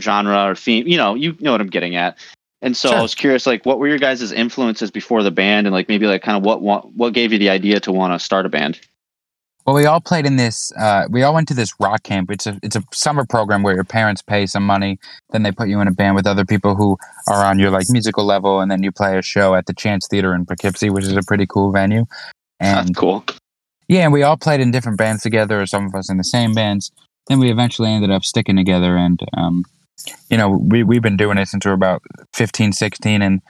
genre 0.00 0.44
or 0.50 0.54
theme 0.54 0.86
you 0.86 0.96
know 0.96 1.14
you 1.14 1.36
know 1.40 1.52
what 1.52 1.60
i'm 1.60 1.68
getting 1.68 1.94
at 1.96 2.16
and 2.62 2.76
so 2.76 2.88
Sure. 2.88 2.98
i 2.98 3.02
was 3.02 3.14
curious 3.14 3.46
like 3.46 3.64
what 3.66 3.78
were 3.78 3.88
your 3.88 3.98
guys' 3.98 4.32
influences 4.32 4.90
before 4.90 5.22
the 5.22 5.30
band 5.30 5.66
and 5.66 5.74
like 5.74 5.88
maybe 5.88 6.06
like 6.06 6.22
kind 6.22 6.36
of 6.36 6.42
what 6.44 6.62
what, 6.62 6.92
what 6.94 7.12
gave 7.12 7.32
you 7.32 7.38
the 7.38 7.50
idea 7.50 7.80
to 7.80 7.92
want 7.92 8.12
to 8.12 8.24
start 8.24 8.46
a 8.46 8.48
band 8.48 8.80
Well, 9.66 9.76
we 9.76 9.86
all 9.86 10.00
played 10.00 10.26
in 10.26 10.36
this. 10.36 10.72
Uh, 10.78 11.06
we 11.08 11.22
all 11.22 11.32
went 11.32 11.48
to 11.48 11.54
this 11.54 11.72
rock 11.80 12.02
camp. 12.02 12.30
It's 12.30 12.46
a 12.46 12.58
it's 12.62 12.76
a 12.76 12.82
summer 12.92 13.24
program 13.24 13.62
where 13.62 13.74
your 13.74 13.84
parents 13.84 14.20
pay 14.20 14.44
some 14.46 14.62
money, 14.66 14.98
then 15.30 15.42
they 15.42 15.52
put 15.52 15.68
you 15.68 15.80
in 15.80 15.88
a 15.88 15.90
band 15.90 16.14
with 16.16 16.26
other 16.26 16.44
people 16.44 16.74
who 16.74 16.98
are 17.28 17.42
on 17.46 17.58
your 17.58 17.70
like 17.70 17.88
musical 17.88 18.24
level, 18.26 18.60
and 18.60 18.70
then 18.70 18.82
you 18.82 18.92
play 18.92 19.16
a 19.16 19.22
show 19.22 19.54
at 19.54 19.64
the 19.64 19.72
Chance 19.72 20.08
Theater 20.08 20.34
in 20.34 20.44
Poughkeepsie, 20.44 20.90
which 20.90 21.04
is 21.04 21.16
a 21.16 21.22
pretty 21.22 21.46
cool 21.46 21.72
venue. 21.72 22.04
that's 22.60 22.88
And 22.88 22.96
cool 22.96 23.24
yeah, 23.88 24.04
and 24.04 24.12
we 24.12 24.22
all 24.22 24.36
played 24.36 24.60
in 24.60 24.70
different 24.70 24.98
bands 24.98 25.22
together, 25.22 25.60
or 25.62 25.66
some 25.66 25.86
of 25.86 25.94
us 25.94 26.10
in 26.10 26.18
the 26.18 26.24
same 26.24 26.52
bands. 26.54 26.92
Then 27.28 27.38
we 27.38 27.50
eventually 27.50 27.88
ended 27.90 28.10
up 28.10 28.22
sticking 28.24 28.56
together, 28.56 28.96
and 28.98 29.18
um, 29.34 29.64
you 30.30 30.36
know, 30.36 30.48
we 30.48 30.82
we've 30.82 31.02
been 31.02 31.16
doing 31.16 31.38
it 31.38 31.48
since 31.48 31.64
we 31.64 31.70
were 31.70 31.74
about 31.74 32.02
15, 32.34 32.72
16, 32.72 33.22
and 33.22 33.40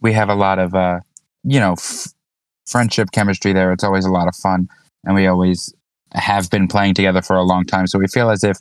we 0.00 0.12
have 0.12 0.28
a 0.28 0.34
lot 0.34 0.58
of 0.58 0.74
uh, 0.74 1.00
you 1.44 1.60
know, 1.60 1.72
f- 1.72 2.08
friendship 2.66 3.10
chemistry 3.12 3.52
there. 3.52 3.72
It's 3.72 3.84
always 3.84 4.04
a 4.04 4.10
lot 4.10 4.28
of 4.28 4.36
fun, 4.36 4.68
and 5.04 5.14
we 5.14 5.26
always 5.26 5.72
have 6.14 6.50
been 6.50 6.68
playing 6.68 6.94
together 6.94 7.22
for 7.22 7.36
a 7.36 7.42
long 7.42 7.64
time. 7.64 7.86
So 7.86 7.98
we 7.98 8.06
feel 8.06 8.30
as 8.30 8.44
if 8.44 8.58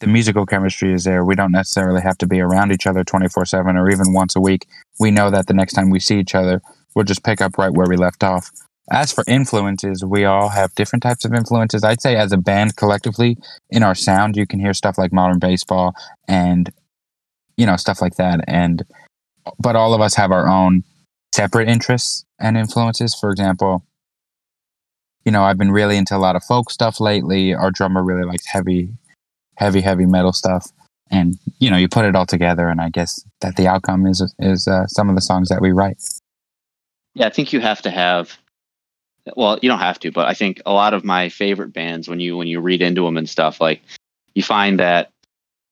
the 0.00 0.06
musical 0.06 0.46
chemistry 0.46 0.92
is 0.92 1.04
there. 1.04 1.24
We 1.24 1.34
don't 1.34 1.52
necessarily 1.52 2.00
have 2.02 2.18
to 2.18 2.26
be 2.26 2.40
around 2.40 2.72
each 2.72 2.86
other 2.86 3.04
24 3.04 3.46
7 3.46 3.76
or 3.76 3.90
even 3.90 4.12
once 4.12 4.36
a 4.36 4.40
week. 4.40 4.66
We 5.00 5.10
know 5.10 5.30
that 5.30 5.46
the 5.46 5.54
next 5.54 5.74
time 5.74 5.90
we 5.90 6.00
see 6.00 6.18
each 6.18 6.34
other, 6.34 6.60
we'll 6.94 7.04
just 7.04 7.24
pick 7.24 7.40
up 7.40 7.58
right 7.58 7.72
where 7.72 7.86
we 7.88 7.96
left 7.96 8.22
off. 8.22 8.50
As 8.90 9.12
for 9.12 9.24
influences, 9.26 10.04
we 10.04 10.24
all 10.24 10.48
have 10.48 10.74
different 10.74 11.02
types 11.02 11.24
of 11.24 11.34
influences. 11.34 11.84
I'd 11.84 12.00
say 12.00 12.16
as 12.16 12.32
a 12.32 12.38
band 12.38 12.76
collectively 12.76 13.36
in 13.70 13.82
our 13.82 13.94
sound, 13.94 14.36
you 14.36 14.46
can 14.46 14.60
hear 14.60 14.72
stuff 14.72 14.96
like 14.96 15.12
modern 15.12 15.38
baseball 15.38 15.94
and, 16.26 16.72
you 17.56 17.66
know, 17.66 17.76
stuff 17.76 18.00
like 18.00 18.16
that. 18.16 18.40
And, 18.48 18.84
but 19.58 19.76
all 19.76 19.92
of 19.92 20.00
us 20.00 20.14
have 20.14 20.32
our 20.32 20.48
own 20.48 20.84
separate 21.34 21.68
interests 21.68 22.24
and 22.38 22.56
influences. 22.56 23.14
For 23.14 23.30
example, 23.30 23.84
you 25.24 25.32
know, 25.32 25.42
I've 25.42 25.58
been 25.58 25.72
really 25.72 25.98
into 25.98 26.16
a 26.16 26.18
lot 26.18 26.36
of 26.36 26.44
folk 26.44 26.70
stuff 26.70 27.00
lately. 27.00 27.52
Our 27.52 27.70
drummer 27.70 28.02
really 28.02 28.24
likes 28.24 28.46
heavy, 28.46 28.88
heavy, 29.56 29.82
heavy 29.82 30.06
metal 30.06 30.32
stuff. 30.32 30.70
And, 31.10 31.36
you 31.58 31.70
know, 31.70 31.76
you 31.76 31.88
put 31.88 32.04
it 32.04 32.14
all 32.14 32.26
together, 32.26 32.68
and 32.68 32.80
I 32.80 32.90
guess 32.90 33.24
that 33.40 33.56
the 33.56 33.66
outcome 33.66 34.06
is 34.06 34.22
is 34.38 34.68
uh, 34.68 34.86
some 34.88 35.08
of 35.08 35.14
the 35.14 35.22
songs 35.22 35.48
that 35.48 35.62
we 35.62 35.72
write. 35.72 36.02
Yeah, 37.14 37.26
I 37.26 37.30
think 37.30 37.52
you 37.52 37.60
have 37.60 37.80
to 37.82 37.90
have. 37.90 38.38
Well, 39.36 39.58
you 39.62 39.68
don't 39.68 39.78
have 39.78 39.98
to, 40.00 40.12
but 40.12 40.26
I 40.26 40.34
think 40.34 40.60
a 40.66 40.72
lot 40.72 40.94
of 40.94 41.04
my 41.04 41.28
favorite 41.28 41.72
bands, 41.72 42.08
when 42.08 42.20
you 42.20 42.36
when 42.36 42.48
you 42.48 42.60
read 42.60 42.82
into 42.82 43.02
them 43.02 43.16
and 43.16 43.28
stuff, 43.28 43.60
like 43.60 43.82
you 44.34 44.42
find 44.42 44.78
that 44.78 45.10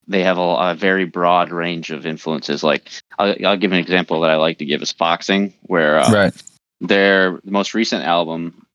they 0.09 0.23
have 0.23 0.39
a, 0.39 0.41
a 0.41 0.75
very 0.75 1.05
broad 1.05 1.51
range 1.51 1.91
of 1.91 2.07
influences. 2.07 2.63
Like 2.63 2.91
I'll, 3.19 3.35
I'll 3.45 3.57
give 3.57 3.73
an 3.73 3.79
example 3.79 4.21
that 4.21 4.31
I 4.31 4.37
like 4.37 4.59
to 4.59 4.65
give 4.65 4.83
is 4.83 4.93
Foxing, 4.93 5.53
where 5.63 5.99
uh, 5.99 6.11
right. 6.13 6.43
their 6.81 7.41
most 7.45 7.75
recent 7.75 8.05
album, 8.05 8.67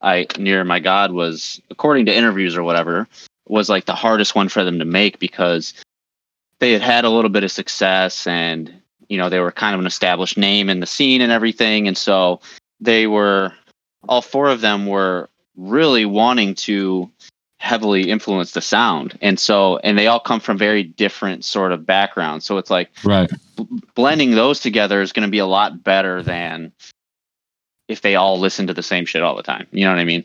I 0.00 0.26
Near 0.38 0.64
My 0.64 0.80
God, 0.80 1.12
was 1.12 1.60
according 1.70 2.06
to 2.06 2.16
interviews 2.16 2.56
or 2.56 2.62
whatever, 2.62 3.08
was 3.46 3.68
like 3.68 3.86
the 3.86 3.94
hardest 3.94 4.34
one 4.34 4.48
for 4.48 4.64
them 4.64 4.78
to 4.78 4.84
make 4.84 5.18
because 5.18 5.74
they 6.58 6.72
had 6.72 6.82
had 6.82 7.04
a 7.04 7.10
little 7.10 7.30
bit 7.30 7.44
of 7.44 7.52
success 7.52 8.26
and 8.26 8.72
you 9.08 9.16
know 9.16 9.28
they 9.28 9.40
were 9.40 9.52
kind 9.52 9.74
of 9.74 9.80
an 9.80 9.86
established 9.86 10.36
name 10.36 10.68
in 10.68 10.80
the 10.80 10.86
scene 10.86 11.20
and 11.20 11.32
everything, 11.32 11.86
and 11.86 11.96
so 11.96 12.40
they 12.80 13.06
were 13.06 13.52
all 14.08 14.22
four 14.22 14.48
of 14.48 14.60
them 14.60 14.86
were 14.86 15.28
really 15.56 16.06
wanting 16.06 16.54
to 16.54 17.10
heavily 17.58 18.10
influence 18.10 18.52
the 18.52 18.60
sound 18.62 19.18
and 19.20 19.38
so 19.38 19.76
and 19.78 19.98
they 19.98 20.06
all 20.06 20.20
come 20.20 20.40
from 20.40 20.56
very 20.56 20.82
different 20.82 21.44
sort 21.44 21.72
of 21.72 21.84
backgrounds 21.84 22.46
so 22.46 22.56
it's 22.56 22.70
like 22.70 22.90
Right. 23.04 23.30
blending 23.94 24.30
those 24.30 24.60
together 24.60 25.02
is 25.02 25.12
going 25.12 25.26
to 25.26 25.30
be 25.30 25.40
a 25.40 25.46
lot 25.46 25.84
better 25.84 26.22
than 26.22 26.72
if 27.90 28.00
they 28.00 28.14
all 28.14 28.38
listen 28.38 28.66
to 28.68 28.72
the 28.72 28.82
same 28.82 29.04
shit 29.04 29.22
all 29.22 29.36
the 29.36 29.42
time. 29.42 29.66
You 29.72 29.84
know 29.84 29.90
what 29.90 29.98
I 29.98 30.04
mean? 30.04 30.24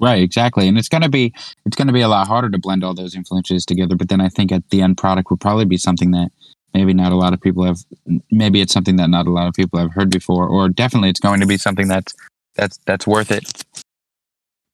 Right, 0.00 0.22
exactly. 0.22 0.66
And 0.66 0.76
it's 0.76 0.88
gonna 0.88 1.08
be 1.08 1.32
it's 1.64 1.76
gonna 1.76 1.92
be 1.92 2.00
a 2.00 2.08
lot 2.08 2.26
harder 2.26 2.50
to 2.50 2.58
blend 2.58 2.82
all 2.82 2.94
those 2.94 3.14
influences 3.14 3.64
together. 3.64 3.94
But 3.94 4.08
then 4.08 4.20
I 4.20 4.28
think 4.28 4.50
at 4.50 4.68
the 4.70 4.80
end 4.80 4.96
product 4.96 5.30
will 5.30 5.36
probably 5.36 5.66
be 5.66 5.76
something 5.76 6.10
that 6.12 6.30
maybe 6.72 6.92
not 6.92 7.12
a 7.12 7.16
lot 7.16 7.32
of 7.32 7.40
people 7.40 7.62
have 7.64 7.78
maybe 8.32 8.60
it's 8.60 8.72
something 8.72 8.96
that 8.96 9.08
not 9.08 9.26
a 9.26 9.30
lot 9.30 9.46
of 9.46 9.54
people 9.54 9.78
have 9.78 9.92
heard 9.92 10.10
before, 10.10 10.48
or 10.48 10.68
definitely 10.68 11.10
it's 11.10 11.20
going 11.20 11.40
to 11.40 11.46
be 11.46 11.56
something 11.56 11.86
that's 11.86 12.12
that's 12.54 12.78
that's 12.86 13.06
worth 13.06 13.30
it. 13.30 13.64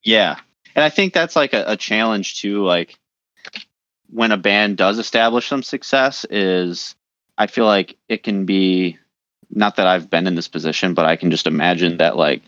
Yeah. 0.02 0.36
And 0.74 0.84
I 0.84 0.88
think 0.88 1.12
that's 1.12 1.36
like 1.36 1.52
a, 1.52 1.64
a 1.66 1.76
challenge 1.76 2.40
too. 2.40 2.64
Like 2.64 2.98
when 4.10 4.32
a 4.32 4.36
band 4.36 4.76
does 4.76 4.98
establish 4.98 5.48
some 5.48 5.62
success 5.62 6.24
is 6.30 6.94
I 7.38 7.46
feel 7.46 7.66
like 7.66 7.96
it 8.08 8.22
can 8.22 8.44
be 8.44 8.98
not 9.50 9.76
that 9.76 9.86
I've 9.86 10.08
been 10.08 10.26
in 10.26 10.34
this 10.36 10.48
position, 10.48 10.94
but 10.94 11.06
I 11.06 11.16
can 11.16 11.30
just 11.30 11.46
imagine 11.46 11.96
that 11.98 12.16
like 12.16 12.42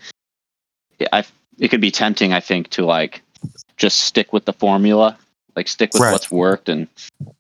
I 1.13 1.25
it 1.59 1.69
could 1.69 1.81
be 1.81 1.91
tempting 1.91 2.33
I 2.33 2.41
think 2.41 2.69
to 2.71 2.85
like 2.85 3.23
just 3.77 4.01
stick 4.01 4.33
with 4.33 4.45
the 4.45 4.53
formula, 4.53 5.19
like 5.57 5.69
stick 5.69 5.93
with 5.93 6.03
Right. 6.03 6.13
what's 6.13 6.31
worked 6.31 6.69
and 6.69 6.89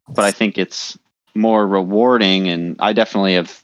but 0.08 0.24
I 0.24 0.32
think 0.32 0.58
it's 0.58 0.98
more 1.34 1.66
rewarding 1.66 2.48
and 2.48 2.76
I 2.80 2.92
definitely 2.92 3.34
have 3.34 3.62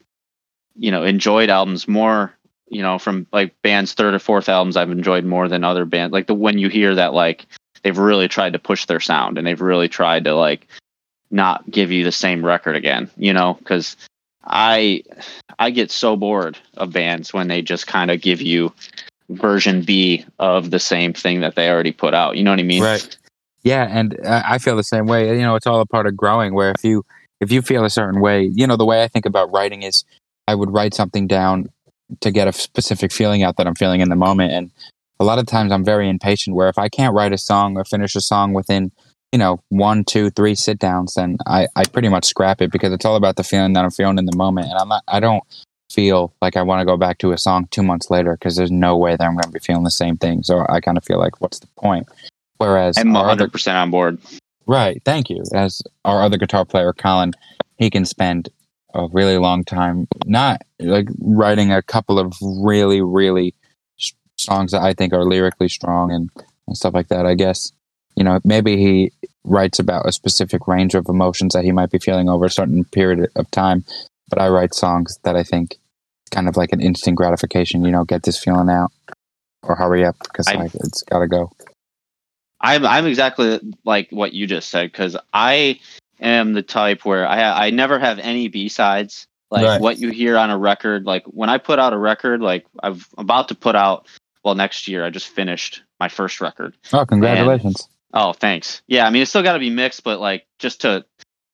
you 0.76 0.90
know 0.90 1.02
enjoyed 1.04 1.50
albums 1.50 1.88
more 1.88 2.32
you 2.70 2.82
know 2.82 2.98
from 2.98 3.26
like 3.32 3.54
bands 3.62 3.94
third 3.94 4.14
or 4.14 4.18
fourth 4.18 4.48
albums 4.48 4.76
I've 4.76 4.90
enjoyed 4.90 5.24
more 5.24 5.48
than 5.48 5.64
other 5.64 5.84
bands 5.84 6.12
like 6.12 6.26
the 6.26 6.34
when 6.34 6.58
you 6.58 6.68
hear 6.68 6.94
that 6.94 7.14
like 7.14 7.46
they've 7.82 7.98
really 7.98 8.28
tried 8.28 8.52
to 8.52 8.58
push 8.58 8.86
their 8.86 9.00
sound 9.00 9.38
and 9.38 9.46
they've 9.46 9.60
really 9.60 9.88
tried 9.88 10.24
to 10.24 10.34
like 10.34 10.66
not 11.30 11.68
give 11.70 11.92
you 11.92 12.04
the 12.04 12.12
same 12.12 12.44
record 12.44 12.76
again 12.76 13.10
you 13.16 13.32
know 13.32 13.54
because 13.54 13.96
I 14.48 15.02
I 15.58 15.70
get 15.70 15.90
so 15.90 16.16
bored 16.16 16.58
of 16.76 16.92
bands 16.92 17.32
when 17.32 17.48
they 17.48 17.62
just 17.62 17.86
kind 17.86 18.10
of 18.10 18.20
give 18.20 18.40
you 18.40 18.72
version 19.30 19.82
B 19.82 20.24
of 20.38 20.70
the 20.70 20.78
same 20.78 21.12
thing 21.12 21.40
that 21.40 21.54
they 21.54 21.68
already 21.68 21.92
put 21.92 22.14
out. 22.14 22.36
You 22.36 22.44
know 22.44 22.50
what 22.50 22.60
I 22.60 22.64
mean? 22.64 22.82
Right. 22.82 23.16
Yeah, 23.62 23.86
and 23.90 24.18
I 24.24 24.58
feel 24.58 24.76
the 24.76 24.84
same 24.84 25.06
way. 25.06 25.36
You 25.36 25.42
know, 25.42 25.56
it's 25.56 25.66
all 25.66 25.80
a 25.80 25.86
part 25.86 26.06
of 26.06 26.16
growing. 26.16 26.54
Where 26.54 26.70
if 26.70 26.84
you 26.84 27.04
if 27.40 27.52
you 27.52 27.60
feel 27.60 27.84
a 27.84 27.90
certain 27.90 28.20
way, 28.20 28.44
you 28.44 28.66
know, 28.66 28.76
the 28.76 28.86
way 28.86 29.02
I 29.02 29.08
think 29.08 29.26
about 29.26 29.52
writing 29.52 29.82
is 29.82 30.04
I 30.46 30.54
would 30.54 30.70
write 30.70 30.94
something 30.94 31.26
down 31.26 31.68
to 32.20 32.30
get 32.30 32.48
a 32.48 32.52
specific 32.52 33.12
feeling 33.12 33.42
out 33.42 33.56
that 33.56 33.66
I'm 33.66 33.74
feeling 33.74 34.00
in 34.00 34.08
the 34.08 34.16
moment. 34.16 34.52
And 34.52 34.70
a 35.20 35.24
lot 35.24 35.38
of 35.38 35.46
times 35.46 35.72
I'm 35.72 35.84
very 35.84 36.08
impatient. 36.08 36.56
Where 36.56 36.68
if 36.68 36.78
I 36.78 36.88
can't 36.88 37.14
write 37.14 37.32
a 37.32 37.38
song 37.38 37.76
or 37.76 37.84
finish 37.84 38.14
a 38.14 38.20
song 38.20 38.52
within 38.52 38.92
you 39.32 39.38
know 39.38 39.60
one, 39.68 40.04
two, 40.04 40.30
three 40.30 40.54
sit 40.54 40.78
downs, 40.78 41.14
then 41.14 41.38
I 41.46 41.66
I 41.76 41.84
pretty 41.84 42.08
much 42.08 42.24
scrap 42.24 42.62
it 42.62 42.72
because 42.72 42.92
it's 42.92 43.04
all 43.04 43.16
about 43.16 43.36
the 43.36 43.44
feeling 43.44 43.72
that 43.74 43.84
I'm 43.84 43.90
feeling 43.90 44.18
in 44.18 44.26
the 44.26 44.36
moment. 44.36 44.68
And 44.68 44.78
I'm 44.78 44.88
not 44.88 45.02
I 45.08 45.20
don't 45.20 45.44
feel 45.90 46.32
like 46.42 46.56
I 46.56 46.62
want 46.62 46.80
to 46.80 46.84
go 46.84 46.96
back 46.96 47.18
to 47.18 47.32
a 47.32 47.38
song 47.38 47.66
two 47.70 47.82
months 47.82 48.10
later 48.10 48.32
because 48.32 48.56
there's 48.56 48.70
no 48.70 48.96
way 48.96 49.16
that 49.16 49.24
I'm 49.24 49.34
going 49.34 49.44
to 49.44 49.50
be 49.50 49.58
feeling 49.58 49.84
the 49.84 49.90
same 49.90 50.16
thing. 50.16 50.42
So 50.42 50.66
I 50.68 50.80
kind 50.80 50.98
of 50.98 51.04
feel 51.04 51.18
like, 51.18 51.40
what's 51.40 51.60
the 51.60 51.66
point? 51.78 52.06
Whereas 52.58 52.98
I'm 52.98 53.08
100% 53.08 53.74
on 53.74 53.90
board. 53.90 54.18
Right. 54.66 55.00
Thank 55.04 55.30
you. 55.30 55.42
As 55.54 55.82
our 56.04 56.22
other 56.22 56.36
guitar 56.36 56.64
player, 56.64 56.92
Colin, 56.92 57.32
he 57.78 57.88
can 57.88 58.04
spend 58.04 58.50
a 58.98 59.08
really 59.12 59.38
long 59.38 59.64
time 59.64 60.08
not 60.26 60.62
like 60.80 61.08
writing 61.20 61.72
a 61.72 61.82
couple 61.82 62.18
of 62.18 62.34
really, 62.42 63.00
really 63.00 63.54
s- 63.98 64.12
songs 64.36 64.72
that 64.72 64.82
I 64.82 64.92
think 64.92 65.12
are 65.12 65.24
lyrically 65.24 65.68
strong 65.68 66.12
and, 66.12 66.30
and 66.66 66.76
stuff 66.76 66.94
like 66.94 67.08
that. 67.08 67.24
I 67.24 67.34
guess, 67.34 67.72
you 68.16 68.24
know, 68.24 68.40
maybe 68.44 68.76
he 68.76 69.12
writes 69.44 69.78
about 69.78 70.06
a 70.06 70.12
specific 70.12 70.66
range 70.66 70.94
of 70.94 71.08
emotions 71.08 71.54
that 71.54 71.64
he 71.64 71.72
might 71.72 71.90
be 71.90 71.98
feeling 71.98 72.28
over 72.28 72.46
a 72.46 72.50
certain 72.50 72.84
period 72.84 73.30
of 73.36 73.50
time. 73.50 73.84
But 74.28 74.40
I 74.40 74.48
write 74.48 74.74
songs 74.74 75.18
that 75.22 75.36
I 75.36 75.42
think 75.42 75.76
kind 76.30 76.48
of 76.48 76.56
like 76.56 76.72
an 76.72 76.80
instant 76.80 77.16
gratification, 77.16 77.84
you 77.84 77.90
know, 77.90 78.04
get 78.04 78.24
this 78.24 78.42
feeling 78.42 78.68
out 78.68 78.92
or 79.62 79.76
hurry 79.76 80.04
up 80.04 80.16
because 80.18 80.46
like, 80.52 80.74
it's 80.74 81.02
got 81.02 81.20
to 81.20 81.28
go. 81.28 81.50
I'm 82.60 82.84
I'm 82.84 83.06
exactly 83.06 83.60
like 83.84 84.08
what 84.10 84.32
you 84.32 84.46
just 84.46 84.70
said 84.70 84.90
because 84.90 85.16
I 85.32 85.78
am 86.20 86.52
the 86.52 86.62
type 86.62 87.04
where 87.04 87.26
I 87.26 87.66
I 87.66 87.70
never 87.70 87.98
have 87.98 88.18
any 88.18 88.48
B 88.48 88.68
sides. 88.68 89.26
Like 89.50 89.64
Right. 89.64 89.80
what 89.80 89.98
you 89.98 90.10
hear 90.10 90.36
on 90.36 90.50
a 90.50 90.58
record, 90.58 91.04
like 91.06 91.24
when 91.24 91.48
I 91.48 91.56
put 91.58 91.78
out 91.78 91.94
a 91.94 91.98
record, 91.98 92.40
like 92.42 92.66
I've 92.82 93.08
about 93.16 93.48
to 93.48 93.54
put 93.54 93.74
out. 93.74 94.06
Well, 94.44 94.54
next 94.54 94.88
year 94.88 95.04
I 95.04 95.10
just 95.10 95.28
finished 95.28 95.82
my 95.98 96.08
first 96.08 96.40
record. 96.40 96.76
Oh, 96.92 97.04
congratulations. 97.06 97.88
Oh, 98.14 98.32
thanks. 98.32 98.82
Yeah, 98.86 99.06
I 99.06 99.10
mean 99.10 99.22
it's 99.22 99.30
still 99.30 99.42
got 99.42 99.54
to 99.54 99.58
be 99.58 99.70
mixed, 99.70 100.04
but 100.04 100.20
like 100.20 100.46
just 100.58 100.82
to 100.82 101.04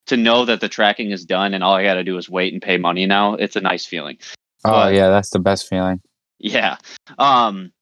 to 0.06 0.16
know 0.16 0.44
that 0.44 0.60
the 0.60 0.68
tracking 0.68 1.10
is 1.12 1.24
done 1.24 1.54
and 1.54 1.64
all 1.64 1.74
I 1.74 1.82
got 1.84 1.94
to 1.94 2.04
do 2.04 2.18
is 2.18 2.28
wait 2.28 2.52
and 2.52 2.60
pay 2.60 2.76
money 2.76 3.06
now, 3.06 3.34
it's 3.34 3.56
a 3.56 3.60
nice 3.60 3.86
feeling. 3.86 4.18
Oh, 4.64 4.70
but- 4.70 4.94
yeah, 4.94 5.08
that's 5.08 5.30
the 5.30 5.38
best 5.38 5.68
feeling. 5.68 6.00
Yeah. 6.38 6.76
Um 7.18 7.72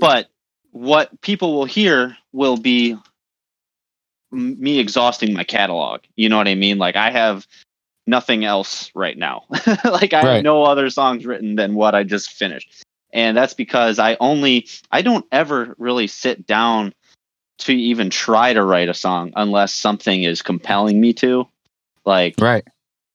but 0.00 0.28
what 0.72 1.20
people 1.20 1.54
will 1.54 1.64
hear 1.66 2.16
will 2.32 2.56
be 2.56 2.96
me 4.32 4.78
exhausting 4.78 5.34
my 5.34 5.44
catalog. 5.44 6.00
You 6.16 6.28
know 6.28 6.36
what 6.36 6.48
I 6.48 6.54
mean? 6.54 6.78
Like 6.78 6.96
I 6.96 7.10
have 7.10 7.46
nothing 8.06 8.44
else 8.44 8.90
right 8.94 9.16
now. 9.16 9.44
like 9.84 10.12
I 10.12 10.24
Right. 10.24 10.34
have 10.34 10.42
no 10.42 10.64
other 10.64 10.90
songs 10.90 11.26
written 11.26 11.56
than 11.56 11.74
what 11.74 11.94
I 11.94 12.02
just 12.02 12.30
finished. 12.32 12.84
And 13.12 13.36
that's 13.36 13.54
because 13.54 13.98
I 13.98 14.16
only 14.20 14.68
I 14.90 15.02
don't 15.02 15.26
ever 15.30 15.74
really 15.78 16.06
sit 16.06 16.46
down 16.46 16.94
to 17.58 17.72
even 17.72 18.10
try 18.10 18.52
to 18.52 18.64
write 18.64 18.88
a 18.88 18.94
song 18.94 19.32
unless 19.36 19.74
something 19.74 20.22
is 20.24 20.42
compelling 20.42 21.00
me 21.00 21.12
to. 21.14 21.46
Like 22.04 22.40
Right. 22.40 22.66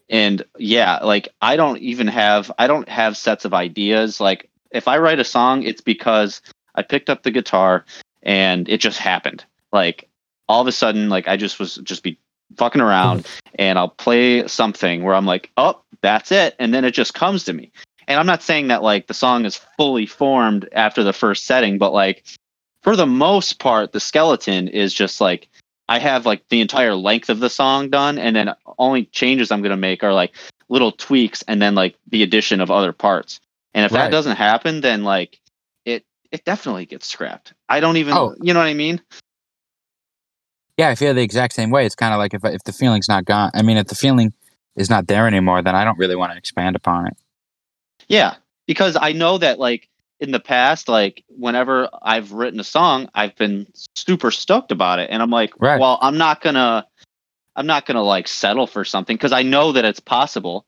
and 0.10 0.44
yeah 0.58 1.00
like 1.00 1.28
i 1.42 1.58
don't 1.58 1.80
even 1.80 2.08
have 2.08 2.50
i 2.58 2.68
don't 2.68 2.88
have 2.88 3.18
sets 3.18 3.44
of 3.44 3.54
ideas 3.54 4.22
like 4.22 4.50
if 4.72 4.88
i 4.88 4.98
write 4.98 5.20
a 5.20 5.26
song 5.26 5.64
it's 5.64 5.82
because 5.82 6.42
i 6.76 6.82
picked 6.82 7.10
up 7.10 7.24
the 7.24 7.32
guitar 7.32 7.84
and 8.24 8.70
it 8.70 8.78
just 8.80 9.00
happened 9.00 9.44
like 9.74 10.07
all 10.50 10.62
of 10.62 10.68
a 10.68 10.72
sudden 10.72 11.10
like 11.10 11.28
i 11.28 11.36
just 11.38 11.60
was 11.60 11.76
just 11.78 12.04
be 12.04 12.18
fucking 12.56 12.82
around 12.82 13.28
and 13.56 13.78
i'll 13.78 13.90
play 13.90 14.48
something 14.48 15.04
where 15.04 15.16
i'm 15.16 15.26
like 15.26 15.52
oh 15.58 15.80
that's 16.02 16.32
it 16.32 16.56
and 16.60 16.74
then 16.74 16.86
it 16.86 16.92
just 16.92 17.14
comes 17.14 17.44
to 17.44 17.54
me 17.54 17.72
and 18.08 18.20
i'm 18.20 18.26
not 18.26 18.42
saying 18.44 18.68
that 18.68 18.84
like 18.84 19.08
the 19.08 19.14
song 19.14 19.46
is 19.46 19.60
fully 19.78 20.06
formed 20.06 20.68
after 20.72 21.04
the 21.04 21.14
first 21.14 21.46
setting 21.46 21.78
but 21.78 21.92
like 21.94 22.24
for 22.82 22.96
the 22.96 23.06
most 23.08 23.60
part 23.60 23.92
the 23.92 24.00
skeleton 24.00 24.68
is 24.68 24.94
just 24.94 25.20
like 25.22 25.50
I 25.90 26.00
have 26.00 26.26
like 26.26 26.50
the 26.50 26.60
entire 26.60 26.96
length 26.96 27.30
of 27.30 27.40
the 27.40 27.50
song 27.50 27.90
done, 27.90 28.18
and 28.20 28.36
then 28.36 28.54
only 28.78 29.06
changes 29.06 29.54
I'm 29.54 29.62
gonna 29.62 29.78
make 29.78 30.04
are 30.04 30.14
like 30.14 30.34
little 30.68 30.92
tweaks, 30.92 31.44
and 31.48 31.62
then 31.62 31.76
like 31.76 31.96
the 32.10 32.24
addition 32.24 32.60
of 32.60 32.70
other 32.70 32.92
parts. 32.92 33.40
And 33.74 33.86
if 33.86 33.94
Right. 33.94 34.02
that 34.04 34.12
doesn't 34.12 34.36
happen, 34.36 34.82
then 34.82 35.06
like 35.06 35.40
it 35.86 36.04
it 36.30 36.44
definitely 36.44 36.88
gets 36.88 37.08
scrapped. 37.08 37.54
I 37.70 37.80
don't 37.80 37.96
even, 37.96 38.14
Oh. 38.18 38.36
you 38.42 38.54
know 38.54 38.60
what 38.60 38.66
I 38.68 38.74
mean? 38.74 39.00
Yeah, 40.78 40.90
I 40.90 40.96
feel 40.96 41.14
the 41.16 41.24
exact 41.24 41.54
same 41.54 41.72
way. 41.72 41.86
It's 41.86 41.96
kind 41.96 42.14
of 42.14 42.20
like 42.20 42.36
if 42.36 42.46
if 42.46 42.64
the 42.64 42.72
feeling's 42.72 43.10
not 43.10 43.26
gone. 43.26 43.50
I 43.56 43.64
mean, 43.64 43.78
if 43.78 43.88
the 43.88 43.96
feeling 43.96 44.32
is 44.76 44.90
not 44.90 45.08
there 45.08 45.28
anymore, 45.28 45.64
then 45.64 45.76
I 45.76 45.84
don't 45.84 45.98
really 45.98 46.16
want 46.16 46.32
to 46.34 46.38
expand 46.38 46.76
upon 46.76 47.08
it. 47.08 47.18
Yeah, 48.08 48.36
because 48.68 48.96
I 49.00 49.12
know 49.12 49.40
that 49.40 49.58
like 49.58 49.90
in 50.20 50.32
the 50.32 50.40
past, 50.40 50.88
like 50.88 51.24
whenever 51.30 51.90
I've 52.04 52.32
written 52.32 52.60
a 52.60 52.64
song, 52.64 53.10
I've 53.16 53.36
been 53.36 53.68
super 53.96 54.30
stoked 54.30 54.72
about 54.72 55.00
it, 55.00 55.10
and 55.10 55.22
I'm 55.24 55.32
like, 55.32 55.52
Right. 55.60 55.80
well, 55.80 55.98
I'm 56.00 56.18
not 56.18 56.42
gonna, 56.42 56.88
I'm 57.56 57.66
not 57.66 57.88
gonna 57.88 58.04
like 58.04 58.28
settle 58.28 58.68
for 58.68 58.86
something 58.86 59.16
because 59.18 59.32
I 59.32 59.42
know 59.42 59.72
that 59.72 59.84
it's 59.84 60.00
possible 60.00 60.66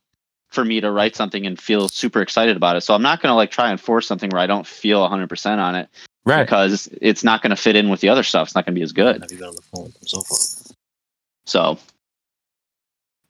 for 0.47 0.65
me 0.65 0.81
to 0.81 0.89
write 0.89 1.15
something 1.15 1.45
and 1.45 1.61
feel 1.61 1.87
super 1.87 2.21
excited 2.21 2.57
about 2.57 2.75
it. 2.75 2.81
So 2.81 2.95
I'm 2.95 3.03
not 3.03 3.21
gonna 3.21 3.35
like 3.35 3.51
try 3.51 3.69
and 3.69 3.79
force 3.79 4.07
something 4.07 4.31
where 4.31 4.41
I 4.41 4.47
don't 4.47 4.65
feel 4.65 5.01
100 5.01 5.29
percent 5.29 5.61
on 5.61 5.75
it 5.75 5.87
Right. 6.29 6.43
because 6.43 6.87
it's 7.01 7.23
not 7.23 7.41
gonna 7.41 7.55
fit 7.55 7.75
in 7.75 7.89
with 7.89 8.01
the 8.01 8.09
other 8.09 8.23
stuff. 8.23 8.47
It's 8.47 8.55
not 8.55 8.65
gonna 8.65 8.75
be 8.75 8.81
as 8.81 8.91
good. 8.91 9.21
Have 9.21 9.31
you 9.31 9.37
been 9.37 9.47
on 9.47 9.55
the 9.55 9.61
phone 9.61 9.85
with 9.85 9.93
them 9.95 10.07
so 10.07 10.21
far? 10.21 10.37
So, 11.45 11.79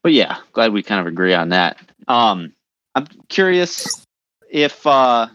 but 0.04 0.14
yeah, 0.14 0.38
glad 0.54 0.74
we 0.74 0.84
kind 0.84 1.02
of 1.02 1.08
agree 1.08 1.34
on 1.34 1.50
that. 1.50 1.78
Um, 2.08 2.54
I'm 2.96 3.08
curious 3.30 4.06
if 4.50 4.86
uh, 4.86 5.28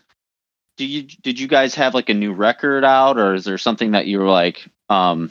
do 0.76 0.84
you 0.84 1.02
did 1.22 1.40
you 1.40 1.48
guys 1.48 1.74
have 1.74 1.94
like 1.94 2.08
a 2.08 2.14
new 2.14 2.32
record 2.32 2.84
out, 2.84 3.18
or 3.18 3.34
is 3.34 3.44
there 3.44 3.58
something 3.58 3.92
that 3.92 4.06
you 4.06 4.18
were 4.18 4.28
like 4.28 4.68
um 4.90 5.30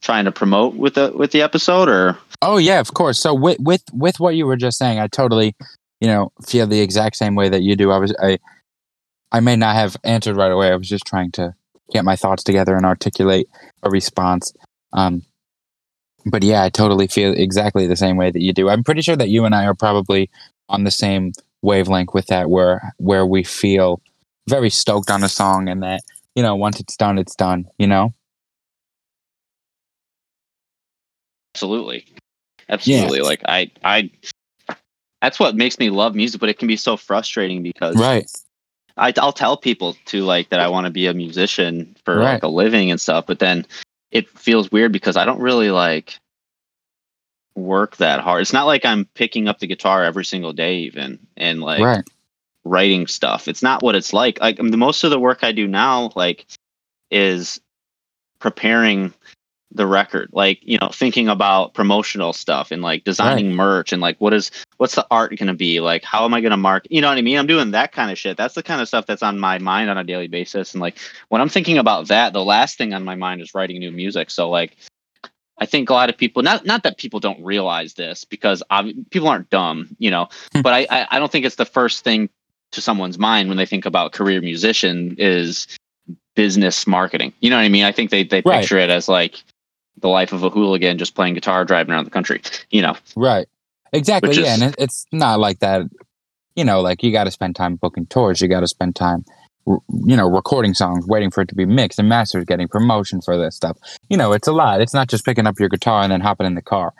trying 0.00 0.24
to 0.24 0.32
promote 0.32 0.74
with 0.74 0.94
the 0.94 1.12
with 1.14 1.32
the 1.32 1.42
episode, 1.42 1.88
or 1.88 2.18
Oh 2.42 2.58
yeah, 2.58 2.80
of 2.80 2.94
course. 2.94 3.18
So 3.18 3.34
with 3.34 3.58
with 3.60 3.82
with 3.92 4.20
what 4.20 4.36
you 4.36 4.46
were 4.46 4.56
just 4.56 4.78
saying, 4.78 4.98
I 4.98 5.08
totally, 5.08 5.54
you 6.00 6.08
know, 6.08 6.30
feel 6.46 6.66
the 6.66 6.80
exact 6.80 7.16
same 7.16 7.34
way 7.34 7.48
that 7.48 7.62
you 7.62 7.74
do. 7.76 7.90
I 7.90 7.98
was 7.98 8.14
I 8.22 8.38
I 9.32 9.40
may 9.40 9.56
not 9.56 9.74
have 9.74 9.96
answered 10.04 10.36
right 10.36 10.52
away. 10.52 10.70
I 10.70 10.76
was 10.76 10.88
just 10.88 11.06
trying 11.06 11.32
to 11.32 11.54
get 11.92 12.04
my 12.04 12.16
thoughts 12.16 12.42
together 12.42 12.76
and 12.76 12.86
articulate 12.86 13.48
a 13.82 13.90
response. 13.90 14.52
Um 14.92 15.22
but 16.26 16.42
yeah, 16.42 16.62
I 16.62 16.70
totally 16.70 17.06
feel 17.06 17.34
exactly 17.34 17.86
the 17.86 17.96
same 17.96 18.16
way 18.16 18.30
that 18.30 18.40
you 18.40 18.52
do. 18.52 18.70
I'm 18.70 18.82
pretty 18.82 19.02
sure 19.02 19.16
that 19.16 19.28
you 19.28 19.44
and 19.44 19.54
I 19.54 19.66
are 19.66 19.74
probably 19.74 20.30
on 20.70 20.84
the 20.84 20.90
same 20.90 21.32
wavelength 21.62 22.14
with 22.14 22.26
that 22.26 22.48
where 22.50 22.94
where 22.98 23.26
we 23.26 23.42
feel 23.42 24.00
very 24.48 24.70
stoked 24.70 25.10
on 25.10 25.22
a 25.22 25.28
song 25.28 25.68
and 25.68 25.82
that, 25.82 26.00
you 26.34 26.42
know, 26.42 26.54
once 26.54 26.80
it's 26.80 26.96
done, 26.96 27.18
it's 27.18 27.34
done, 27.34 27.66
you 27.78 27.86
know? 27.86 28.14
absolutely, 31.54 32.04
absolutely, 32.68 33.20
like 33.20 33.42
I 33.46 33.70
I. 33.84 34.10
That's 35.22 35.40
what 35.40 35.56
makes 35.56 35.78
me 35.78 35.88
love 35.88 36.14
music, 36.14 36.38
but 36.38 36.50
it 36.50 36.58
can 36.58 36.68
be 36.68 36.76
so 36.76 36.98
frustrating 36.98 37.62
because 37.62 37.96
Right. 37.96 38.30
I, 38.96 39.12
I'll 39.18 39.32
tell 39.32 39.56
people 39.56 39.96
to 40.06 40.24
like 40.24 40.50
that 40.50 40.60
I 40.60 40.68
want 40.68 40.86
to 40.86 40.90
be 40.90 41.06
a 41.06 41.14
musician 41.14 41.96
for 42.04 42.16
Right. 42.16 42.34
like 42.34 42.42
a 42.42 42.48
living 42.48 42.90
and 42.90 43.00
stuff, 43.00 43.26
but 43.26 43.38
then 43.38 43.66
it 44.10 44.28
feels 44.28 44.70
weird 44.70 44.92
because 44.92 45.16
I 45.16 45.24
don't 45.24 45.40
really 45.40 45.70
like 45.70 46.18
work 47.56 47.96
that 47.96 48.20
hard. 48.20 48.42
It's 48.42 48.52
not 48.52 48.66
like 48.66 48.84
I'm 48.84 49.06
picking 49.14 49.48
up 49.48 49.58
the 49.58 49.66
guitar 49.66 50.04
every 50.04 50.24
single 50.24 50.52
day, 50.52 50.76
even 50.78 51.18
and 51.36 51.60
like 51.60 51.82
right. 51.82 52.04
writing 52.64 53.06
stuff. 53.06 53.48
It's 53.48 53.62
not 53.62 53.82
what 53.82 53.96
it's 53.96 54.12
like. 54.12 54.40
Like 54.40 54.56
the 54.56 54.76
most 54.76 55.04
of 55.04 55.10
the 55.10 55.18
work 55.18 55.42
I 55.42 55.52
do 55.52 55.66
now, 55.66 56.10
like, 56.14 56.46
is 57.10 57.60
preparing 58.38 59.12
the 59.74 59.86
record 59.86 60.30
like 60.32 60.60
you 60.62 60.78
know 60.78 60.88
thinking 60.92 61.28
about 61.28 61.74
promotional 61.74 62.32
stuff 62.32 62.70
and 62.70 62.80
like 62.80 63.02
designing 63.04 63.52
merch 63.54 63.92
and 63.92 64.00
like 64.00 64.16
what 64.20 64.32
is 64.32 64.50
what's 64.76 64.94
the 64.94 65.06
art 65.10 65.36
going 65.36 65.48
to 65.48 65.54
be? 65.54 65.80
Like 65.80 66.04
how 66.04 66.24
am 66.24 66.32
i 66.34 66.40
going 66.40 66.52
to 66.52 66.56
mark 66.56 66.86
you 66.90 67.00
know 67.00 67.08
what 67.08 67.18
i 67.18 67.22
mean? 67.22 67.38
I'm 67.38 67.46
doing 67.46 67.72
that 67.72 67.92
kind 67.92 68.10
of 68.10 68.18
shit. 68.18 68.36
That's 68.36 68.54
the 68.54 68.62
kind 68.62 68.80
of 68.80 68.88
stuff 68.88 69.06
that's 69.06 69.22
on 69.22 69.38
my 69.38 69.58
mind 69.58 69.90
on 69.90 69.98
a 69.98 70.04
daily 70.04 70.28
basis. 70.28 70.74
And 70.74 70.80
like 70.80 70.96
when 71.28 71.40
i'm 71.42 71.48
thinking 71.48 71.78
about 71.78 72.08
that 72.08 72.32
the 72.32 72.44
last 72.44 72.78
thing 72.78 72.94
on 72.94 73.04
my 73.04 73.16
mind 73.16 73.40
is 73.40 73.54
writing 73.54 73.78
new 73.80 73.90
music. 73.92 74.30
So 74.30 74.48
like 74.48 74.76
i 75.58 75.66
think 75.66 75.90
a 75.90 75.92
lot 75.92 76.08
of 76.08 76.16
people 76.16 76.42
not 76.42 76.64
not 76.64 76.82
that 76.84 76.98
people 76.98 77.20
don't 77.20 77.42
realize 77.44 77.94
this 77.94 78.24
because 78.24 78.62
ob- 78.70 79.10
people 79.10 79.28
aren't 79.28 79.50
dumb 79.50 79.88
you 79.98 80.10
know 80.10 80.28
Hmm. 80.52 80.62
but 80.62 80.72
I, 80.72 80.86
I 80.90 81.06
i 81.12 81.18
don't 81.18 81.30
think 81.32 81.44
it's 81.44 81.56
the 81.56 81.64
first 81.64 82.04
thing 82.04 82.28
to 82.72 82.80
someone's 82.80 83.18
mind 83.18 83.48
when 83.48 83.56
they 83.56 83.66
think 83.66 83.86
about 83.86 84.12
career 84.12 84.40
musician 84.40 85.14
is 85.18 85.68
business 86.34 86.86
marketing. 86.88 87.32
You 87.40 87.48
know 87.50 87.56
what 87.56 87.62
i 87.62 87.68
mean? 87.68 87.84
I 87.84 87.92
think 87.92 88.10
they 88.10 88.24
they 88.24 88.42
Right. 88.44 88.60
picture 88.60 88.78
it 88.78 88.90
as 88.90 89.08
like 89.08 89.40
the 90.00 90.08
life 90.08 90.32
of 90.32 90.42
a 90.42 90.50
hooligan 90.50 90.98
just 90.98 91.14
playing 91.14 91.34
guitar 91.34 91.64
driving 91.64 91.92
around 91.92 92.04
the 92.04 92.10
country 92.10 92.40
you 92.70 92.82
know 92.82 92.96
Right. 93.16 93.46
Exactly. 93.92 94.30
Which 94.30 94.38
yeah, 94.38 94.54
is- 94.54 94.60
and 94.62 94.72
it, 94.72 94.76
it's 94.78 95.06
not 95.12 95.38
like 95.38 95.60
that. 95.60 95.82
You 96.56 96.64
know, 96.64 96.80
like 96.80 97.02
you 97.04 97.12
got 97.12 97.24
to 97.24 97.30
spend 97.30 97.54
time 97.54 97.76
booking 97.76 98.06
tours. 98.06 98.40
You 98.40 98.48
got 98.48 98.60
to 98.60 98.66
spend 98.66 98.96
time, 98.96 99.24
you 99.66 100.16
know, 100.16 100.28
recording 100.28 100.74
songs, 100.74 101.06
waiting 101.06 101.30
for 101.30 101.42
it 101.42 101.48
to 101.48 101.54
be 101.54 101.64
mixed 101.64 102.00
and 102.00 102.08
mastered, 102.08 102.46
getting 102.48 102.66
promotion 102.66 103.20
for 103.20 103.36
this 103.38 103.54
stuff. 103.54 103.76
You 104.08 104.16
know, 104.16 104.32
it's 104.32 104.48
a 104.48 104.52
lot. 104.52 104.80
It's 104.80 104.94
not 104.94 105.08
just 105.08 105.24
picking 105.24 105.46
up 105.46 105.60
your 105.60 105.68
guitar 105.68 106.02
and 106.02 106.10
then 106.10 106.20
hopping 106.20 106.46
in 106.46 106.54
the 106.56 106.62
car. 106.62 106.92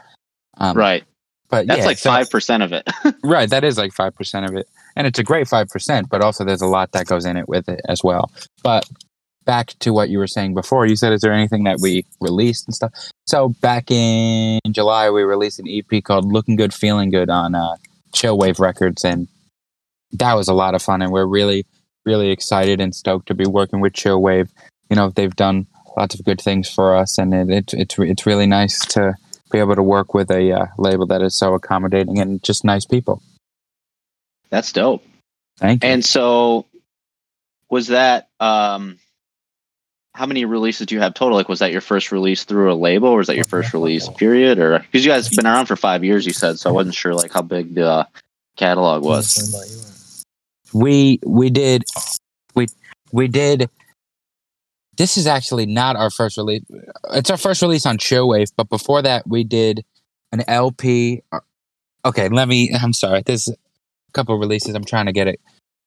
Um, 0.58 0.76
right 0.76 1.02
But 1.48 1.66
that's 1.66 1.80
yeah, 1.80 1.86
like 1.86 1.98
so- 1.98 2.10
five 2.10 2.30
percent 2.30 2.62
of 2.62 2.72
it 2.72 2.88
Right. 3.24 3.50
That 3.50 3.64
is 3.64 3.76
like 3.76 3.92
five 3.92 4.14
percent 4.14 4.46
of 4.46 4.54
it, 4.54 4.68
and 4.94 5.04
it's 5.06 5.18
a 5.18 5.24
great 5.24 5.48
five 5.48 5.68
percent. 5.68 6.08
But 6.10 6.20
also, 6.22 6.44
there's 6.44 6.62
a 6.62 6.68
lot 6.68 6.92
that 6.92 7.06
goes 7.06 7.24
in 7.24 7.36
it 7.36 7.48
with 7.48 7.68
it 7.68 7.80
as 7.88 8.04
well. 8.04 8.30
But 8.62 8.88
back 9.44 9.74
to 9.80 9.92
what 9.92 10.08
you 10.08 10.18
were 10.18 10.26
saying 10.26 10.54
before, 10.54 10.86
you 10.86 10.96
said, 10.96 11.12
is 11.12 11.20
there 11.20 11.32
anything 11.32 11.64
that 11.64 11.78
we 11.80 12.04
released 12.20 12.66
and 12.66 12.74
stuff? 12.74 12.92
So 13.26 13.50
back 13.60 13.90
in 13.90 14.60
July, 14.70 15.10
we 15.10 15.22
released 15.22 15.58
an 15.58 15.66
EP 15.68 16.02
called 16.02 16.30
"Looking 16.30 16.56
Good, 16.56 16.74
Feeling 16.74 17.10
Good" 17.10 17.30
on 17.30 17.54
uh, 17.54 17.76
Chill 18.12 18.36
Wave 18.36 18.60
Records, 18.60 19.04
and 19.04 19.28
that 20.12 20.34
was 20.34 20.48
a 20.48 20.54
lot 20.54 20.74
of 20.74 20.82
fun. 20.82 21.02
And 21.02 21.12
we're 21.12 21.26
really, 21.26 21.66
really 22.04 22.30
excited 22.30 22.80
and 22.80 22.94
stoked 22.94 23.28
to 23.28 23.34
be 23.34 23.46
working 23.46 23.80
with 23.80 23.94
Chill 23.94 24.20
Wave. 24.20 24.50
You 24.90 24.96
know, 24.96 25.10
they've 25.10 25.34
done 25.34 25.66
lots 25.96 26.18
of 26.18 26.24
good 26.24 26.40
things 26.40 26.68
for 26.68 26.94
us, 26.94 27.18
and 27.18 27.32
it, 27.32 27.50
it, 27.50 27.74
it's 27.74 27.98
it's 27.98 28.26
really 28.26 28.46
nice 28.46 28.84
to 28.86 29.14
be 29.50 29.58
able 29.58 29.76
to 29.76 29.82
work 29.82 30.14
with 30.14 30.30
a 30.30 30.52
uh, 30.52 30.66
label 30.78 31.06
that 31.06 31.22
is 31.22 31.34
so 31.36 31.54
accommodating 31.54 32.18
and 32.18 32.42
just 32.42 32.64
nice 32.64 32.84
people. 32.84 33.22
that's 34.50 34.72
dope 34.72 35.04
Thank 35.58 35.84
you. 35.84 35.90
and 35.90 36.04
so 36.04 36.66
was 37.70 37.88
that 37.88 38.28
um 38.40 38.98
how 40.14 40.26
many 40.26 40.44
releases 40.44 40.86
do 40.86 40.94
you 40.94 41.00
have 41.00 41.14
total? 41.14 41.36
Like 41.36 41.48
was 41.48 41.58
that 41.58 41.72
your 41.72 41.80
first 41.80 42.12
release 42.12 42.44
through 42.44 42.72
a 42.72 42.74
label 42.74 43.08
or 43.08 43.18
was 43.18 43.26
that 43.26 43.36
your 43.36 43.44
first 43.44 43.72
release 43.72 44.08
period? 44.08 44.58
Or 44.58 44.78
because 44.78 45.04
you 45.04 45.10
guys 45.10 45.26
have 45.26 45.36
been 45.36 45.46
around 45.46 45.66
for 45.66 45.76
five 45.76 46.04
years 46.04 46.24
you 46.24 46.32
said 46.32 46.58
so 46.58 46.70
i 46.70 46.72
wasn't 46.72 46.94
sure 46.94 47.14
like 47.14 47.32
how 47.32 47.42
big 47.42 47.74
the 47.74 47.86
uh, 47.86 48.04
catalog 48.56 49.02
was. 49.02 50.24
we 50.72 51.18
we 51.24 51.50
did 51.50 51.84
we 52.54 52.66
we 53.12 53.28
did 53.28 53.68
this 54.96 55.16
is 55.16 55.26
actually 55.26 55.66
not 55.66 55.96
our 55.96 56.10
first 56.10 56.36
release 56.36 56.62
it's 57.12 57.30
our 57.30 57.36
first 57.36 57.62
release 57.62 57.86
on 57.86 57.98
chill 57.98 58.28
wave 58.28 58.48
but 58.56 58.68
before 58.68 59.02
that 59.02 59.26
we 59.26 59.44
did 59.44 59.84
an 60.32 60.42
lp 60.48 61.22
okay 62.04 62.28
let 62.28 62.48
me 62.48 62.72
i'm 62.80 62.92
sorry 62.92 63.22
there's 63.24 63.48
a 63.48 63.54
couple 64.12 64.38
releases 64.38 64.74
i'm 64.74 64.84
trying 64.84 65.06
to 65.06 65.12
get 65.12 65.26
it 65.28 65.40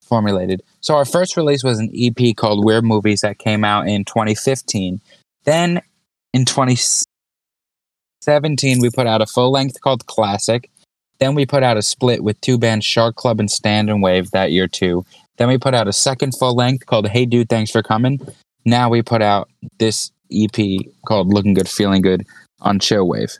formulated 0.07 0.61
so 0.81 0.95
our 0.95 1.05
first 1.05 1.37
release 1.37 1.63
was 1.63 1.79
an 1.79 1.89
ep 1.93 2.35
called 2.35 2.65
weird 2.65 2.83
movies 2.83 3.21
that 3.21 3.39
came 3.39 3.63
out 3.63 3.87
in 3.87 4.05
2015 4.05 5.01
then 5.43 5.81
in 6.33 6.45
2017 6.45 8.79
we 8.79 8.89
put 8.89 9.07
out 9.07 9.21
a 9.21 9.25
full 9.25 9.51
length 9.51 9.81
called 9.81 10.05
classic 10.05 10.69
then 11.19 11.35
we 11.35 11.45
put 11.45 11.63
out 11.63 11.77
a 11.77 11.81
split 11.81 12.23
with 12.23 12.39
two 12.41 12.57
bands, 12.57 12.85
Shark 12.85 13.15
Club 13.15 13.39
and 13.39 13.49
Stand 13.49 13.89
and 13.89 14.03
Wave, 14.03 14.31
that 14.31 14.51
year 14.51 14.67
too. 14.67 15.05
Then 15.37 15.47
we 15.47 15.57
put 15.57 15.73
out 15.73 15.87
a 15.87 15.93
second 15.93 16.33
full 16.37 16.55
length 16.55 16.85
called 16.85 17.07
Hey 17.07 17.25
Dude, 17.25 17.49
Thanks 17.49 17.71
for 17.71 17.81
Coming. 17.81 18.19
Now 18.65 18.89
we 18.89 19.01
put 19.01 19.21
out 19.21 19.49
this 19.79 20.11
EP 20.31 20.85
called 21.05 21.33
Looking 21.33 21.53
Good, 21.53 21.69
Feeling 21.69 22.01
Good 22.01 22.25
on 22.61 22.79
Chill 22.79 23.07
Wave. 23.07 23.31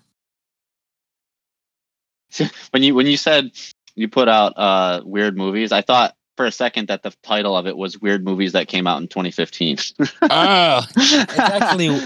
when 2.71 2.83
you 2.83 2.93
when 2.93 3.07
you 3.07 3.17
said 3.17 3.51
you 3.95 4.07
put 4.07 4.27
out 4.27 4.53
uh 4.57 5.01
weird 5.05 5.37
movies 5.37 5.71
i 5.71 5.81
thought 5.81 6.13
for 6.37 6.45
a 6.45 6.51
second 6.51 6.87
that 6.87 7.03
the 7.03 7.13
title 7.23 7.57
of 7.57 7.67
it 7.67 7.75
was 7.75 7.99
weird 7.99 8.23
movies 8.23 8.53
that 8.53 8.67
came 8.67 8.87
out 8.87 9.01
in 9.01 9.07
2015 9.07 9.77
Oh, 10.21 10.81
it's 10.95 11.39
actually 11.39 11.99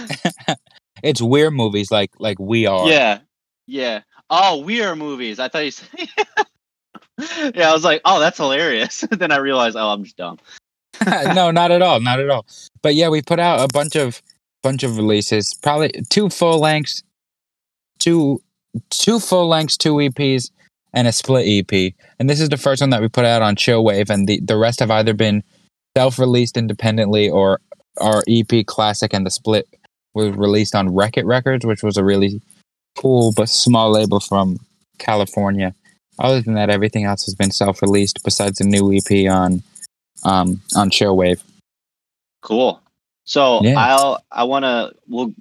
it's 1.04 1.22
weird 1.22 1.54
movies 1.54 1.92
like 1.92 2.12
like 2.18 2.40
we 2.40 2.66
are. 2.66 2.88
yeah 2.88 3.20
yeah. 3.68 4.02
Oh 4.30 4.62
we 4.62 4.82
are 4.82 4.96
movies. 4.96 5.40
I 5.40 5.48
thought 5.50 5.66
you 5.66 5.72
said 5.72 5.90
yeah 7.56 7.70
i 7.70 7.74
was 7.74 7.84
like 7.84 8.02
oh 8.06 8.20
that's 8.20 8.38
hilarious. 8.38 9.06
Then 9.12 9.32
i 9.32 9.38
realized 9.38 9.76
oh 9.78 9.90
i'm 9.90 10.04
just 10.04 10.18
dumb. 10.18 10.40
No, 11.06 11.52
not 11.52 11.72
at 11.72 11.82
all, 11.82 12.00
not 12.00 12.20
at 12.20 12.30
all. 12.30 12.46
But 12.82 12.96
yeah, 12.96 13.10
we 13.10 13.22
put 13.22 13.40
out 13.40 13.60
a 13.60 13.68
bunch 13.74 13.96
of 13.96 14.22
bunch 14.62 14.84
of 14.84 14.98
releases, 14.98 15.54
probably 15.56 15.92
two 16.10 16.30
full 16.30 16.60
lengths, 16.60 17.04
two 18.00 18.42
two 18.90 19.20
full 19.20 19.48
lengths, 19.48 19.78
two 19.78 19.94
EPs, 19.96 20.52
and 20.94 21.08
a 21.08 21.12
split 21.12 21.46
EP. 21.48 21.94
And 22.20 22.30
this 22.30 22.42
is 22.42 22.50
the 22.50 22.58
first 22.58 22.82
one 22.82 22.90
that 22.90 23.02
we 23.02 23.08
put 23.08 23.26
out 23.26 23.42
on 23.42 23.56
Chill 23.56 23.84
Wave, 23.84 24.10
and 24.10 24.28
the 24.28 24.40
the 24.42 24.58
rest 24.58 24.80
have 24.80 24.92
either 24.92 25.14
been 25.14 25.44
self 25.96 26.20
released 26.20 26.58
independently 26.58 27.30
or 27.30 27.60
our 28.00 28.24
EP 28.28 28.66
classic, 28.66 29.14
and 29.14 29.26
the 29.26 29.32
split 29.32 29.68
was 30.14 30.36
released 30.36 30.76
on 30.76 30.94
Wreck 30.94 31.18
It 31.18 31.26
Records, 31.26 31.66
which 31.66 31.84
was 31.84 31.98
a 31.98 32.04
really 32.04 32.42
cool 32.98 33.34
but 33.36 33.50
small 33.50 33.92
label 33.92 34.20
from 34.20 34.58
California. 35.00 35.74
Other 36.20 36.42
than 36.42 36.54
that, 36.56 36.70
everything 36.70 37.06
else 37.06 37.26
has 37.26 37.36
been 37.36 37.52
self 37.52 37.82
released 37.82 38.20
besides 38.24 38.60
a 38.62 38.66
new 38.66 38.94
EP 38.94 39.32
on 39.32 39.64
um 40.24 40.62
on 40.76 40.90
Chill 40.90 41.16
Wave. 41.16 41.42
Cool. 42.42 42.82
So 43.26 43.64
Yeah. 43.64 43.76
I'll 43.78 44.24
I 44.32 44.44
want 44.44 44.66
to 44.66 44.94
we'll 45.08 45.34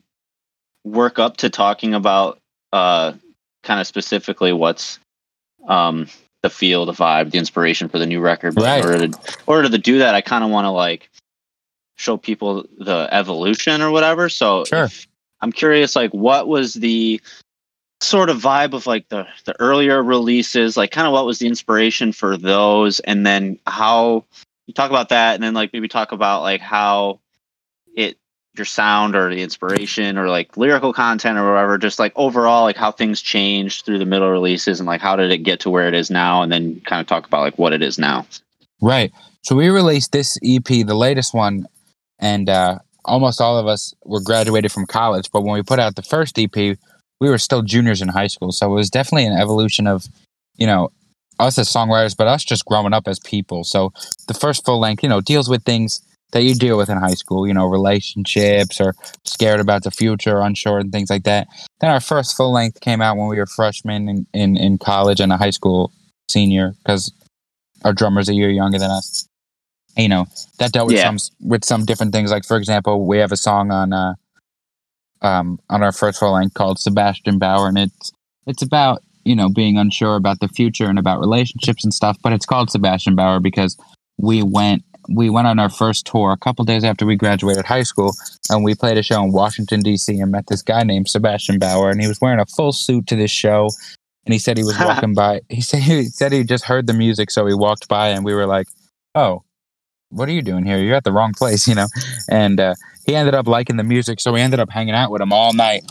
work 0.85 1.19
up 1.19 1.39
to 1.39 1.51
talking 1.51 1.95
about 1.95 2.39
uh 2.73 3.13
kind 3.63 3.81
of 3.81 3.87
specifically 3.87 4.53
what's 4.53 4.99
um 5.66 6.07
the 6.42 6.51
feel, 6.51 6.87
the 6.87 6.92
vibe, 6.92 7.31
the 7.31 7.38
inspiration 7.38 7.88
for 7.88 7.99
the 7.99 8.07
new 8.07 8.20
record. 8.20 8.55
But 8.55 8.64
Right. 8.64 8.79
in 8.79 8.85
order 8.85 8.99
to 8.99 9.05
in 9.05 9.35
order 9.46 9.68
to 9.68 9.79
do 9.79 9.99
that, 9.99 10.14
I 10.14 10.20
kind 10.23 10.42
of 10.42 10.51
want 10.51 10.64
to 10.64 10.70
like 10.70 11.11
show 11.96 12.16
people 12.16 12.64
the 12.79 13.09
evolution 13.12 13.83
or 13.83 13.90
whatever. 13.90 14.29
So 14.31 14.64
Sure. 14.64 14.85
if- 14.85 15.07
I'm 15.42 15.53
curious, 15.53 15.96
like 15.96 16.12
what 16.12 16.49
was 16.49 16.75
the 16.75 17.20
sort 18.03 18.31
of 18.31 18.38
vibe 18.38 18.73
of 18.73 18.87
like 18.87 19.09
the 19.11 19.27
the 19.44 19.55
earlier 19.61 20.03
releases 20.03 20.75
like 20.77 20.90
kind 20.90 21.07
of 21.07 21.12
what 21.12 21.27
was 21.27 21.38
the 21.38 21.46
inspiration 21.46 22.12
for 22.12 22.38
those 22.38 22.99
and 23.01 23.27
then 23.27 23.59
how 23.66 24.25
you 24.66 24.73
talk 24.73 24.88
about 24.88 25.11
that 25.11 25.35
and 25.35 25.42
then 25.42 25.53
like 25.53 25.70
maybe 25.75 25.87
talk 25.88 26.12
about 26.12 26.40
like 26.40 26.62
how 26.62 27.20
your 28.57 28.65
sound 28.65 29.15
or 29.15 29.31
the 29.31 29.43
inspiration 29.43 30.19
or 30.19 30.29
like 30.29 30.57
lyrical 30.57 30.93
content 30.93 31.39
or 31.39 31.53
whatever 31.53 31.79
just 31.79 31.99
like 31.99 32.13
overall 32.17 32.65
like 32.65 32.77
how 32.77 32.91
things 32.91 33.23
changed 33.23 33.85
through 33.85 33.99
the 33.99 34.05
middle 34.05 34.29
releases 34.29 34.81
and 34.81 34.87
like 34.87 35.01
how 35.01 35.15
did 35.15 35.31
it 35.31 35.39
get 35.39 35.61
to 35.61 35.71
where 35.71 35.87
it 35.87 35.95
is 35.95 36.11
now 36.11 36.43
and 36.43 36.51
then 36.51 36.81
kind 36.81 37.01
of 37.01 37.07
talk 37.07 37.27
about 37.27 37.43
like 37.43 37.59
what 37.59 37.73
it 37.73 37.81
is 37.81 37.99
now 37.99 38.27
Right. 38.81 39.13
So 39.43 39.55
we 39.55 39.69
released 39.69 40.13
this 40.13 40.39
EP, 40.45 40.65
the 40.65 40.95
latest 40.95 41.35
one, 41.35 41.67
and 42.19 42.49
uh, 42.49 42.79
almost 43.05 43.41
all 43.41 43.59
of 43.59 43.67
us 43.67 43.95
were 44.05 44.21
graduated 44.21 44.73
from 44.73 44.87
college. 44.87 45.31
But 45.33 45.43
when 45.43 45.55
we 45.55 45.63
put 45.63 45.79
out 45.79 45.97
the 45.97 46.03
first 46.03 46.39
EP, 46.39 46.55
we 46.57 46.79
were 47.29 47.39
still 47.39 47.63
juniors 47.63 48.01
in 48.03 48.09
high 48.09 48.27
school. 48.27 48.53
So 48.53 48.71
it 48.71 48.75
was 48.75 48.91
definitely 48.91 49.27
an 49.27 49.39
evolution 49.39 49.87
of, 49.87 50.07
you 50.57 50.67
know, 50.67 50.91
us 51.39 51.59
as 51.59 51.69
songwriters, 51.69 52.17
but 52.17 52.27
us 52.27 52.45
just 52.45 52.65
growing 52.65 52.93
up 52.93 53.09
as 53.09 53.19
people. 53.19 53.65
So 53.65 53.93
the 54.29 54.35
first 54.35 54.65
full 54.65 54.79
length, 54.79 55.03
you 55.03 55.09
know, 55.09 55.21
deals 55.21 55.49
with 55.49 55.65
things 55.65 56.03
that 56.33 56.43
you 56.43 56.55
deal 56.55 56.77
with 56.77 56.88
in 56.88 56.97
high 56.99 57.14
school, 57.14 57.47
you 57.47 57.55
know, 57.55 57.66
relationships 57.66 58.81
or 58.81 58.95
scared 59.25 59.61
about 59.61 59.83
the 59.83 59.90
future, 59.90 60.40
unsure, 60.40 60.79
and 60.79 60.93
things 60.93 61.11
like 61.11 61.25
that. 61.25 61.49
Then 61.81 61.90
our 61.90 62.01
first 62.01 62.37
full 62.37 62.53
length 62.53 62.81
came 62.81 63.01
out 63.01 63.16
when 63.16 63.29
we 63.29 63.37
were 63.37 63.47
freshmen 63.47 64.09
in, 64.09 64.27
in, 64.33 64.57
in 64.57 64.79
college 64.79 65.21
and 65.21 65.33
a 65.33 65.37
high 65.37 65.51
school 65.51 65.93
senior 66.29 66.75
because 66.83 67.12
our 67.85 67.93
drummer's 67.93 68.29
a 68.29 68.35
year 68.35 68.51
younger 68.51 68.79
than 68.79 68.90
us. 68.90 69.27
You 69.97 70.09
know, 70.09 70.27
that 70.59 70.73
dealt 70.73 70.87
with 70.87 70.97
Yeah. 70.97 71.16
some 71.16 71.19
with 71.40 71.64
some 71.64 71.85
different 71.85 72.12
things. 72.12 72.31
Like 72.31 72.45
for 72.47 72.57
example, 72.57 73.07
we 73.07 73.19
have 73.19 73.33
a 73.33 73.37
song 73.37 73.73
on 73.73 73.93
uh 73.93 74.14
um 75.23 75.59
on 75.69 75.83
our 75.83 75.93
first 75.93 76.21
full 76.21 76.33
length 76.33 76.55
called 76.55 76.79
Sebastian 76.79 77.38
Bauer 77.38 77.69
and 77.69 77.77
it's 77.79 78.12
it's 78.47 78.62
about, 78.62 79.03
you 79.25 79.35
know, 79.37 79.49
being 79.49 79.77
unsure 79.77 80.16
about 80.16 80.40
the 80.40 80.49
future 80.49 80.87
and 80.87 80.99
about 80.99 81.21
relationships 81.21 81.85
and 81.85 81.93
stuff, 81.93 82.16
but 82.23 82.33
it's 82.33 82.47
called 82.47 82.71
Sebastian 82.71 83.16
Bauer 83.16 83.40
because 83.40 83.77
we 84.19 84.43
went 84.43 84.83
we 85.09 85.31
went 85.31 85.47
on 85.47 85.59
our 85.59 85.71
first 85.71 86.07
tour 86.07 86.33
a 86.33 86.37
couple 86.37 86.65
days 86.65 86.85
after 86.85 87.07
we 87.07 87.17
graduated 87.17 87.65
high 87.65 87.83
school 87.83 88.13
and 88.51 88.65
we 88.65 88.75
played 88.75 88.99
a 88.99 89.03
show 89.03 89.23
in 89.23 89.33
Washington 89.33 89.83
DC 89.83 90.21
and 90.23 90.31
met 90.31 90.47
this 90.49 90.63
guy 90.63 90.83
named 90.83 91.09
Sebastian 91.09 91.59
Bauer 91.59 91.91
and 91.91 92.01
he 92.01 92.09
was 92.09 92.21
wearing 92.21 92.41
a 92.41 92.47
full 92.47 92.73
suit 92.73 93.07
to 93.09 93.17
this 93.17 93.31
show 93.31 93.71
and 94.25 94.33
he 94.33 94.39
said 94.39 94.57
he 94.57 94.65
was 94.65 94.79
walking 94.81 95.15
by 95.15 95.41
he 95.49 95.61
said 95.61 95.83
he 95.83 96.05
said 96.05 96.33
he 96.33 96.45
just 96.45 96.65
heard 96.65 96.87
the 96.87 96.93
music 96.93 97.31
so 97.31 97.47
he 97.47 97.55
walked 97.55 97.89
by 97.89 98.09
and 98.09 98.25
we 98.25 98.35
were 98.35 98.47
like 98.47 98.69
oh 99.15 99.43
what 100.11 100.29
are 100.29 100.33
you 100.33 100.43
doing 100.43 100.65
here 100.65 100.79
you're 100.79 100.97
at 100.97 101.05
the 101.05 101.13
wrong 101.13 101.33
place 101.33 101.67
you 101.69 101.75
know 101.75 101.87
and 102.29 102.61
uh, 102.61 102.75
he 103.11 103.17
ended 103.17 103.35
up 103.35 103.49
liking 103.49 103.77
the 103.77 103.85
music, 103.85 104.21
so 104.21 104.33
we 104.33 104.41
ended 104.41 104.61
up 104.61 104.71
hanging 104.71 104.95
out 104.95 105.11
with 105.11 105.21
him 105.21 105.33
all 105.33 105.53
night. 105.53 105.85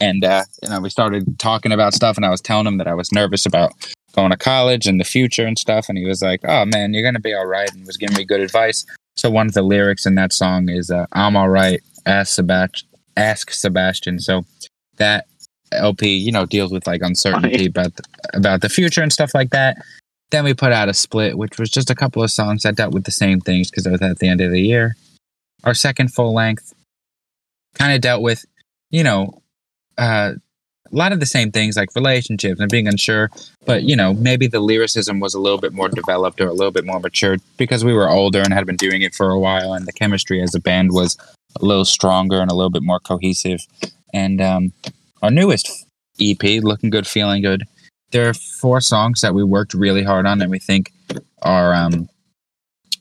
And 0.00 0.24
uh, 0.24 0.42
you 0.62 0.68
know, 0.68 0.80
we 0.80 0.90
started 0.90 1.38
talking 1.38 1.72
about 1.72 1.94
stuff, 1.94 2.16
and 2.16 2.26
I 2.26 2.30
was 2.30 2.40
telling 2.40 2.66
him 2.66 2.78
that 2.78 2.88
I 2.88 2.94
was 2.94 3.12
nervous 3.12 3.46
about 3.46 3.72
going 4.14 4.30
to 4.30 4.36
college 4.36 4.86
and 4.86 5.00
the 5.00 5.04
future 5.04 5.46
and 5.46 5.58
stuff. 5.58 5.88
And 5.88 5.98
he 5.98 6.06
was 6.06 6.22
like, 6.22 6.40
"Oh 6.44 6.64
man, 6.64 6.94
you're 6.94 7.02
gonna 7.02 7.20
be 7.20 7.34
all 7.34 7.46
right," 7.46 7.70
and 7.72 7.86
was 7.86 7.96
giving 7.96 8.16
me 8.16 8.24
good 8.24 8.40
advice. 8.40 8.86
So 9.16 9.30
one 9.30 9.46
of 9.46 9.54
the 9.54 9.62
lyrics 9.62 10.06
in 10.06 10.14
that 10.16 10.32
song 10.32 10.68
is 10.68 10.90
uh, 10.90 11.06
"I'm 11.12 11.36
all 11.36 11.48
right." 11.48 11.80
Ask 12.06 12.34
Sebastian. 12.34 12.88
Ask 13.16 13.50
Sebastian. 13.50 14.18
So 14.18 14.44
that 14.96 15.26
LP, 15.72 16.16
you 16.16 16.32
know, 16.32 16.46
deals 16.46 16.72
with 16.72 16.86
like 16.86 17.02
uncertainty 17.02 17.66
about 17.66 17.94
the, 17.96 18.02
about 18.34 18.60
the 18.60 18.68
future 18.68 19.02
and 19.02 19.12
stuff 19.12 19.34
like 19.34 19.50
that. 19.50 19.76
Then 20.30 20.44
we 20.44 20.54
put 20.54 20.72
out 20.72 20.88
a 20.88 20.94
split, 20.94 21.38
which 21.38 21.58
was 21.58 21.70
just 21.70 21.90
a 21.90 21.94
couple 21.94 22.22
of 22.22 22.30
songs 22.30 22.62
that 22.62 22.76
dealt 22.76 22.94
with 22.94 23.04
the 23.04 23.10
same 23.10 23.40
things 23.40 23.70
because 23.70 23.86
it 23.86 23.92
was 23.92 24.02
at 24.02 24.18
the 24.18 24.28
end 24.28 24.40
of 24.40 24.50
the 24.50 24.60
year. 24.60 24.96
Our 25.64 25.74
second 25.74 26.12
full 26.12 26.34
length 26.34 26.74
kind 27.74 27.94
of 27.94 28.00
dealt 28.00 28.22
with, 28.22 28.44
you 28.90 29.04
know, 29.04 29.42
uh, 29.98 30.32
a 30.94 30.96
lot 30.96 31.12
of 31.12 31.20
the 31.20 31.26
same 31.26 31.50
things 31.50 31.76
like 31.76 31.94
relationships 31.94 32.60
and 32.60 32.70
being 32.70 32.86
unsure, 32.86 33.30
but 33.64 33.82
you 33.82 33.96
know, 33.96 34.14
maybe 34.14 34.46
the 34.46 34.60
lyricism 34.60 35.18
was 35.18 35.34
a 35.34 35.40
little 35.40 35.58
bit 35.58 35.72
more 35.72 35.88
developed 35.88 36.40
or 36.40 36.46
a 36.46 36.52
little 36.52 36.70
bit 36.70 36.84
more 36.84 37.00
matured 37.00 37.40
because 37.56 37.84
we 37.84 37.92
were 37.92 38.08
older 38.08 38.40
and 38.40 38.52
had 38.52 38.66
been 38.66 38.76
doing 38.76 39.02
it 39.02 39.14
for 39.14 39.30
a 39.30 39.38
while, 39.38 39.72
and 39.72 39.86
the 39.86 39.92
chemistry 39.92 40.40
as 40.40 40.54
a 40.54 40.60
band 40.60 40.92
was 40.92 41.16
a 41.60 41.64
little 41.64 41.84
stronger 41.84 42.40
and 42.40 42.50
a 42.50 42.54
little 42.54 42.70
bit 42.70 42.82
more 42.82 43.00
cohesive. 43.00 43.66
And 44.12 44.40
um, 44.40 44.72
our 45.22 45.30
newest 45.30 45.86
EP, 46.20 46.42
Looking 46.62 46.90
Good, 46.90 47.06
Feeling 47.06 47.42
Good, 47.42 47.64
there 48.12 48.28
are 48.28 48.34
four 48.34 48.80
songs 48.80 49.20
that 49.22 49.34
we 49.34 49.42
worked 49.42 49.74
really 49.74 50.04
hard 50.04 50.26
on 50.26 50.40
and 50.40 50.50
we 50.50 50.60
think 50.60 50.92
are 51.42 51.74
um, 51.74 52.08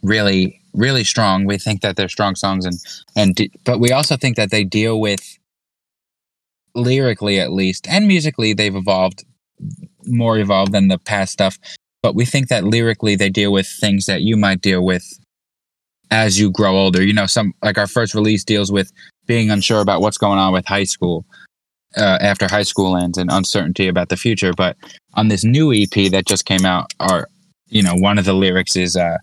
really, 0.01 0.59
really 0.73 1.03
strong. 1.03 1.45
We 1.45 1.59
think 1.59 1.81
that 1.81 1.95
they're 1.95 2.09
strong 2.09 2.35
songs, 2.35 2.65
and 2.65 2.79
and 3.15 3.35
d- 3.35 3.51
but 3.63 3.79
we 3.79 3.91
also 3.91 4.17
think 4.17 4.35
that 4.37 4.51
they 4.51 4.63
deal 4.63 4.99
with 4.99 5.37
lyrically 6.75 7.39
at 7.39 7.51
least 7.51 7.87
and 7.87 8.07
musically 8.07 8.53
they've 8.53 8.75
evolved 8.75 9.23
more 10.05 10.37
evolved 10.37 10.71
than 10.71 10.87
the 10.87 10.97
past 10.97 11.33
stuff. 11.33 11.57
But 12.01 12.15
we 12.15 12.25
think 12.25 12.49
that 12.49 12.63
lyrically 12.63 13.15
they 13.15 13.29
deal 13.29 13.51
with 13.51 13.67
things 13.67 14.05
that 14.07 14.21
you 14.21 14.35
might 14.35 14.61
deal 14.61 14.83
with 14.83 15.05
as 16.11 16.39
you 16.39 16.51
grow 16.51 16.77
older. 16.77 17.01
You 17.01 17.13
know, 17.13 17.25
some 17.25 17.53
like 17.63 17.77
our 17.77 17.87
first 17.87 18.13
release 18.13 18.43
deals 18.43 18.71
with 18.71 18.91
being 19.25 19.49
unsure 19.49 19.81
about 19.81 20.01
what's 20.01 20.17
going 20.17 20.39
on 20.39 20.51
with 20.51 20.65
high 20.65 20.83
school 20.83 21.25
uh, 21.95 22.17
after 22.19 22.47
high 22.47 22.63
school 22.63 22.97
ends 22.97 23.17
and 23.17 23.31
uncertainty 23.31 23.87
about 23.87 24.09
the 24.09 24.17
future. 24.17 24.53
But 24.53 24.75
on 25.13 25.29
this 25.29 25.43
new 25.43 25.73
EP 25.73 26.11
that 26.11 26.25
just 26.25 26.45
came 26.45 26.65
out, 26.65 26.91
our 26.99 27.27
you 27.69 27.81
know 27.81 27.95
one 27.95 28.17
of 28.17 28.25
the 28.25 28.33
lyrics 28.33 28.75
is, 28.75 28.97
uh, 28.97 29.17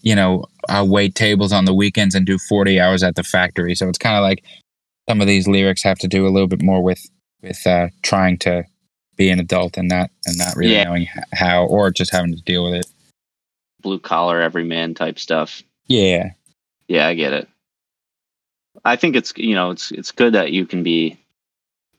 you 0.00 0.16
know, 0.16 0.44
I 0.68 0.82
wait 0.82 1.14
tables 1.14 1.52
on 1.52 1.64
the 1.64 1.74
weekends 1.74 2.16
and 2.16 2.26
do 2.26 2.38
forty 2.38 2.80
hours 2.80 3.04
at 3.04 3.14
the 3.14 3.22
factory. 3.22 3.76
So 3.76 3.88
it's 3.88 3.98
kind 3.98 4.16
of 4.16 4.22
like 4.22 4.42
some 5.10 5.20
of 5.20 5.26
these 5.26 5.48
lyrics 5.48 5.82
have 5.82 5.98
to 5.98 6.06
do 6.06 6.24
a 6.24 6.30
little 6.30 6.46
bit 6.46 6.62
more 6.62 6.80
with 6.80 7.04
with 7.42 7.66
uh, 7.66 7.88
trying 8.02 8.38
to 8.38 8.62
be 9.16 9.28
an 9.28 9.40
adult 9.40 9.76
and 9.76 9.88
not 9.88 10.08
and 10.24 10.38
not 10.38 10.54
really 10.54 10.74
Yeah. 10.74 10.84
knowing 10.84 11.08
how 11.32 11.66
or 11.66 11.90
just 11.90 12.12
having 12.12 12.32
to 12.36 12.40
deal 12.42 12.62
with 12.64 12.74
it. 12.74 12.86
Blue 13.82 13.98
collar, 13.98 14.40
everyman 14.40 14.94
type 14.94 15.18
stuff. 15.18 15.64
Yeah, 15.88 16.30
Yeah, 16.86 17.08
I 17.08 17.14
get 17.14 17.32
it. 17.32 17.48
I 18.84 18.94
think 18.94 19.16
it's 19.16 19.32
you 19.36 19.56
know 19.56 19.70
it's 19.72 19.90
it's 19.90 20.12
good 20.12 20.34
that 20.34 20.52
you 20.52 20.64
can 20.64 20.84
be, 20.84 21.18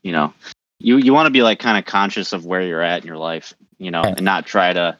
you 0.03 0.13
know, 0.13 0.33
you 0.79 0.95
you 0.95 1.13
want 1.13 1.25
to 1.25 1.31
be 1.31 1.41
like 1.43 1.59
kind 1.59 1.77
of 1.77 1.83
conscious 1.83 2.31
of 2.31 2.45
where 2.45 2.61
you're 2.61 2.81
at 2.81 3.01
in 3.01 3.07
your 3.07 3.17
life, 3.17 3.53
you 3.77 3.91
know, 3.91 4.03
Right. 4.03 4.15
and 4.15 4.23
not 4.23 4.45
try 4.45 4.71
to. 4.71 4.97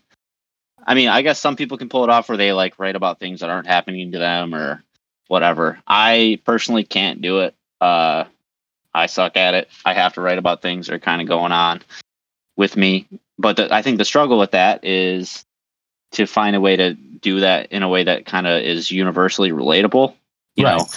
I 0.86 0.96
mean, 0.96 1.08
I 1.08 1.22
guess 1.22 1.40
some 1.40 1.56
people 1.56 1.78
can 1.78 1.88
pull 1.88 2.04
it 2.04 2.10
off 2.10 2.28
where 2.28 2.38
they 2.38 2.52
like 2.52 2.78
write 2.78 2.98
about 2.98 3.20
things 3.22 3.40
that 3.40 3.50
aren't 3.50 3.68
happening 3.68 4.12
to 4.12 4.18
them 4.20 4.54
or 4.54 4.84
whatever. 5.30 5.80
I 5.88 6.42
personally 6.44 6.84
can't 6.84 7.22
do 7.22 7.40
it. 7.40 7.56
Uh, 7.82 8.26
I 8.94 9.08
suck 9.08 9.36
at 9.36 9.54
it. 9.54 9.70
I 9.86 9.94
have 9.94 10.14
to 10.14 10.22
write 10.22 10.38
about 10.38 10.62
things 10.62 10.88
that 10.88 10.94
are 10.94 11.00
kind 11.00 11.22
of 11.22 11.28
going 11.28 11.52
on 11.52 11.82
with 12.56 12.78
me. 12.78 13.08
But 13.38 13.58
the, 13.58 13.74
I 13.74 13.82
think 13.82 13.98
the 13.98 14.06
struggle 14.06 14.38
with 14.38 14.52
that 14.52 14.86
is 14.86 15.44
to 16.12 16.26
find 16.26 16.56
a 16.56 16.62
way 16.62 16.76
to 16.76 16.94
do 16.94 17.40
that 17.40 17.72
in 17.72 17.84
a 17.84 17.90
way 17.90 18.04
that 18.04 18.26
kind 18.26 18.46
of 18.48 18.62
is 18.62 18.92
universally 18.92 19.52
relatable. 19.52 20.14
You 20.56 20.66
Right. 20.66 20.78
know, 20.78 20.88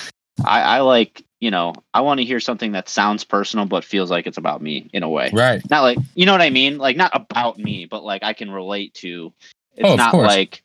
I, 0.44 0.60
I 0.62 0.80
like, 0.80 1.24
you 1.40 1.50
know, 1.50 1.74
I 1.94 2.00
want 2.00 2.18
to 2.18 2.26
hear 2.26 2.40
something 2.40 2.72
that 2.72 2.88
sounds 2.88 3.24
personal 3.24 3.66
but 3.66 3.84
feels 3.84 4.10
like 4.10 4.26
it's 4.26 4.38
about 4.38 4.60
me 4.60 4.90
in 4.92 5.02
a 5.02 5.08
way. 5.08 5.30
right. 5.32 5.62
Not 5.70 5.82
like, 5.82 5.98
you 6.14 6.26
know 6.26 6.32
what 6.32 6.42
I 6.42 6.50
mean? 6.50 6.78
Like 6.78 6.96
not 6.96 7.12
about 7.14 7.58
me, 7.58 7.86
but 7.86 8.04
like 8.04 8.22
I 8.24 8.32
can 8.32 8.50
relate 8.50 8.94
to. 8.94 9.32
It's 9.76 9.88
Oh, 9.88 9.92
of 9.92 9.98
not 9.98 10.10
course. 10.12 10.26
like 10.26 10.62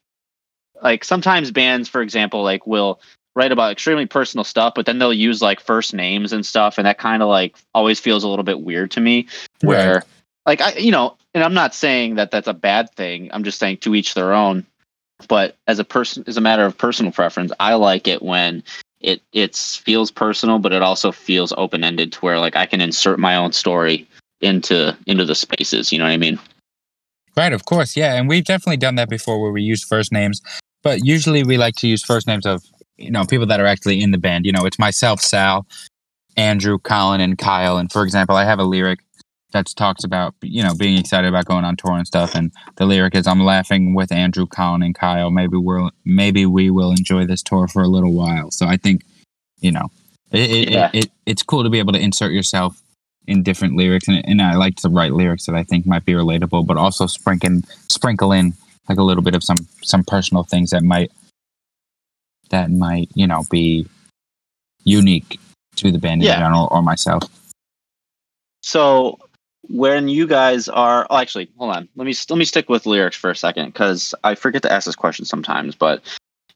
like 0.82 1.04
sometimes 1.04 1.52
bands, 1.52 1.90
for 1.90 2.02
example, 2.02 2.44
like 2.44 2.66
will 2.66 3.00
write 3.40 3.54
about 3.54 3.72
extremely 3.72 4.06
personal 4.06 4.44
stuff, 4.44 4.74
but 4.76 4.86
then 4.86 5.00
they'll 5.00 5.14
use 5.14 5.42
like 5.42 5.62
first 5.62 5.94
names 5.94 6.34
and 6.34 6.46
stuff, 6.46 6.78
and 6.78 6.86
that 6.86 6.98
kind 6.98 7.24
of 7.24 7.30
like 7.30 7.56
always 7.74 7.98
feels 7.98 8.24
a 8.24 8.28
little 8.28 8.44
bit 8.44 8.62
weird 8.62 8.92
to 8.92 9.00
me. 9.00 9.28
Where 9.62 9.96
Right. 9.96 10.04
like 10.46 10.62
I, 10.62 10.74
you 10.74 10.92
know, 10.92 11.16
and 11.34 11.44
I'm 11.44 11.54
not 11.54 11.74
saying 11.74 12.16
that 12.16 12.32
that's 12.32 12.48
a 12.50 12.54
bad 12.54 12.92
thing. 12.92 13.30
I'm 13.32 13.46
just 13.46 13.58
saying 13.58 13.78
to 13.78 13.96
each 13.96 14.14
their 14.14 14.34
own. 14.34 14.66
But 15.28 15.56
as 15.68 15.80
a 15.80 15.84
person, 15.84 16.24
as 16.28 16.38
a 16.38 16.42
matter 16.42 16.66
of 16.66 16.78
personal 16.78 17.12
preference, 17.12 17.52
I 17.60 17.76
like 17.76 18.08
it 18.08 18.22
when 18.22 18.62
it 19.00 19.22
it 19.32 19.56
feels 19.56 20.12
personal, 20.12 20.60
but 20.60 20.74
it 20.74 20.82
also 20.82 21.12
feels 21.12 21.54
open 21.58 21.84
ended 21.84 22.12
to 22.14 22.20
where 22.20 22.40
like 22.40 22.58
I 22.58 22.66
can 22.66 22.82
insert 22.82 23.20
my 23.20 23.36
own 23.36 23.54
story 23.54 24.06
into 24.42 24.98
into 25.08 25.24
the 25.24 25.36
spaces. 25.36 25.94
You 25.94 26.00
know 26.00 26.06
what 26.06 26.12
I 26.12 26.18
mean? 26.18 26.40
Right, 27.38 27.54
of 27.54 27.64
course, 27.64 27.96
yeah, 27.96 28.16
and 28.16 28.28
we've 28.28 28.44
definitely 28.44 28.78
done 28.78 28.96
that 28.96 29.10
before, 29.10 29.42
where 29.42 29.52
we 29.52 29.62
use 29.62 29.84
first 29.84 30.12
names. 30.12 30.42
But 30.84 31.06
usually, 31.06 31.44
we 31.44 31.58
like 31.58 31.76
to 31.78 31.88
use 31.88 32.04
first 32.04 32.28
names 32.28 32.46
of 32.46 32.64
you 33.00 33.12
know 33.12 33.26
people 33.26 33.48
that 33.48 33.60
are 33.60 33.66
actually 33.66 34.02
in 34.02 34.12
the 34.12 34.18
band. 34.18 34.46
You 34.46 34.52
know, 34.52 34.66
it's 34.66 34.80
myself, 34.80 35.22
Sal, 35.22 35.66
Andrew, 36.38 36.78
Colin, 36.80 37.22
and 37.22 37.38
Kyle. 37.38 37.78
And 37.78 37.92
for 37.92 38.04
example, 38.04 38.36
I 38.36 38.46
have 38.46 38.60
a 38.60 38.64
lyric 38.64 39.00
that 39.52 39.66
talks 39.76 40.04
about 40.04 40.36
you 40.42 40.62
know 40.64 40.76
being 40.76 40.98
excited 40.98 41.28
about 41.28 41.46
going 41.46 41.66
on 41.66 41.76
tour 41.76 41.98
and 41.98 42.06
stuff. 42.08 42.36
And 42.36 42.52
the 42.76 42.86
lyric 42.86 43.16
is, 43.16 43.28
"I'm 43.28 43.44
laughing 43.44 43.94
with 43.96 44.12
Andrew, 44.12 44.46
Colin, 44.46 44.84
and 44.84 44.96
Kyle. 44.96 45.32
Maybe 45.32 45.58
we'll 45.58 45.92
maybe 46.06 46.46
we 46.46 46.70
will 46.70 46.92
enjoy 46.92 47.26
this 47.26 47.42
tour 47.42 47.68
for 47.68 47.82
a 47.82 47.88
little 47.88 48.14
while." 48.14 48.52
So 48.52 48.68
I 48.68 48.78
think 48.78 49.04
you 49.60 49.72
know 49.72 49.88
it, 50.32 50.52
it, 50.52 50.70
Yeah. 50.70 50.90
it, 50.94 51.06
it 51.06 51.12
it's 51.26 51.44
cool 51.44 51.64
to 51.64 51.70
be 51.70 51.80
able 51.80 51.94
to 51.94 52.00
insert 52.00 52.32
yourself 52.32 52.80
in 53.28 53.44
different 53.44 53.76
lyrics, 53.76 54.08
and, 54.08 54.24
and 54.26 54.42
I 54.42 54.56
like 54.56 54.76
to 54.78 54.90
write 54.90 55.14
lyrics 55.14 55.46
that 55.46 55.54
I 55.56 55.64
think 55.64 55.86
might 55.86 56.04
be 56.06 56.14
relatable, 56.14 56.66
but 56.66 56.78
also 56.78 57.06
sprinkle 57.06 57.62
sprinkle 57.88 58.32
in 58.32 58.54
like 58.88 58.98
a 58.98 59.04
little 59.04 59.24
bit 59.24 59.36
of 59.36 59.44
some 59.44 59.58
some 59.84 60.04
personal 60.04 60.44
things 60.44 60.72
that 60.72 60.84
might 60.84 61.12
that 62.50 62.72
might 62.72 63.10
you 63.16 63.28
know 63.28 63.44
be 63.50 63.88
unique 64.84 65.40
to 65.76 65.92
the 65.92 65.98
band 66.00 66.22
Yeah. 66.24 66.34
in 66.36 66.40
general 66.40 66.68
or 66.72 66.82
myself. 66.82 67.24
So 68.62 69.20
when 69.68 70.10
you 70.10 70.28
guys 70.28 70.68
are, 70.68 71.06
oh, 71.10 71.18
actually, 71.18 71.50
hold 71.58 71.76
on. 71.76 71.88
Let 71.96 72.06
me 72.06 72.14
let 72.30 72.38
me 72.38 72.46
stick 72.46 72.70
with 72.70 72.86
lyrics 72.86 73.16
for 73.16 73.30
a 73.30 73.36
second 73.36 73.68
because 73.68 74.14
I 74.24 74.36
forget 74.36 74.62
to 74.64 74.72
ask 74.72 74.86
this 74.86 74.96
question 74.96 75.26
sometimes. 75.26 75.76
But 75.76 76.02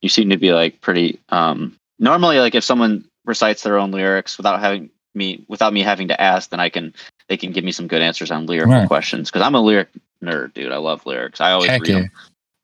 you 0.02 0.10
seem 0.10 0.30
to 0.30 0.38
be 0.38 0.52
like 0.54 0.82
pretty. 0.82 1.20
Um, 1.30 1.76
normally, 2.00 2.40
like 2.40 2.56
if 2.56 2.64
someone 2.64 3.06
recites 3.26 3.64
their 3.64 3.78
own 3.78 3.92
lyrics 3.92 4.38
without 4.38 4.60
having 4.60 4.90
me 5.16 5.46
without 5.48 5.74
me 5.74 5.82
having 5.82 6.08
to 6.10 6.20
ask, 6.20 6.50
then 6.50 6.60
I 6.60 6.70
can 6.70 6.94
they 7.30 7.38
can 7.38 7.52
give 7.52 7.64
me 7.64 7.72
some 7.72 7.88
good 7.88 8.02
answers 8.02 8.32
on 8.32 8.46
lyrical 8.46 8.74
Right. 8.74 8.88
questions 8.88 9.30
because 9.30 9.46
I'm 9.46 9.56
a 9.56 9.62
lyric 9.62 9.90
nerd, 10.22 10.54
dude. 10.54 10.72
I 10.72 10.78
love 10.78 11.06
lyrics. 11.06 11.40
I 11.40 11.52
always 11.52 11.70
Heck 11.70 11.82
read 11.82 11.90
yeah. 11.90 12.00
them. 12.02 12.12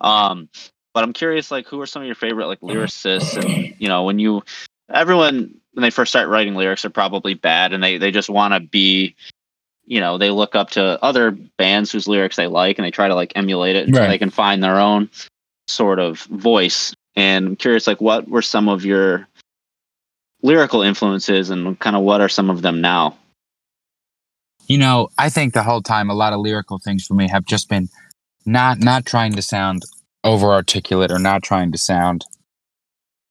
Um, 0.01 0.49
but 0.93 1.03
I'm 1.03 1.13
curious, 1.13 1.51
like, 1.51 1.67
who 1.67 1.79
are 1.81 1.85
some 1.85 2.01
of 2.01 2.05
your 2.05 2.15
favorite 2.15 2.47
like 2.47 2.61
lyricists? 2.61 3.37
And 3.41 3.73
you 3.79 3.87
know, 3.87 4.03
when 4.03 4.19
you 4.19 4.43
everyone 4.93 5.55
when 5.73 5.83
they 5.83 5.89
first 5.89 6.11
start 6.11 6.29
writing 6.29 6.55
lyrics 6.55 6.85
are 6.85 6.89
probably 6.89 7.33
bad, 7.33 7.73
and 7.73 7.83
they 7.83 7.97
they 7.97 8.11
just 8.11 8.29
want 8.29 8.53
to 8.53 8.59
be, 8.59 9.15
you 9.85 9.99
know, 9.99 10.17
they 10.17 10.31
look 10.31 10.55
up 10.55 10.71
to 10.71 11.01
other 11.03 11.31
bands 11.31 11.91
whose 11.91 12.07
lyrics 12.07 12.35
they 12.35 12.47
like, 12.47 12.77
and 12.77 12.85
they 12.85 12.91
try 12.91 13.07
to 13.07 13.15
like 13.15 13.33
emulate 13.35 13.75
it 13.75 13.87
until 13.87 14.01
Right. 14.01 14.09
they 14.09 14.17
can 14.17 14.29
find 14.29 14.63
their 14.63 14.79
own 14.79 15.09
sort 15.67 15.99
of 15.99 16.21
voice. 16.23 16.93
And 17.15 17.47
I'm 17.47 17.55
curious, 17.55 17.87
like, 17.87 18.01
what 18.01 18.27
were 18.29 18.41
some 18.41 18.69
of 18.69 18.85
your 18.85 19.27
lyrical 20.41 20.81
influences, 20.81 21.49
and 21.49 21.77
kind 21.79 21.95
of 21.95 22.03
what 22.03 22.21
are 22.21 22.29
some 22.29 22.49
of 22.49 22.61
them 22.61 22.81
now? 22.81 23.17
You 24.67 24.77
know, 24.77 25.09
I 25.17 25.29
think 25.29 25.53
the 25.53 25.63
whole 25.63 25.81
time 25.81 26.09
a 26.09 26.13
lot 26.13 26.31
of 26.31 26.39
lyrical 26.39 26.77
things 26.77 27.05
for 27.05 27.15
me 27.15 27.27
have 27.27 27.45
just 27.45 27.69
been 27.69 27.89
not 28.45 28.79
not 28.79 29.05
trying 29.05 29.33
to 29.33 29.41
sound 29.41 29.83
over 30.23 30.47
articulate 30.47 31.11
or 31.11 31.19
not 31.19 31.43
trying 31.43 31.71
to 31.71 31.77
sound 31.77 32.25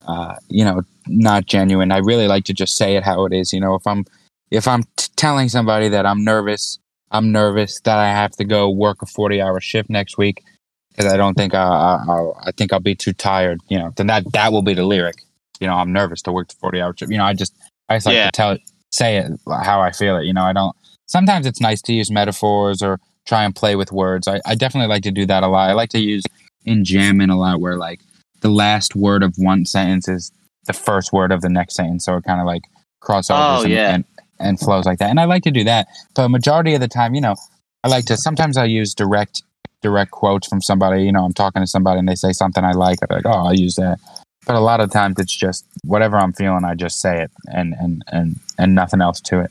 uh, 0.07 0.37
you 0.49 0.65
know, 0.65 0.83
not 1.07 1.47
genuine. 1.47 1.93
I 1.93 1.99
really 1.99 2.27
like 2.27 2.45
to 2.45 2.55
just 2.55 2.77
say 2.77 2.97
it 2.97 3.05
how 3.05 3.27
it 3.27 3.33
is. 3.33 3.53
You 3.53 3.61
know, 3.61 3.75
if 3.75 3.87
I'm 3.87 4.05
if 4.51 4.67
I'm 4.67 4.85
t- 4.97 5.09
telling 5.17 5.49
somebody 5.49 5.89
that 5.89 6.07
I'm 6.07 6.25
nervous, 6.25 6.79
I'm 7.11 7.31
nervous 7.31 7.81
that 7.81 7.99
I 7.99 8.09
have 8.09 8.33
to 8.33 8.45
go 8.45 8.71
work 8.71 9.03
a 9.03 9.07
40 9.07 9.41
hour 9.43 9.61
shift 9.61 9.91
next 9.91 10.17
week 10.17 10.43
because 10.91 11.13
I 11.13 11.17
don't 11.17 11.35
think 11.35 11.55
I, 11.55 11.63
I 11.63 12.05
I'll, 12.09 12.41
think 12.57 12.73
I'll 12.73 12.81
be 12.81 12.95
too 12.95 13.13
tired. 13.13 13.61
You 13.69 13.79
know, 13.79 13.93
then 13.97 14.07
that 14.07 14.33
that 14.33 14.53
will 14.53 14.63
be 14.63 14.75
the 14.75 14.85
lyric. 14.87 15.17
You 15.61 15.67
know, 15.67 15.75
I'm 15.75 15.93
nervous 15.93 16.23
to 16.23 16.33
work 16.33 16.49
the 16.49 16.55
40 16.57 16.81
hour 16.81 16.95
shift. 16.97 17.13
You 17.13 17.19
know, 17.19 17.25
I 17.25 17.35
just 17.35 17.55
I 17.89 17.97
just 17.97 18.07
like 18.07 18.15
Yeah. 18.15 18.27
to 18.27 18.33
tell 18.33 18.53
it, 18.53 18.63
say 18.91 19.19
it 19.19 19.31
how 19.47 19.81
I 19.81 19.93
feel 19.93 20.17
it. 20.17 20.25
You 20.25 20.33
know, 20.33 20.43
I 20.45 20.53
don't. 20.53 20.75
Sometimes 21.07 21.47
it's 21.47 21.61
nice 21.61 21.83
to 21.83 21.93
use 21.93 22.11
metaphors 22.11 22.83
or 22.83 22.99
try 23.27 23.45
and 23.45 23.55
play 23.55 23.77
with 23.77 23.93
words. 23.93 24.27
I, 24.29 24.41
I 24.47 24.55
definitely 24.55 24.89
like 24.89 25.03
to 25.03 25.11
do 25.11 25.27
that 25.27 25.43
a 25.43 25.49
lot. 25.49 25.69
I 25.69 25.75
like 25.75 25.91
to 25.91 25.99
use 25.99 26.23
enjambment 26.67 27.31
a 27.33 27.37
lot 27.37 27.61
where 27.61 27.77
like 27.77 28.01
the 28.41 28.51
last 28.51 28.95
word 28.95 29.23
of 29.23 29.35
one 29.37 29.65
sentence 29.65 30.09
is 30.09 30.33
the 30.67 30.73
first 30.73 31.13
word 31.13 31.33
of 31.33 31.41
the 31.41 31.49
next 31.49 31.75
sentence, 31.75 32.05
so 32.05 32.17
it 32.17 32.25
kind 32.25 32.41
of 32.41 32.47
like 32.47 32.63
crossovers 33.03 33.61
Oh, 33.61 33.63
and, 33.63 33.73
yeah. 33.73 33.95
and 33.95 34.05
and 34.41 34.61
flows 34.61 34.87
like 34.87 34.99
that. 34.99 35.11
And 35.11 35.19
I 35.19 35.25
like 35.25 35.43
to 35.45 35.51
do 35.51 35.65
that, 35.65 35.89
but 36.15 36.29
majority 36.29 36.75
of 36.75 36.81
the 36.81 36.89
time, 36.89 37.15
you 37.15 37.21
know, 37.21 37.35
I 37.83 37.89
like 37.89 38.05
to. 38.07 38.17
Sometimes 38.17 38.57
I 38.57 38.65
use 38.67 38.95
direct 38.95 39.43
direct 39.83 40.11
quotes 40.11 40.47
from 40.49 40.61
somebody. 40.61 41.05
You 41.05 41.13
know, 41.13 41.25
I'm 41.25 41.33
talking 41.33 41.63
to 41.63 41.67
somebody 41.67 41.99
and 42.01 42.09
they 42.09 42.15
say 42.15 42.33
something 42.33 42.65
I 42.65 42.73
like. 42.73 42.99
I'm 43.03 43.15
like, 43.17 43.27
oh, 43.27 43.47
I'll 43.47 43.55
use 43.55 43.77
that. 43.77 43.99
But 44.47 44.57
a 44.57 44.61
lot 44.61 44.81
of 44.81 44.91
times 44.91 45.17
it's 45.19 45.35
just 45.35 45.67
whatever 45.85 46.17
I'm 46.17 46.33
feeling, 46.33 46.65
I 46.65 46.75
just 46.75 47.01
say 47.01 47.23
it, 47.23 47.31
and 47.49 47.75
and 47.79 48.03
and 48.09 48.37
and 48.59 48.75
nothing 48.75 49.01
else 49.01 49.21
to 49.23 49.41
it. 49.41 49.51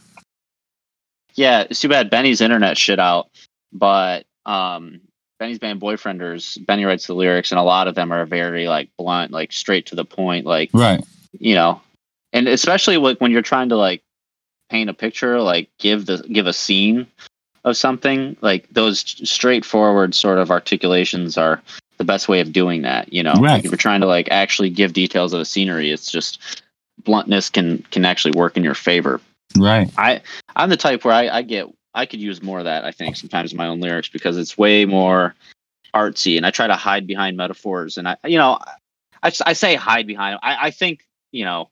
Yeah, 1.36 1.66
it's 1.70 1.80
too 1.80 1.90
bad 1.90 2.10
Benny's 2.10 2.42
internet 2.42 2.78
shit 2.78 3.00
out, 3.00 3.30
but 3.72 4.26
um, 4.46 5.02
Benny's 5.40 5.60
band 5.60 5.80
Boyfrienders, 5.80 6.64
Benny 6.66 6.86
writes 6.86 7.08
the 7.08 7.14
lyrics, 7.14 7.52
and 7.52 7.60
a 7.60 7.64
lot 7.64 7.88
of 7.88 7.96
them 7.96 8.12
are 8.12 8.26
very 8.26 8.68
like 8.68 8.90
blunt, 8.98 9.32
like 9.32 9.52
straight 9.52 9.86
to 9.88 9.96
the 9.96 10.06
point, 10.06 10.46
like 10.46 10.70
Right. 10.74 11.04
you 11.40 11.56
know, 11.56 11.82
and 12.34 12.48
especially 12.48 12.98
like 12.98 13.20
when 13.22 13.32
you're 13.32 13.42
trying 13.42 13.70
to 13.70 13.78
like 13.78 14.02
paint 14.70 14.90
a 14.90 14.94
picture, 14.94 15.40
like 15.40 15.70
give 15.78 16.06
the 16.06 16.18
give 16.32 16.48
a 16.48 16.54
scene 16.54 17.08
of 17.64 17.78
something, 17.78 18.36
like 18.42 18.68
those 18.72 19.00
straightforward 19.30 20.16
sort 20.16 20.40
of 20.40 20.50
articulations 20.52 21.38
are 21.38 21.62
the 21.98 22.04
best 22.04 22.28
way 22.28 22.40
of 22.40 22.52
doing 22.54 22.82
that. 22.84 23.12
You 23.14 23.24
know, 23.24 23.34
Right. 23.34 23.54
like 23.54 23.66
if 23.66 23.72
you're 23.72 23.78
trying 23.78 24.02
to 24.02 24.08
like 24.08 24.28
actually 24.32 24.70
give 24.70 24.94
details 24.94 25.34
of 25.34 25.40
the 25.40 25.46
scenery, 25.46 25.92
it's 25.92 26.12
just 26.12 26.64
bluntness 27.04 27.50
can 27.50 27.84
can 27.92 28.06
actually 28.06 28.32
work 28.38 28.58
in 28.58 28.64
your 28.64 28.76
favor. 28.76 29.22
Right. 29.56 29.90
I 29.98 30.22
I'm 30.56 30.70
the 30.70 30.78
type 30.78 31.06
where 31.06 31.14
I, 31.14 31.30
I 31.30 31.42
get 31.44 31.68
I 31.98 32.06
could 32.06 32.22
use 32.22 32.42
more 32.42 32.60
of 32.60 32.66
that. 32.66 32.86
I 32.86 32.92
think 32.92 33.16
sometimes 33.16 33.52
in 33.52 33.58
my 33.58 33.68
own 33.68 33.80
lyrics 33.80 34.10
because 34.10 34.38
it's 34.38 34.58
way 34.58 34.86
more 34.86 35.36
artsy, 35.94 36.38
and 36.38 36.46
I 36.46 36.52
try 36.52 36.68
to 36.68 36.76
hide 36.76 37.08
behind 37.08 37.38
metaphors. 37.38 37.98
And 37.98 38.08
I 38.08 38.18
you 38.26 38.38
know 38.38 38.60
I, 39.22 39.32
I 39.46 39.54
say 39.54 39.76
hide 39.76 40.08
behind. 40.08 40.40
I 40.44 40.68
I 40.68 40.72
think 40.72 41.06
you 41.32 41.44
know 41.44 41.70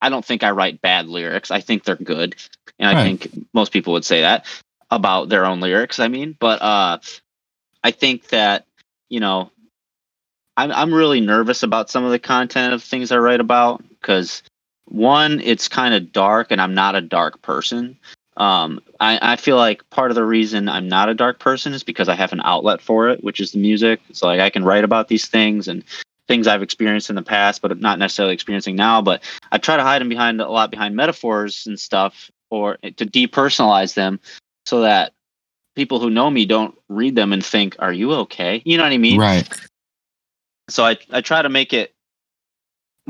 I 0.00 0.08
don't 0.08 0.24
think 0.24 0.42
I 0.42 0.52
write 0.52 0.80
bad 0.80 1.06
lyrics. 1.08 1.50
I 1.50 1.60
think 1.60 1.84
they're 1.84 1.96
good, 1.96 2.36
and 2.78 2.88
I 2.96 3.02
think 3.02 3.28
most 3.52 3.72
people 3.72 3.92
would 3.92 4.04
say 4.04 4.22
that 4.22 4.46
about 4.90 5.28
their 5.28 5.46
own 5.46 5.60
lyrics. 5.60 6.00
I 6.00 6.08
mean, 6.08 6.34
but 6.38 6.62
uh, 6.62 6.98
I 7.84 7.90
think 7.90 8.28
that 8.28 8.66
you 9.08 9.20
know 9.20 9.50
I'm 10.56 10.72
I'm 10.72 10.94
really 10.94 11.20
nervous 11.20 11.62
about 11.62 11.90
some 11.90 12.04
of 12.04 12.10
the 12.10 12.18
content 12.18 12.74
of 12.74 12.82
things 12.82 13.12
I 13.12 13.18
write 13.18 13.40
about 13.40 13.82
because 13.88 14.42
one, 14.86 15.40
it's 15.40 15.68
kind 15.68 15.94
of 15.94 16.12
dark, 16.12 16.50
and 16.50 16.60
I'm 16.60 16.74
not 16.74 16.96
a 16.96 17.00
dark 17.00 17.42
person. 17.42 17.98
Um, 18.40 18.80
I, 18.98 19.32
I 19.32 19.36
feel 19.36 19.56
like 19.56 19.88
part 19.90 20.10
of 20.10 20.14
the 20.14 20.24
reason 20.24 20.66
I'm 20.66 20.88
not 20.88 21.10
a 21.10 21.14
dark 21.14 21.38
person 21.38 21.74
is 21.74 21.84
because 21.84 22.08
I 22.08 22.14
have 22.14 22.32
an 22.32 22.40
outlet 22.42 22.80
for 22.80 23.10
it, 23.10 23.22
which 23.22 23.38
is 23.38 23.52
the 23.52 23.58
music. 23.58 24.00
So 24.12 24.26
like 24.26 24.40
I 24.40 24.48
can 24.48 24.64
write 24.64 24.82
about 24.82 25.08
these 25.08 25.28
things 25.28 25.68
and 25.68 25.84
things 26.26 26.46
I've 26.46 26.62
experienced 26.62 27.10
in 27.10 27.16
the 27.16 27.22
past, 27.22 27.60
but 27.60 27.78
not 27.78 27.98
necessarily 27.98 28.32
experiencing 28.32 28.76
now. 28.76 29.02
But 29.02 29.22
I 29.52 29.58
try 29.58 29.76
to 29.76 29.82
hide 29.82 30.00
them 30.00 30.08
behind 30.08 30.40
a 30.40 30.48
lot 30.48 30.70
behind 30.70 30.96
metaphors 30.96 31.66
and 31.66 31.78
stuff, 31.78 32.30
or 32.48 32.78
to 32.78 33.04
depersonalize 33.04 33.92
them, 33.92 34.20
so 34.64 34.80
that 34.80 35.12
people 35.76 36.00
who 36.00 36.08
know 36.08 36.30
me 36.30 36.46
don't 36.46 36.74
read 36.88 37.16
them 37.16 37.34
and 37.34 37.44
think, 37.44 37.76
"Are 37.78 37.92
you 37.92 38.14
okay?" 38.24 38.62
You 38.64 38.78
know 38.78 38.84
what 38.84 38.92
I 38.94 38.98
mean? 38.98 39.20
Right. 39.20 39.46
so 40.70 40.82
I 40.82 40.96
I 41.10 41.20
try 41.20 41.42
to 41.42 41.50
make 41.50 41.74
it 41.74 41.92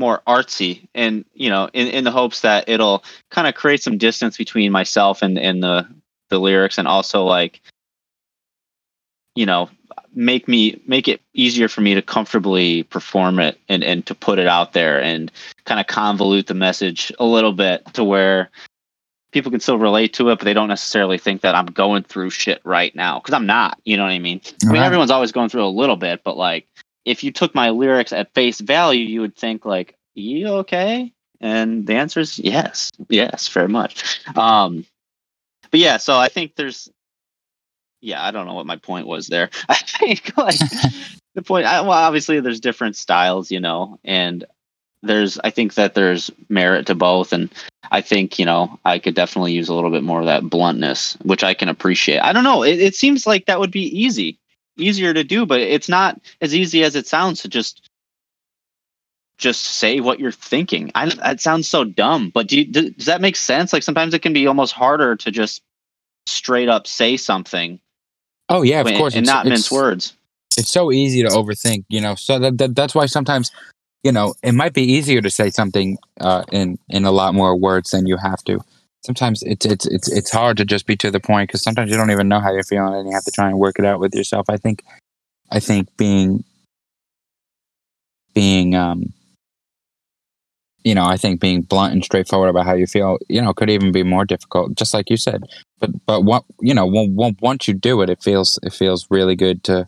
more 0.01 0.21
artsy 0.27 0.87
and 0.95 1.23
you 1.33 1.49
know 1.49 1.69
in, 1.73 1.87
in 1.87 2.03
the 2.03 2.11
hopes 2.11 2.41
that 2.41 2.67
it'll 2.67 3.03
kind 3.29 3.47
of 3.47 3.55
create 3.55 3.81
some 3.81 3.97
distance 3.97 4.35
between 4.35 4.71
myself 4.71 5.21
and 5.21 5.37
and 5.39 5.63
the 5.63 5.87
the 6.29 6.39
lyrics 6.39 6.77
and 6.79 6.87
also 6.87 7.23
like 7.23 7.61
you 9.35 9.45
know 9.45 9.69
make 10.13 10.47
me 10.47 10.81
make 10.87 11.07
it 11.07 11.21
easier 11.33 11.69
for 11.69 11.81
me 11.81 11.93
to 11.93 12.01
comfortably 12.01 12.83
perform 12.83 13.39
it 13.39 13.59
and 13.69 13.83
and 13.83 14.05
to 14.07 14.15
put 14.15 14.39
it 14.39 14.47
out 14.47 14.73
there 14.73 15.01
and 15.01 15.31
kind 15.65 15.79
of 15.79 15.85
convolute 15.85 16.47
the 16.47 16.53
message 16.53 17.13
a 17.19 17.25
little 17.25 17.53
bit 17.53 17.85
to 17.93 18.03
where 18.03 18.49
people 19.31 19.51
can 19.51 19.61
still 19.61 19.77
relate 19.77 20.13
to 20.13 20.29
it 20.29 20.39
but 20.39 20.45
they 20.45 20.53
don't 20.53 20.67
necessarily 20.67 21.17
think 21.17 21.41
that 21.41 21.55
I'm 21.55 21.67
going 21.67 22.03
through 22.03 22.31
shit 22.31 22.59
right 22.65 22.93
now 22.95 23.19
cuz 23.19 23.33
I'm 23.33 23.45
not 23.45 23.79
you 23.85 23.95
know 23.95 24.03
what 24.03 24.11
I 24.11 24.19
mean 24.19 24.41
I 24.67 24.71
mean 24.73 24.81
Right. 24.81 24.85
everyone's 24.85 25.11
always 25.11 25.31
going 25.31 25.49
through 25.49 25.65
a 25.65 25.77
little 25.81 25.95
bit 25.95 26.23
but 26.23 26.35
like 26.35 26.67
if 27.05 27.23
you 27.23 27.31
took 27.31 27.55
my 27.55 27.69
lyrics 27.69 28.13
at 28.13 28.33
face 28.33 28.59
value, 28.59 29.05
you 29.05 29.21
would 29.21 29.35
think 29.35 29.65
like, 29.65 29.95
"You 30.13 30.47
okay?" 30.47 31.13
And 31.39 31.87
the 31.87 31.95
answer 31.95 32.19
is 32.19 32.37
yes, 32.37 32.91
yes, 33.09 33.47
very 33.47 33.67
much. 33.67 34.21
Um, 34.37 34.85
but 35.71 35.79
yeah, 35.79 35.97
so 35.97 36.17
I 36.17 36.27
think 36.27 36.55
there's, 36.55 36.89
yeah, 38.01 38.23
I 38.23 38.29
don't 38.29 38.45
know 38.45 38.53
what 38.53 38.67
my 38.67 38.75
point 38.75 39.07
was 39.07 39.27
there. 39.27 39.49
I 39.69 39.75
think 39.75 40.37
like 40.37 40.59
the 41.35 41.41
point. 41.41 41.65
I, 41.65 41.81
well, 41.81 41.91
obviously 41.91 42.39
there's 42.39 42.59
different 42.59 42.95
styles, 42.95 43.51
you 43.51 43.59
know, 43.59 43.99
and 44.03 44.45
there's 45.01 45.39
I 45.43 45.49
think 45.49 45.73
that 45.73 45.95
there's 45.95 46.29
merit 46.49 46.85
to 46.87 46.95
both, 46.95 47.33
and 47.33 47.49
I 47.89 48.01
think 48.01 48.37
you 48.37 48.45
know 48.45 48.79
I 48.85 48.99
could 48.99 49.15
definitely 49.15 49.53
use 49.53 49.67
a 49.67 49.73
little 49.73 49.91
bit 49.91 50.03
more 50.03 50.19
of 50.19 50.27
that 50.27 50.47
bluntness, 50.47 51.17
which 51.23 51.43
I 51.43 51.55
can 51.55 51.69
appreciate. 51.69 52.19
I 52.19 52.33
don't 52.33 52.43
know. 52.43 52.63
It, 52.63 52.79
it 52.79 52.95
seems 52.95 53.25
like 53.25 53.47
that 53.47 53.59
would 53.59 53.71
be 53.71 53.85
easy 53.99 54.37
easier 54.77 55.13
to 55.13 55.23
do, 55.23 55.45
but 55.45 55.59
it's 55.61 55.89
not 55.89 56.19
as 56.41 56.55
easy 56.55 56.83
as 56.83 56.95
it 56.95 57.07
sounds 57.07 57.41
to 57.41 57.47
just 57.49 57.89
just 59.37 59.63
say 59.63 59.99
what 59.99 60.19
you're 60.19 60.31
thinking. 60.31 60.91
I 60.95 61.09
that 61.09 61.41
sounds 61.41 61.67
so 61.67 61.83
dumb, 61.83 62.29
but 62.29 62.47
do 62.47 62.59
you, 62.59 62.65
do, 62.65 62.89
does 62.91 63.07
that 63.07 63.21
make 63.21 63.35
sense? 63.35 63.73
Like 63.73 63.83
sometimes 63.83 64.13
it 64.13 64.21
can 64.21 64.33
be 64.33 64.45
almost 64.47 64.73
harder 64.73 65.15
to 65.15 65.31
just 65.31 65.61
straight 66.27 66.69
up 66.69 66.85
say 66.87 67.17
something 67.17 67.79
Oh 68.49 68.61
yeah, 68.61 68.81
of 68.81 68.87
and, 68.87 68.97
course. 68.97 69.13
and 69.15 69.23
it's- 69.23 69.33
not 69.33 69.45
mince 69.47 69.71
words. 69.71 70.13
it's 70.57 70.69
so 70.69 70.91
easy 70.91 71.23
to 71.23 71.29
overthink, 71.29 71.85
you 71.89 72.01
know. 72.01 72.15
So 72.15 72.37
that, 72.39 72.57
that 72.59 72.75
that's 72.75 72.93
why 72.93 73.05
sometimes, 73.07 73.51
you 74.03 74.11
know, 74.11 74.35
it 74.43 74.51
might 74.53 74.73
be 74.73 74.83
easier 74.83 75.21
to 75.21 75.29
say 75.31 75.49
something 75.49 75.97
uh, 76.19 76.43
in 76.51 76.77
in 76.89 77.05
a 77.05 77.11
lot 77.11 77.33
more 77.33 77.55
words 77.55 77.91
than 77.91 78.05
you 78.07 78.17
have 78.17 78.43
to. 78.43 78.59
Sometimes 79.03 79.41
it's 79.43 79.65
it's 79.65 79.85
it's 79.87 80.11
it's 80.11 80.31
hard 80.31 80.57
to 80.57 80.65
just 80.65 80.85
be 80.85 80.95
to 80.97 81.09
the 81.09 81.19
point 81.19 81.49
because 81.49 81.63
sometimes 81.63 81.89
you 81.89 81.97
don't 81.97 82.11
even 82.11 82.27
know 82.27 82.39
how 82.39 82.51
you're 82.53 82.63
feeling 82.63 82.93
and 82.93 83.07
you 83.07 83.13
have 83.13 83.23
to 83.25 83.31
try 83.31 83.47
and 83.49 83.57
work 83.57 83.79
it 83.79 83.85
out 83.85 83.99
with 83.99 84.13
yourself. 84.13 84.45
I 84.49 84.57
think, 84.57 84.83
I 85.51 85.59
think 85.59 85.87
being 85.97 86.43
being 88.33 88.75
um 88.75 89.13
you 90.83 90.95
know 90.95 91.05
i 91.05 91.17
think 91.17 91.39
being 91.39 91.61
blunt 91.61 91.93
and 91.93 92.03
straightforward 92.03 92.49
about 92.49 92.65
how 92.65 92.73
you 92.73 92.87
feel 92.87 93.17
you 93.29 93.41
know 93.41 93.53
could 93.53 93.69
even 93.69 93.91
be 93.91 94.03
more 94.03 94.25
difficult 94.25 94.73
just 94.75 94.93
like 94.93 95.09
you 95.09 95.17
said 95.17 95.43
but 95.79 95.89
but 96.05 96.23
what 96.23 96.43
you 96.61 96.73
know 96.73 96.87
on- 96.87 97.15
on- 97.17 97.37
once 97.41 97.67
you 97.67 97.73
do 97.73 98.01
it 98.01 98.09
it 98.09 98.21
feels 98.21 98.57
it 98.63 98.73
feels 98.73 99.05
really 99.09 99.35
good 99.35 99.63
to 99.63 99.87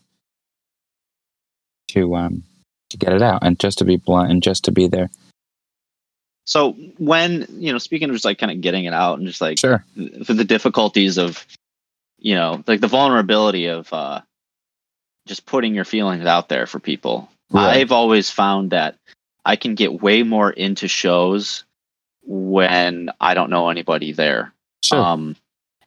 to 1.87 2.15
um 2.15 2.43
to 2.89 2.97
get 2.97 3.13
it 3.13 3.21
out 3.21 3.39
and 3.43 3.59
just 3.59 3.77
to 3.77 3.85
be 3.85 3.95
blunt 3.95 4.29
and 4.31 4.43
just 4.43 4.63
to 4.65 4.71
be 4.71 4.87
there 4.87 5.09
So 6.45 6.73
when 6.97 7.47
you 7.49 7.71
know, 7.71 7.77
speaking 7.77 8.09
of 8.09 8.15
just 8.15 8.25
like 8.25 8.37
kind 8.37 8.51
of 8.51 8.61
getting 8.61 8.85
it 8.85 8.93
out 8.93 9.17
and 9.17 9.27
just 9.27 9.41
like 9.41 9.59
sure. 9.59 9.83
for 10.25 10.33
the 10.33 10.43
difficulties 10.43 11.17
of 11.17 11.45
you 12.23 12.35
know 12.35 12.63
like 12.65 12.81
the 12.81 12.87
vulnerability 12.87 13.67
of 13.67 13.91
uh 13.93 14.21
just 15.25 15.45
putting 15.45 15.75
your 15.75 15.85
feelings 15.85 16.25
out 16.25 16.49
there 16.49 16.65
for 16.65 16.79
people. 16.79 17.29
Right. 17.51 17.77
i've 17.77 17.91
always 17.91 18.31
found 18.31 18.71
that 18.71 18.97
i 19.45 19.57
can 19.57 19.75
get 19.75 20.01
way 20.01 20.23
more 20.23 20.49
into 20.49 20.87
shows 20.87 21.65
when 22.23 23.11
i 23.21 23.35
don't 23.35 23.51
know 23.51 23.69
anybody 23.69 24.11
there. 24.11 24.53
Sure. 24.81 24.99
Um 24.99 25.35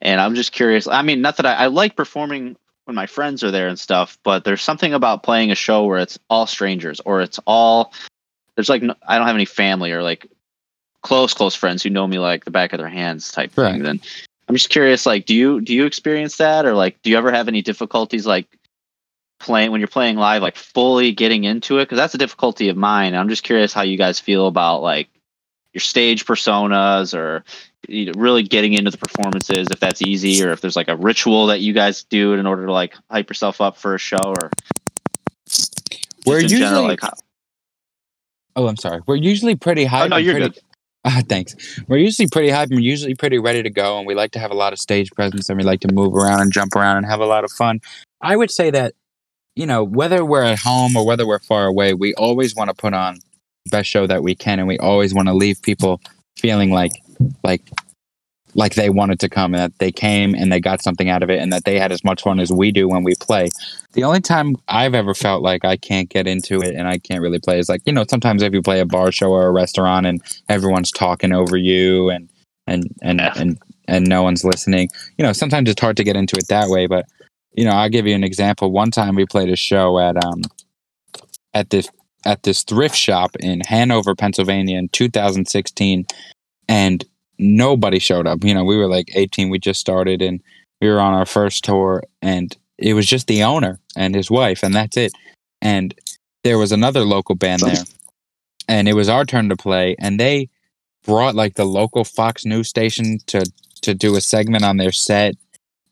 and 0.00 0.20
i'm 0.20 0.34
just 0.34 0.52
curious 0.52 0.86
i 0.86 1.02
mean 1.02 1.22
not 1.22 1.38
that 1.38 1.46
I, 1.46 1.54
I 1.54 1.66
like 1.66 1.96
performing 1.96 2.56
when 2.84 2.94
my 2.94 3.06
friends 3.06 3.42
are 3.42 3.50
there 3.50 3.66
and 3.68 3.78
stuff 3.78 4.18
but 4.22 4.44
there's 4.44 4.62
something 4.62 4.94
about 4.94 5.22
playing 5.22 5.50
a 5.50 5.56
show 5.56 5.84
where 5.84 5.98
it's 5.98 6.18
all 6.30 6.46
strangers 6.46 7.00
or 7.00 7.20
it's 7.20 7.40
all 7.46 7.92
there's 8.54 8.68
like 8.68 8.82
no, 8.82 8.94
i 9.06 9.18
don't 9.18 9.26
have 9.26 9.34
any 9.34 9.44
family 9.44 9.92
or 9.92 10.02
like 10.02 10.26
close 11.06 11.32
close 11.32 11.54
friends 11.54 11.84
who 11.84 11.88
know 11.90 12.04
me 12.06 12.18
like 12.18 12.44
the 12.44 12.50
back 12.50 12.72
of 12.72 12.78
their 12.80 12.88
hands 12.88 13.30
type 13.30 13.52
Right. 13.56 13.74
thing 13.74 13.82
then 13.84 14.00
i'm 14.48 14.54
just 14.56 14.70
curious 14.70 15.06
like 15.06 15.24
do 15.24 15.36
you 15.36 15.60
do 15.60 15.72
you 15.72 15.84
experience 15.86 16.36
that? 16.38 16.66
Or 16.66 16.74
like 16.74 17.00
do 17.02 17.10
you 17.10 17.16
ever 17.16 17.30
have 17.30 17.46
any 17.46 17.62
difficulties 17.62 18.26
like 18.26 18.46
playing 19.38 19.70
when 19.70 19.80
you're 19.80 19.86
playing 19.86 20.16
live 20.16 20.42
like 20.42 20.56
fully 20.56 21.12
getting 21.12 21.44
into 21.44 21.78
it? 21.78 21.84
Because 21.84 21.98
that's 21.98 22.14
a 22.14 22.18
difficulty 22.18 22.68
of 22.70 22.76
mine 22.76 23.14
i'm 23.14 23.28
just 23.28 23.44
curious 23.44 23.72
how 23.72 23.82
you 23.82 23.96
guys 23.96 24.18
feel 24.18 24.48
about 24.48 24.82
like 24.82 25.08
your 25.72 25.80
stage 25.80 26.24
personas 26.26 27.14
or 27.16 27.44
you 27.88 28.06
know, 28.06 28.12
really 28.16 28.42
getting 28.42 28.72
into 28.72 28.90
the 28.90 28.98
performances 28.98 29.68
if 29.70 29.78
that's 29.78 30.02
easy 30.02 30.42
or 30.44 30.50
if 30.50 30.60
there's 30.60 30.74
like 30.74 30.88
a 30.88 30.96
ritual 30.96 31.46
that 31.46 31.60
you 31.60 31.72
guys 31.72 32.02
do 32.02 32.32
in 32.32 32.46
order 32.46 32.66
to 32.66 32.72
like 32.72 32.94
hype 33.10 33.28
yourself 33.30 33.60
up 33.60 33.76
for 33.76 33.94
a 33.94 33.98
show 33.98 34.16
or 34.42 34.50
We're 36.26 36.40
in 36.40 36.48
general, 36.48 36.82
usually- 36.82 36.88
like 36.88 37.00
oh 38.56 38.66
i'm 38.66 38.76
sorry. 38.76 39.02
We're 39.06 39.16
usually 39.16 39.54
pretty 39.54 39.84
high 39.84 40.04
oh 40.04 40.08
no 40.08 40.16
you're 40.16 40.38
good 40.40 40.58
Ah, 41.08 41.22
thanks. 41.28 41.54
We're 41.86 41.98
usually 41.98 42.26
pretty 42.26 42.50
hype 42.50 42.68
and 42.68 42.78
we're 42.78 42.84
usually 42.84 43.14
pretty 43.14 43.38
ready 43.38 43.62
to 43.62 43.70
go, 43.70 43.96
and 43.96 44.08
we 44.08 44.16
like 44.16 44.32
to 44.32 44.40
have 44.40 44.50
a 44.50 44.54
lot 44.54 44.72
of 44.72 44.80
stage 44.80 45.12
presence 45.12 45.48
and 45.48 45.56
we 45.56 45.64
like 45.64 45.78
to 45.80 45.92
move 45.92 46.14
around 46.14 46.40
and 46.40 46.52
jump 46.52 46.74
around 46.74 46.96
and 46.96 47.06
have 47.06 47.20
a 47.20 47.26
lot 47.26 47.44
of 47.44 47.52
fun. 47.52 47.80
I 48.20 48.34
would 48.34 48.50
say 48.50 48.70
that, 48.72 48.94
you 49.54 49.66
know, 49.66 49.84
whether 49.84 50.24
we're 50.24 50.42
at 50.42 50.58
home 50.58 50.96
or 50.96 51.06
whether 51.06 51.24
we're 51.24 51.38
far 51.38 51.66
away, 51.66 51.94
we 51.94 52.12
always 52.14 52.56
want 52.56 52.70
to 52.70 52.74
put 52.74 52.92
on 52.92 53.20
the 53.64 53.70
best 53.70 53.88
show 53.88 54.08
that 54.08 54.24
we 54.24 54.34
can, 54.34 54.58
and 54.58 54.66
we 54.66 54.78
always 54.78 55.14
want 55.14 55.28
to 55.28 55.34
leave 55.34 55.62
people 55.62 56.00
feeling 56.36 56.70
like, 56.72 56.92
like, 57.44 57.62
like 58.56 58.74
they 58.74 58.88
wanted 58.90 59.20
to 59.20 59.28
come 59.28 59.54
and 59.54 59.62
that 59.62 59.78
they 59.78 59.92
came 59.92 60.34
and 60.34 60.50
they 60.50 60.60
got 60.60 60.82
something 60.82 61.08
out 61.10 61.22
of 61.22 61.30
it 61.30 61.40
and 61.40 61.52
that 61.52 61.64
they 61.64 61.78
had 61.78 61.92
as 61.92 62.02
much 62.02 62.22
fun 62.22 62.40
as 62.40 62.50
we 62.50 62.72
do 62.72 62.88
when 62.88 63.04
we 63.04 63.14
play. 63.20 63.48
The 63.92 64.02
only 64.02 64.20
time 64.20 64.56
I've 64.68 64.94
ever 64.94 65.14
felt 65.14 65.42
like 65.42 65.64
I 65.64 65.76
can't 65.76 66.08
get 66.08 66.26
into 66.26 66.60
it 66.60 66.74
and 66.74 66.88
I 66.88 66.98
can't 66.98 67.20
really 67.20 67.38
play 67.38 67.58
is 67.58 67.68
like, 67.68 67.82
you 67.84 67.92
know, 67.92 68.04
sometimes 68.08 68.42
if 68.42 68.54
you 68.54 68.62
play 68.62 68.80
a 68.80 68.86
bar 68.86 69.12
show 69.12 69.30
or 69.30 69.46
a 69.46 69.52
restaurant 69.52 70.06
and 70.06 70.22
everyone's 70.48 70.90
talking 70.90 71.32
over 71.32 71.56
you 71.56 72.10
and 72.10 72.28
and 72.66 72.84
and 73.02 73.20
Yeah. 73.20 73.32
and 73.36 73.58
and 73.88 74.08
no 74.08 74.22
one's 74.22 74.42
listening. 74.44 74.88
You 75.18 75.24
know, 75.24 75.32
sometimes 75.32 75.70
it's 75.70 75.80
hard 75.80 75.96
to 75.98 76.04
get 76.04 76.16
into 76.16 76.36
it 76.36 76.48
that 76.48 76.68
way, 76.68 76.86
but 76.86 77.06
you 77.54 77.64
know, 77.64 77.72
I'll 77.72 77.88
give 77.90 78.06
you 78.06 78.14
an 78.14 78.24
example. 78.24 78.72
One 78.72 78.90
time 78.90 79.14
we 79.14 79.26
played 79.26 79.50
a 79.50 79.56
show 79.56 79.98
at 79.98 80.16
um 80.24 80.42
at 81.54 81.70
this 81.70 81.88
at 82.24 82.42
this 82.42 82.64
thrift 82.64 82.96
shop 82.96 83.36
in 83.38 83.60
Hanover, 83.68 84.14
Pennsylvania 84.14 84.78
in 84.78 84.88
2016 84.88 86.06
and 86.68 87.04
nobody 87.38 87.98
showed 87.98 88.26
up. 88.26 88.44
You 88.44 88.54
know, 88.54 88.64
we 88.64 88.76
were 88.76 88.88
like 88.88 89.10
18, 89.14 89.50
we 89.50 89.58
just 89.58 89.80
started 89.80 90.22
and 90.22 90.42
we 90.80 90.88
were 90.88 91.00
on 91.00 91.14
our 91.14 91.26
first 91.26 91.64
tour 91.64 92.02
and 92.22 92.56
it 92.78 92.94
was 92.94 93.06
just 93.06 93.26
the 93.26 93.42
owner 93.42 93.80
and 93.96 94.14
his 94.14 94.30
wife 94.30 94.62
and 94.62 94.74
that's 94.74 94.96
it. 94.96 95.12
And 95.62 95.94
there 96.44 96.58
was 96.58 96.72
another 96.72 97.00
local 97.00 97.34
band 97.34 97.62
there 97.62 97.84
and 98.68 98.88
it 98.88 98.94
was 98.94 99.08
our 99.08 99.24
turn 99.24 99.48
to 99.48 99.56
play 99.56 99.96
and 99.98 100.20
they 100.20 100.48
brought 101.04 101.34
like 101.34 101.54
the 101.54 101.64
local 101.64 102.04
Fox 102.04 102.44
news 102.44 102.68
station 102.68 103.18
to 103.26 103.50
to 103.82 103.94
do 103.94 104.16
a 104.16 104.20
segment 104.20 104.64
on 104.64 104.78
their 104.78 104.90
set 104.90 105.36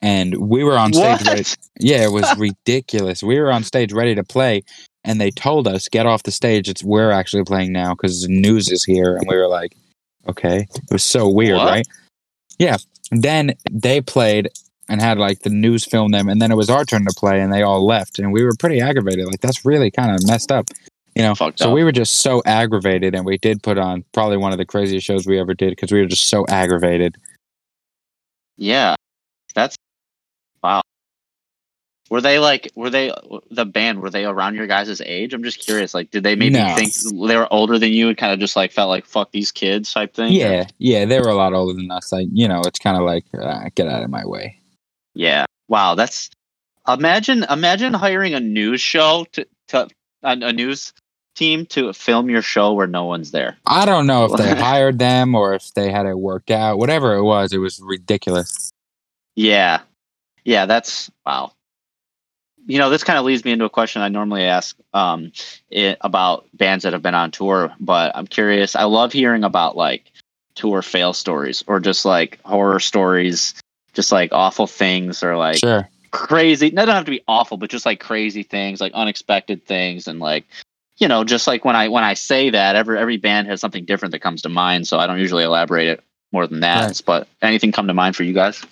and 0.05 0.37
we 0.37 0.65
were 0.65 0.77
on 0.77 0.93
stage 0.93 1.27
ready, 1.27 1.45
yeah, 1.81 2.05
it 2.05 2.13
was 2.13 2.27
ridiculous. 2.39 3.23
We 3.23 3.41
were 3.41 3.51
on 3.51 3.65
stage 3.65 3.91
ready 3.91 4.15
to 4.15 4.23
play, 4.23 4.63
and 5.03 5.19
they 5.19 5.31
told 5.31 5.67
us 5.67 5.89
get 5.89 6.05
off 6.05 6.25
the 6.25 6.31
stage. 6.31 6.69
It's 6.69 6.85
we're 6.85 7.11
actually 7.11 7.45
playing 7.45 7.73
now 7.73 7.95
because 7.95 8.21
the 8.21 8.29
news 8.29 8.71
is 8.71 8.85
here, 8.85 9.17
and 9.17 9.27
we 9.27 9.35
were 9.35 9.49
like, 9.49 9.75
okay. 10.29 10.67
It 10.75 10.93
was 10.93 11.03
so 11.05 11.29
weird, 11.29 11.57
What? 11.57 11.71
right? 11.71 11.89
Yeah. 12.59 12.77
Then 13.11 13.55
they 13.71 14.01
played 14.01 14.49
and 14.89 15.01
had 15.01 15.19
like 15.19 15.41
the 15.41 15.51
news 15.51 15.85
film 15.85 16.11
them, 16.11 16.29
and 16.29 16.41
then 16.43 16.51
it 16.53 16.57
was 16.57 16.69
our 16.71 16.85
turn 16.85 17.05
to 17.07 17.15
play, 17.17 17.41
and 17.41 17.53
they 17.53 17.63
all 17.63 17.85
left, 17.87 18.19
and 18.19 18.33
we 18.33 18.45
were 18.45 18.53
pretty 18.59 18.81
aggravated. 18.81 19.27
Like 19.27 19.41
that's 19.41 19.65
really 19.65 19.91
kind 19.91 20.15
of 20.15 20.27
messed 20.27 20.53
up, 20.53 20.67
you 21.15 21.23
know. 21.23 21.35
Fucked 21.35 21.61
so 21.61 21.69
up. 21.69 21.75
we 21.75 21.85
were 21.85 21.93
just 21.93 22.17
so 22.21 22.43
aggravated, 22.45 23.15
and 23.15 23.25
we 23.25 23.39
did 23.39 23.63
put 23.63 23.79
on 23.79 24.05
probably 24.13 24.37
one 24.37 24.53
of 24.53 24.59
the 24.59 24.67
craziest 24.67 25.07
shows 25.07 25.27
we 25.27 25.39
ever 25.39 25.55
did 25.55 25.71
because 25.71 25.91
we 25.91 26.01
were 26.01 26.07
just 26.07 26.27
so 26.29 26.47
aggravated. 26.49 27.17
Yeah, 28.57 28.95
that's 29.55 29.77
wow. 30.63 30.83
Were 32.11 32.21
they 32.21 32.39
like? 32.39 32.71
Were 32.75 32.91
they 32.91 33.13
the 33.51 33.65
band? 33.65 34.01
Were 34.01 34.11
they 34.11 34.25
around 34.27 34.57
your 34.57 34.67
guys' 34.67 35.01
age? 35.01 35.33
I'm 35.33 35.43
just 35.43 35.59
curious. 35.59 35.95
Like, 35.95 36.11
did 36.11 36.23
they 36.23 36.35
maybe 36.35 36.55
No. 36.57 36.75
think 36.77 36.93
they 37.27 37.37
were 37.37 37.51
older 37.53 37.79
than 37.79 37.93
you 37.93 38.09
and 38.09 38.17
kind 38.19 38.33
of 38.33 38.39
just 38.39 38.57
like 38.57 38.73
felt 38.73 38.91
like 38.91 39.07
fuck 39.07 39.33
these 39.33 39.51
kids 39.51 39.93
type 39.93 40.15
thing? 40.15 40.33
Yeah, 40.33 40.67
yeah, 40.79 41.07
they 41.07 41.19
were 41.21 41.29
a 41.29 41.35
lot 41.35 41.55
older 41.55 41.73
than 41.75 41.91
us. 41.91 42.13
Like 42.13 42.29
you 42.31 42.47
know, 42.47 42.61
it's 42.67 42.79
kind 42.79 42.97
of 42.97 43.05
like 43.05 43.25
uh, 43.39 43.71
get 43.75 43.89
out 43.89 44.03
of 44.03 44.11
my 44.11 44.27
way. 44.27 44.59
Yeah. 45.15 45.47
Wow. 45.69 45.95
That's 45.95 46.29
imagine 46.87 47.45
imagine 47.49 47.95
hiring 47.95 48.35
a 48.35 48.41
news 48.41 48.81
show 48.83 49.27
to 49.33 49.47
to 49.69 49.89
a, 50.23 50.31
a 50.33 50.53
news 50.53 50.93
team 51.35 51.65
to 51.67 51.93
film 51.95 52.29
your 52.31 52.43
show 52.43 52.75
where 52.75 52.87
no 52.87 53.07
one's 53.07 53.31
there. 53.31 53.57
I 53.67 53.87
don't 53.87 54.07
know 54.07 54.27
if 54.27 54.39
they 54.39 54.55
hired 54.61 54.99
them 54.99 55.35
or 55.35 55.55
if 55.55 55.73
they 55.75 55.91
had 55.91 56.05
it 56.07 56.19
worked 56.19 56.51
out. 56.51 56.79
Whatever 56.79 57.15
it 57.15 57.23
was, 57.25 57.53
it 57.53 57.59
was 57.59 57.81
ridiculous. 57.81 58.71
Yeah. 59.35 59.81
Yeah, 60.45 60.67
that's 60.67 61.11
wow. 61.25 61.53
You 62.67 62.79
know, 62.79 62.91
this 62.91 63.05
kind 63.05 63.19
of 63.19 63.25
leads 63.25 63.45
me 63.45 63.53
into 63.53 63.65
a 63.65 63.71
question 63.71 64.03
I 64.03 64.09
normally 64.09 64.45
ask 64.45 64.77
um, 64.95 65.33
it, 65.71 65.99
about 66.01 66.47
bands 66.55 66.85
that 66.85 66.93
have 66.93 67.03
been 67.03 67.15
on 67.15 67.31
tour, 67.31 67.73
but 67.79 68.13
I'm 68.15 68.27
curious. 68.27 68.75
I 68.75 68.85
love 68.85 69.13
hearing 69.13 69.45
about 69.45 69.77
like 69.77 70.11
tour 70.55 70.83
fail 70.83 71.13
stories 71.13 71.63
or 71.67 71.81
just 71.81 72.05
like 72.05 72.41
horror 72.45 72.81
stories, 72.81 73.55
just 73.93 74.13
like 74.13 74.33
awful 74.33 74.67
things 74.67 75.23
or 75.23 75.37
like 75.37 75.59
Sure. 75.59 75.89
crazy. 76.11 76.71
They 76.71 76.85
don't 76.85 76.95
have 76.95 77.05
to 77.05 77.11
be 77.11 77.23
awful, 77.29 77.57
but 77.57 77.71
just 77.71 77.87
like 77.87 78.01
crazy 78.01 78.43
things, 78.43 78.81
like 78.81 78.93
unexpected 78.95 79.65
things, 79.67 80.09
and 80.09 80.21
like 80.21 80.45
you 80.99 81.09
know, 81.09 81.25
just 81.25 81.47
like 81.47 81.65
when 81.65 81.77
I 81.77 81.89
when 81.89 82.05
I 82.05 82.15
say 82.15 82.51
that, 82.51 82.77
every 82.77 82.99
every 82.99 83.17
band 83.17 83.49
has 83.49 83.61
something 83.61 83.85
different 83.85 84.13
that 84.13 84.21
comes 84.21 84.43
to 84.43 84.49
mind. 84.49 84.87
So 84.87 84.99
I 84.99 85.07
don't 85.07 85.19
usually 85.19 85.45
elaborate 85.45 85.89
it 85.89 86.03
more 86.33 86.47
than 86.47 86.61
that. 86.61 86.87
Right. 86.87 87.03
But 87.05 87.29
anything 87.43 87.73
come 87.73 87.89
to 87.89 87.95
mind 87.95 88.17
for 88.17 88.23
you 88.23 88.33
guys? 88.33 88.63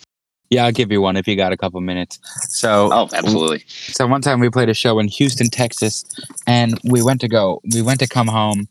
Yeah, 0.53 0.67
I'll 0.67 0.73
give 0.73 0.93
you 0.93 1.01
one 1.01 1.17
if 1.17 1.27
you 1.27 1.35
got 1.35 1.53
a 1.53 1.57
couple 1.57 1.81
minutes. 1.81 2.19
So, 2.51 2.91
Oh, 2.93 3.09
absolutely. 3.15 3.65
so 3.69 4.07
one 4.07 4.21
time 4.21 4.39
we 4.39 4.51
played 4.51 4.69
a 4.69 4.75
show 4.75 4.99
in 4.99 5.09
Houston, 5.09 5.49
Texas, 5.49 6.05
and 6.47 6.79
we 6.85 7.03
went 7.03 7.23
to 7.23 7.29
go. 7.29 7.63
We 7.73 7.81
went 7.81 8.01
to 8.01 8.07
come 8.07 8.27
home. 8.29 8.69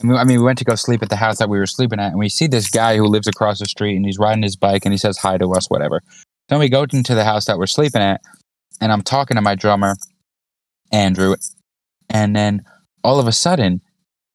I 0.00 0.06
mean, 0.06 0.16
I 0.16 0.22
mean, 0.22 0.38
we 0.38 0.44
went 0.44 0.58
to 0.58 0.64
go 0.64 0.76
sleep 0.76 1.02
at 1.02 1.08
the 1.08 1.16
house 1.16 1.38
that 1.38 1.48
we 1.48 1.58
were 1.58 1.66
sleeping 1.66 1.98
at, 1.98 2.10
and 2.12 2.20
we 2.20 2.28
see 2.28 2.46
this 2.46 2.70
guy 2.70 2.96
who 2.96 3.04
lives 3.04 3.26
across 3.26 3.58
the 3.58 3.66
street, 3.66 3.96
and 3.96 4.06
he's 4.06 4.16
riding 4.16 4.44
his 4.44 4.54
bike, 4.54 4.84
and 4.86 4.92
he 4.92 4.96
says 4.98 5.18
hi 5.18 5.36
to 5.38 5.52
us, 5.54 5.68
whatever. 5.68 6.02
Then 6.48 6.60
we 6.60 6.68
go 6.68 6.84
into 6.84 7.16
the 7.16 7.24
house 7.24 7.46
that 7.46 7.58
we're 7.58 7.66
sleeping 7.66 8.00
at, 8.00 8.20
and 8.80 8.92
I'm 8.92 9.02
talking 9.02 9.34
to 9.34 9.40
my 9.42 9.56
drummer, 9.56 9.96
Andrew, 10.92 11.34
and 12.08 12.36
then 12.36 12.64
all 13.02 13.18
of 13.18 13.26
a 13.26 13.32
sudden, 13.32 13.80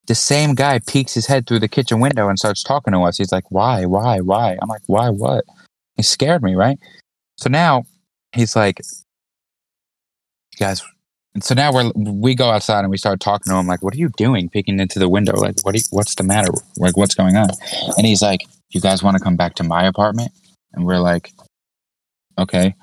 the 0.07 0.15
same 0.15 0.53
guy 0.53 0.79
peeks 0.86 1.13
his 1.13 1.27
head 1.27 1.47
through 1.47 1.59
the 1.59 1.69
kitchen 1.69 2.01
window 2.01 2.27
and 2.27 2.38
starts 2.38 2.61
talking 2.61 2.91
to 2.91 2.99
us. 3.03 3.17
He's 3.17 3.31
like, 3.31 3.49
"Why? 3.51 3.86
Why? 3.86 4.19
Why?" 4.19 4.57
I'm 4.61 4.67
like, 4.67 4.81
"Why? 4.88 5.07
What?" 5.09 5.45
He 5.95 6.03
scared 6.03 6.43
me, 6.43 6.55
right? 6.55 6.77
So 7.37 7.49
now 7.49 7.83
he's 8.33 8.55
like, 8.55 8.79
"You 10.53 10.59
guys." 10.59 10.81
So 11.41 11.55
now 11.55 11.73
we're 11.73 11.91
we 11.95 12.35
go 12.35 12.51
outside 12.51 12.81
and 12.81 12.89
we 12.89 12.97
start 12.97 13.19
talking 13.19 13.51
to 13.51 13.57
him 13.57 13.67
like, 13.67 13.83
"What 13.83 13.93
are 13.93 13.97
you 13.97 14.09
doing? 14.17 14.49
Peeking 14.49 14.79
into 14.79 14.99
the 14.99 15.09
window? 15.09 15.35
Like, 15.35 15.55
what? 15.63 15.75
You, 15.75 15.81
what's 15.91 16.15
the 16.15 16.23
matter? 16.23 16.51
Like, 16.77 16.97
what's 16.97 17.15
going 17.15 17.35
on?" 17.35 17.49
And 17.97 18.05
he's 18.05 18.21
like, 18.21 18.41
"You 18.69 18.81
guys 18.81 19.03
want 19.03 19.17
to 19.17 19.23
come 19.23 19.35
back 19.35 19.55
to 19.55 19.63
my 19.63 19.85
apartment?" 19.85 20.31
And 20.73 20.85
we're 20.85 20.99
like, 20.99 21.31
"Okay." 22.37 22.75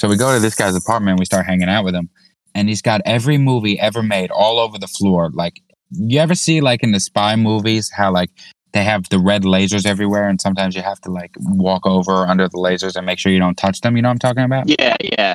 So 0.00 0.08
we 0.08 0.16
go 0.16 0.34
to 0.34 0.40
this 0.40 0.54
guy's 0.54 0.76
apartment 0.76 1.18
we 1.18 1.24
start 1.24 1.46
hanging 1.46 1.68
out 1.68 1.84
with 1.84 1.94
him. 1.94 2.10
And 2.54 2.68
he's 2.68 2.82
got 2.82 3.00
every 3.04 3.38
movie 3.38 3.78
ever 3.78 4.02
made 4.02 4.30
all 4.30 4.58
over 4.58 4.78
the 4.78 4.86
floor. 4.86 5.30
Like, 5.32 5.60
you 5.90 6.18
ever 6.18 6.34
see 6.34 6.60
like 6.60 6.82
in 6.82 6.92
the 6.92 7.00
spy 7.00 7.36
movies 7.36 7.90
how 7.94 8.12
like 8.12 8.30
they 8.76 8.84
have 8.84 9.08
the 9.08 9.18
red 9.18 9.42
lasers 9.42 9.86
everywhere, 9.86 10.28
and 10.28 10.40
sometimes 10.40 10.74
you 10.76 10.82
have 10.82 11.00
to 11.02 11.10
like 11.10 11.32
walk 11.38 11.86
over 11.86 12.26
under 12.26 12.48
the 12.48 12.58
lasers 12.58 12.96
and 12.96 13.06
make 13.06 13.18
sure 13.18 13.32
you 13.32 13.38
don't 13.38 13.56
touch 13.56 13.80
them. 13.80 13.96
You 13.96 14.02
know 14.02 14.08
what 14.08 14.24
I'm 14.24 14.34
talking 14.34 14.44
about? 14.44 14.68
Yeah, 14.68 14.96
yeah. 15.00 15.34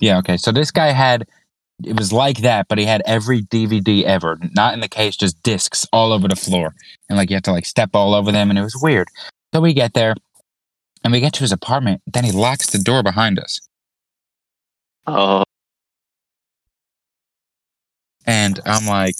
Yeah, 0.00 0.18
okay. 0.18 0.36
So 0.36 0.52
this 0.52 0.70
guy 0.70 0.88
had 0.88 1.26
it 1.84 1.96
was 1.96 2.12
like 2.12 2.38
that, 2.38 2.68
but 2.68 2.78
he 2.78 2.84
had 2.84 3.02
every 3.06 3.42
DVD 3.42 4.04
ever, 4.04 4.38
not 4.54 4.74
in 4.74 4.80
the 4.80 4.88
case, 4.88 5.16
just 5.16 5.42
discs 5.42 5.86
all 5.92 6.12
over 6.12 6.28
the 6.28 6.36
floor. 6.36 6.74
And 7.08 7.16
like 7.16 7.30
you 7.30 7.36
have 7.36 7.42
to 7.44 7.52
like 7.52 7.66
step 7.66 7.90
all 7.94 8.14
over 8.14 8.30
them 8.30 8.50
and 8.50 8.58
it 8.58 8.62
was 8.62 8.76
weird. 8.80 9.08
So 9.54 9.60
we 9.60 9.74
get 9.74 9.94
there 9.94 10.14
and 11.04 11.12
we 11.12 11.20
get 11.20 11.32
to 11.34 11.40
his 11.40 11.52
apartment, 11.52 12.02
then 12.06 12.24
he 12.24 12.32
locks 12.32 12.70
the 12.70 12.78
door 12.78 13.02
behind 13.02 13.38
us. 13.38 13.60
Oh, 15.06 15.42
And 18.26 18.60
I'm 18.64 18.86
like, 18.86 19.16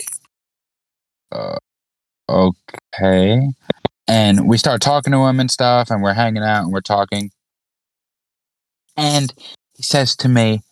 uh, 1.32 1.56
okay. 2.28 2.78
And 4.08 4.48
we 4.48 4.58
start 4.58 4.80
talking 4.80 5.12
to 5.12 5.26
him 5.26 5.40
and 5.40 5.50
stuff, 5.50 5.90
and 5.90 6.02
we're 6.02 6.12
hanging 6.12 6.42
out 6.42 6.64
and 6.64 6.72
we're 6.72 6.80
talking. 6.80 7.30
And 8.96 9.32
he 9.74 9.82
says 9.82 10.14
to 10.16 10.28
me, 10.28 10.62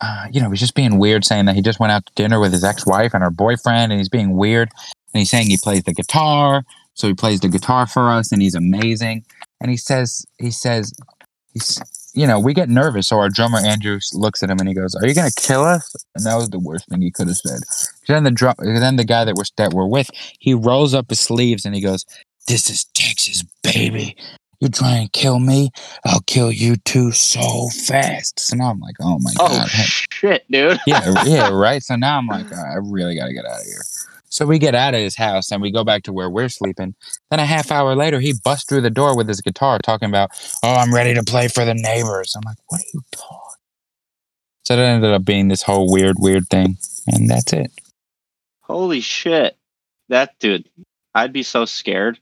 uh, 0.00 0.26
you 0.32 0.40
know, 0.40 0.50
he's 0.50 0.60
just 0.60 0.74
being 0.74 0.98
weird, 0.98 1.24
saying 1.24 1.44
that 1.44 1.54
he 1.54 1.62
just 1.62 1.78
went 1.78 1.92
out 1.92 2.04
to 2.06 2.12
dinner 2.14 2.40
with 2.40 2.52
his 2.52 2.64
ex 2.64 2.86
wife 2.86 3.14
and 3.14 3.22
her 3.22 3.30
boyfriend, 3.30 3.92
and 3.92 4.00
he's 4.00 4.08
being 4.08 4.36
weird. 4.36 4.70
And 5.14 5.20
he's 5.20 5.30
saying 5.30 5.48
he 5.48 5.56
plays 5.56 5.84
the 5.84 5.94
guitar. 5.94 6.64
So 6.94 7.06
he 7.06 7.14
plays 7.14 7.40
the 7.40 7.48
guitar 7.48 7.86
for 7.86 8.10
us, 8.10 8.32
and 8.32 8.42
he's 8.42 8.54
amazing. 8.54 9.24
And 9.60 9.70
he 9.70 9.76
says, 9.76 10.26
he 10.38 10.50
says, 10.50 10.92
he's, 11.52 11.80
you 12.14 12.26
know, 12.26 12.38
we 12.38 12.54
get 12.54 12.68
nervous. 12.68 13.06
So 13.08 13.18
our 13.18 13.28
drummer 13.28 13.58
Andrew 13.58 13.98
looks 14.12 14.42
at 14.42 14.50
him 14.50 14.58
and 14.58 14.68
he 14.68 14.74
goes, 14.74 14.94
"Are 14.94 15.06
you 15.06 15.14
gonna 15.14 15.30
kill 15.36 15.64
us?" 15.64 15.94
And 16.14 16.24
that 16.26 16.36
was 16.36 16.50
the 16.50 16.58
worst 16.58 16.88
thing 16.88 17.02
he 17.02 17.10
could 17.10 17.28
have 17.28 17.36
said. 17.36 17.60
Then 18.06 18.24
the 18.24 18.30
drum, 18.30 18.54
then 18.58 18.96
the 18.96 19.04
guy 19.04 19.24
that 19.24 19.34
we're 19.34 19.44
that 19.56 19.72
we're 19.72 19.86
with, 19.86 20.10
he 20.38 20.54
rolls 20.54 20.94
up 20.94 21.10
his 21.10 21.20
sleeves 21.20 21.64
and 21.64 21.74
he 21.74 21.80
goes, 21.80 22.04
"This 22.46 22.68
is 22.68 22.84
Texas, 22.94 23.44
baby. 23.62 24.16
You 24.60 24.68
try 24.68 24.92
and 24.98 25.12
kill 25.12 25.40
me, 25.40 25.70
I'll 26.04 26.22
kill 26.26 26.52
you 26.52 26.76
too 26.76 27.12
so 27.12 27.68
fast." 27.86 28.38
So 28.40 28.56
now 28.56 28.70
I'm 28.70 28.80
like, 28.80 28.96
"Oh 29.00 29.18
my 29.20 29.32
oh 29.40 29.48
god." 29.48 29.68
shit, 29.68 30.44
dude. 30.50 30.78
yeah, 30.86 31.24
yeah, 31.24 31.48
right. 31.52 31.82
So 31.82 31.96
now 31.96 32.18
I'm 32.18 32.26
like, 32.26 32.52
I 32.52 32.76
really 32.82 33.16
got 33.16 33.26
to 33.26 33.32
get 33.32 33.44
out 33.44 33.60
of 33.60 33.66
here. 33.66 33.82
So 34.32 34.46
we 34.46 34.58
get 34.58 34.74
out 34.74 34.94
of 34.94 35.00
his 35.00 35.14
house 35.14 35.52
and 35.52 35.60
we 35.60 35.70
go 35.70 35.84
back 35.84 36.04
to 36.04 36.12
where 36.12 36.30
we're 36.30 36.48
sleeping. 36.48 36.94
Then 37.30 37.38
a 37.38 37.44
half 37.44 37.70
hour 37.70 37.94
later, 37.94 38.18
he 38.18 38.32
busts 38.42 38.64
through 38.64 38.80
the 38.80 38.88
door 38.88 39.14
with 39.14 39.28
his 39.28 39.42
guitar, 39.42 39.78
talking 39.78 40.08
about, 40.08 40.30
"Oh, 40.62 40.74
I'm 40.74 40.94
ready 40.94 41.12
to 41.12 41.22
play 41.22 41.48
for 41.48 41.66
the 41.66 41.74
neighbors." 41.74 42.34
I'm 42.34 42.40
like, 42.46 42.56
"What 42.68 42.80
are 42.80 42.90
you 42.94 43.02
talking?" 43.10 43.60
So 44.64 44.76
that 44.76 44.82
ended 44.82 45.12
up 45.12 45.26
being 45.26 45.48
this 45.48 45.60
whole 45.60 45.92
weird, 45.92 46.16
weird 46.18 46.48
thing, 46.48 46.78
and 47.06 47.28
that's 47.28 47.52
it. 47.52 47.72
Holy 48.62 49.00
shit, 49.00 49.58
that 50.08 50.38
dude. 50.38 50.66
I'd 51.14 51.34
be 51.34 51.42
so 51.42 51.66
scared. 51.66 52.18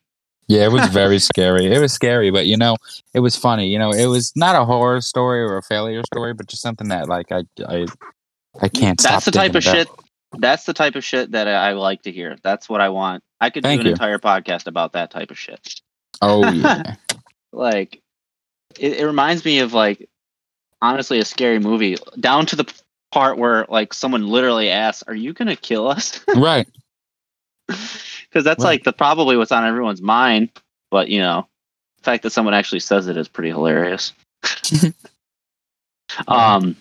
Yeah, 0.49 0.65
it 0.65 0.73
was 0.73 0.89
very 0.93 1.21
scary. 1.21 1.67
It 1.67 1.79
was 1.79 1.93
scary, 1.93 2.33
but 2.33 2.47
you 2.47 2.57
know, 2.57 2.77
it 3.15 3.21
was 3.21 3.37
funny. 3.37 3.69
You 3.69 3.79
know, 3.79 3.93
it 3.93 4.07
was 4.07 4.33
not 4.35 4.57
a 4.57 4.65
horror 4.65 5.01
story 5.01 5.43
or 5.43 5.59
a 5.59 5.63
failure 5.63 6.03
story, 6.13 6.35
but 6.35 6.49
just 6.49 6.61
something 6.61 6.89
that 6.89 7.09
like 7.09 7.31
I 7.31 7.45
I 7.69 7.87
I 8.61 8.69
can't. 8.69 9.01
Stop. 9.01 9.13
That's 9.13 9.27
the 9.27 9.31
type 9.31 9.55
of 9.55 9.63
thinking 9.63 9.85
shit. 9.85 10.10
That's 10.39 10.65
the 10.65 10.73
type 10.75 10.95
of 10.95 11.05
shit 11.05 11.33
that 11.33 11.49
I 11.49 11.73
like 11.73 12.03
to 12.03 12.13
hear. 12.13 12.37
That's 12.43 12.69
what 12.69 12.81
I 12.81 12.89
want. 12.91 13.23
I 13.41 13.51
could 13.51 13.63
Thank 13.65 13.79
do 13.79 13.81
an 13.83 13.87
you. 13.87 13.93
entire 13.93 14.19
podcast 14.19 14.67
about 14.67 14.93
that 14.93 15.11
type 15.11 15.31
of 15.31 15.39
shit. 15.39 15.81
Oh 16.23 16.49
yeah. 16.53 16.95
like 17.53 18.01
it, 18.79 19.01
it 19.01 19.07
reminds 19.07 19.45
me 19.45 19.59
of 19.61 19.73
like 19.73 20.09
honestly 20.81 21.19
a 21.19 21.25
scary 21.25 21.59
movie 21.59 21.97
down 22.19 22.47
to 22.47 22.57
the 22.57 22.73
part 23.11 23.39
where 23.39 23.67
like 23.69 23.93
someone 23.93 24.27
literally 24.29 24.71
asks, 24.71 25.03
"Are 25.09 25.15
you 25.15 25.33
gonna 25.33 25.57
kill 25.57 25.89
us?" 25.89 26.21
right. 26.37 26.69
Because 27.67 28.45
that's 28.45 28.63
Right. 28.63 28.71
like 28.71 28.85
the 28.85 28.93
probably 28.93 29.37
what's 29.37 29.53
on 29.53 29.67
everyone's 29.67 30.03
mind. 30.03 30.51
But 30.91 31.09
you 31.09 31.19
know, 31.21 31.49
the 31.99 32.03
fact 32.05 32.23
that 32.23 32.31
someone 32.31 32.55
actually 32.55 32.81
says 32.81 33.09
it 33.09 33.17
is 33.17 33.27
pretty 33.29 33.51
hilarious. 33.51 34.13
um, 36.29 36.77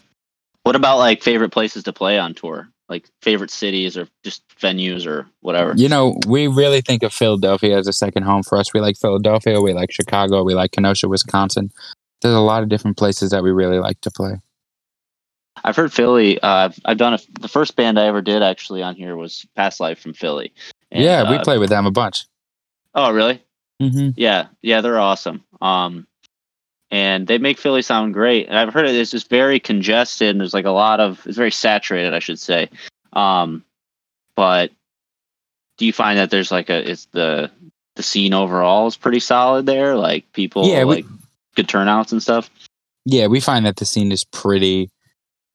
what 0.63 0.75
about 0.75 0.97
like 0.97 1.21
favorite 1.23 1.49
places 1.51 1.83
to 1.83 1.93
play 1.93 2.17
on 2.19 2.33
tour? 2.33 2.69
Like 2.89 3.07
favorite 3.21 3.51
cities 3.51 3.95
or 3.95 4.07
just 4.23 4.43
venues 4.57 5.05
or 5.05 5.27
whatever. 5.41 5.73
You 5.75 5.87
know, 5.87 6.17
we 6.27 6.47
really 6.47 6.81
think 6.81 7.03
of 7.03 7.13
Philadelphia 7.13 7.77
as 7.77 7.87
a 7.87 7.93
second 7.93 8.23
home 8.23 8.41
for 8.41 8.57
us. 8.57 8.73
We 8.73 8.79
like 8.79 8.97
Philadelphia, 8.97 9.61
we 9.61 9.73
like 9.73 9.91
Chicago, 9.91 10.43
we 10.43 10.55
like 10.55 10.71
Kenosha, 10.71 11.07
Wisconsin. 11.07 11.71
There's 12.21 12.33
a 12.33 12.39
lot 12.39 12.63
of 12.63 12.69
different 12.69 12.97
places 12.97 13.29
that 13.29 13.43
we 13.43 13.51
really 13.51 13.79
like 13.79 14.01
to 14.01 14.11
play. 14.11 14.41
I've 15.63 15.75
heard 15.75 15.93
Philly. 15.93 16.39
Uh, 16.41 16.47
I've, 16.65 16.79
I've 16.85 16.97
done 16.97 17.13
a, 17.13 17.19
the 17.39 17.47
first 17.47 17.75
band 17.75 17.99
I 17.99 18.07
ever 18.07 18.21
did 18.21 18.41
actually 18.41 18.81
on 18.81 18.95
here 18.95 19.15
was 19.15 19.45
Past 19.55 19.79
Life 19.79 19.99
from 19.99 20.13
Philly. 20.13 20.53
And, 20.91 21.03
yeah, 21.03 21.29
we 21.29 21.37
uh, 21.37 21.43
play 21.43 21.57
with 21.57 21.69
them 21.69 21.85
a 21.85 21.91
bunch. 21.91 22.25
Oh, 22.95 23.11
really? 23.11 23.43
Mm-hmm. 23.81 24.09
Yeah, 24.15 24.47
yeah, 24.61 24.81
they're 24.81 24.99
awesome. 24.99 25.43
Um, 25.61 26.07
and 26.91 27.27
they 27.27 27.37
make 27.37 27.57
Philly 27.59 27.81
sound 27.81 28.13
great. 28.13 28.47
And 28.47 28.57
I've 28.57 28.73
heard 28.73 28.85
it, 28.85 28.95
it 28.95 28.99
is 29.01 29.11
just 29.11 29.29
very 29.29 29.59
congested 29.59 30.29
and 30.29 30.39
there's 30.39 30.53
like 30.53 30.65
a 30.65 30.71
lot 30.71 30.99
of 30.99 31.25
it's 31.25 31.37
very 31.37 31.51
saturated, 31.51 32.13
I 32.13 32.19
should 32.19 32.39
say. 32.39 32.69
Um, 33.13 33.63
but 34.35 34.71
do 35.77 35.85
you 35.85 35.93
find 35.93 36.17
that 36.17 36.31
there's 36.31 36.51
like 36.51 36.69
a 36.69 36.89
it's 36.89 37.05
the 37.11 37.51
the 37.95 38.03
scene 38.03 38.33
overall 38.33 38.87
is 38.87 38.95
pretty 38.97 39.19
solid 39.19 39.65
there? 39.65 39.95
Like 39.95 40.31
people 40.33 40.67
Yeah, 40.67 40.83
we- 40.85 40.95
like 40.95 41.05
good 41.55 41.67
turnouts 41.67 42.11
and 42.11 42.21
stuff. 42.21 42.49
Yeah, 43.05 43.27
we 43.27 43.39
find 43.39 43.65
that 43.65 43.77
the 43.77 43.85
scene 43.85 44.11
is 44.11 44.23
pretty, 44.23 44.89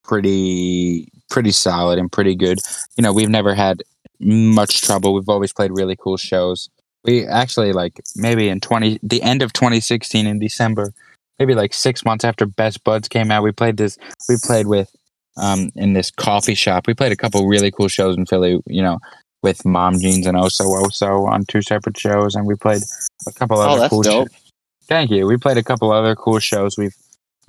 pretty, 0.02 1.08
pretty 1.30 1.52
solid 1.52 1.98
and 1.98 2.10
pretty 2.10 2.34
good. 2.34 2.58
You 2.96 3.02
know, 3.02 3.12
we've 3.12 3.28
never 3.28 3.54
had 3.54 3.82
much 4.18 4.82
trouble. 4.82 5.14
We've 5.14 5.28
always 5.28 5.52
played 5.52 5.70
really 5.70 5.96
cool 5.96 6.16
shows. 6.16 6.68
We 7.04 7.26
actually 7.26 7.72
like 7.72 8.00
maybe 8.16 8.48
in 8.48 8.60
twenty 8.60 8.98
the 9.02 9.22
end 9.22 9.42
of 9.42 9.52
2016 9.52 10.26
in 10.26 10.38
December, 10.38 10.92
maybe 11.38 11.54
like 11.54 11.74
six 11.74 12.04
months 12.04 12.24
after 12.24 12.46
Best 12.46 12.84
Buds 12.84 13.08
came 13.08 13.30
out, 13.30 13.42
we 13.42 13.52
played 13.52 13.76
this. 13.76 13.98
We 14.28 14.36
played 14.42 14.66
with 14.66 14.90
um 15.36 15.70
in 15.74 15.92
this 15.94 16.10
coffee 16.10 16.54
shop. 16.54 16.86
We 16.86 16.94
played 16.94 17.12
a 17.12 17.16
couple 17.16 17.46
really 17.46 17.70
cool 17.70 17.88
shows 17.88 18.16
in 18.16 18.26
Philly. 18.26 18.60
You 18.66 18.82
know, 18.82 18.98
with 19.42 19.64
Mom 19.64 19.98
Jeans 19.98 20.26
and 20.26 20.36
Oso 20.36 20.82
Oso 20.82 21.26
on 21.28 21.44
two 21.46 21.62
separate 21.62 21.98
shows, 21.98 22.34
and 22.34 22.46
we 22.46 22.54
played 22.54 22.82
a 23.26 23.32
couple 23.32 23.58
Oh, 23.58 23.62
other 23.62 23.80
that's 23.80 23.90
cool. 23.90 24.02
dope. 24.02 24.30
Shows. 24.30 24.40
Thank 24.86 25.10
you. 25.10 25.26
We 25.26 25.36
played 25.38 25.56
a 25.56 25.62
couple 25.62 25.90
other 25.92 26.14
cool 26.14 26.38
shows. 26.38 26.76
We've, 26.76 26.94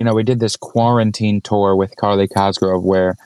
you 0.00 0.06
know, 0.06 0.14
we 0.14 0.22
did 0.22 0.40
this 0.40 0.56
quarantine 0.56 1.42
tour 1.42 1.76
with 1.76 1.94
Carly 1.96 2.28
Cosgrove 2.28 2.82
where, 2.82 3.16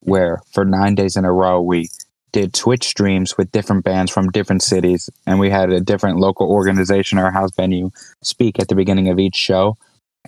where 0.00 0.42
for 0.52 0.66
nine 0.66 0.94
days 0.94 1.16
in 1.16 1.24
a 1.24 1.32
row 1.32 1.62
we 1.62 1.88
did 2.32 2.52
Twitch 2.52 2.84
streams 2.84 3.38
with 3.38 3.50
different 3.52 3.82
bands 3.84 4.10
from 4.12 4.28
different 4.30 4.62
cities, 4.62 5.08
and 5.26 5.38
we 5.40 5.48
had 5.50 5.70
a 5.70 5.80
different 5.80 6.18
local 6.18 6.46
organization 6.50 7.18
or 7.18 7.30
house 7.30 7.52
venue 7.56 7.90
speak 8.22 8.58
at 8.60 8.68
the 8.68 8.74
beginning 8.74 9.08
of 9.08 9.18
each 9.18 9.36
show. 9.36 9.76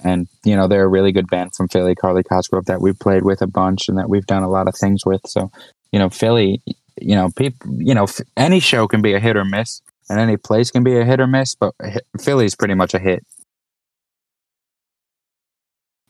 And 0.05 0.29
you 0.45 0.57
know, 0.57 0.69
they're 0.69 0.85
a 0.85 0.89
really 0.89 1.13
good 1.13 1.29
band 1.29 1.55
from 1.55 1.69
Philly, 1.69 1.95
Carly 1.95 2.23
Cosgrove, 2.23 2.67
that 2.67 2.81
we've 2.81 2.99
played 2.99 3.25
with 3.25 3.43
a 3.43 3.47
bunch 3.47 3.89
and 3.89 3.99
that 3.99 4.09
we've 4.09 4.27
done 4.27 4.43
a 4.43 4.51
lot 4.51 4.69
of 4.69 4.75
things 4.75 5.07
with. 5.07 5.23
So, 5.27 5.51
you 5.93 5.99
know, 5.99 6.11
Philly, 6.11 6.61
you 7.01 7.15
know, 7.15 7.31
people, 7.31 7.71
you 7.79 7.95
know, 7.95 8.05
f- 8.05 8.21
any 8.37 8.61
show 8.61 8.87
can 8.87 9.03
be 9.03 9.15
a 9.15 9.21
hit 9.21 9.37
or 9.37 9.45
miss, 9.45 9.81
and 10.09 10.21
any 10.21 10.37
place 10.37 10.71
can 10.71 10.85
be 10.85 10.99
a 10.99 11.05
hit 11.05 11.21
or 11.21 11.27
miss, 11.27 11.55
but 11.55 11.75
Philly's 12.21 12.55
pretty 12.55 12.75
much 12.75 12.95
a 12.95 12.99
hit. 12.99 13.25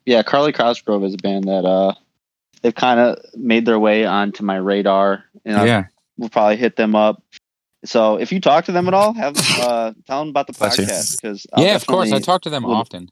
Yeah, 0.05 0.23
Carly 0.23 0.53
Cosgrove 0.53 1.05
is 1.05 1.15
a 1.15 1.19
band 1.19 1.45
that 1.45 1.65
uh 1.65 1.95
they've 2.63 2.75
kind 2.75 3.01
of 3.01 3.19
made 3.35 3.67
their 3.67 3.79
way 3.79 4.07
onto 4.07 4.45
my 4.45 4.57
radar, 4.57 5.25
and 5.45 5.57
I 5.57 5.67
yeah. 5.67 5.85
we'll 6.17 6.29
probably 6.29 6.57
hit 6.57 6.77
them 6.77 6.95
up. 6.95 7.23
So 7.85 8.17
if 8.17 8.33
you 8.33 8.41
talk 8.41 8.67
to 8.67 8.73
them 8.73 8.89
at 8.89 8.95
all, 8.95 9.13
have 9.15 9.37
uh 9.61 9.93
tell 10.07 10.21
them 10.21 10.29
about 10.29 10.47
the 10.47 10.53
Bless 10.53 10.79
podcast 10.79 11.21
because 11.21 11.47
yeah, 11.57 11.75
of 11.75 11.87
course. 11.87 12.13
I 12.13 12.21
talk 12.21 12.43
to 12.43 12.51
them 12.51 12.65
often. 12.65 13.11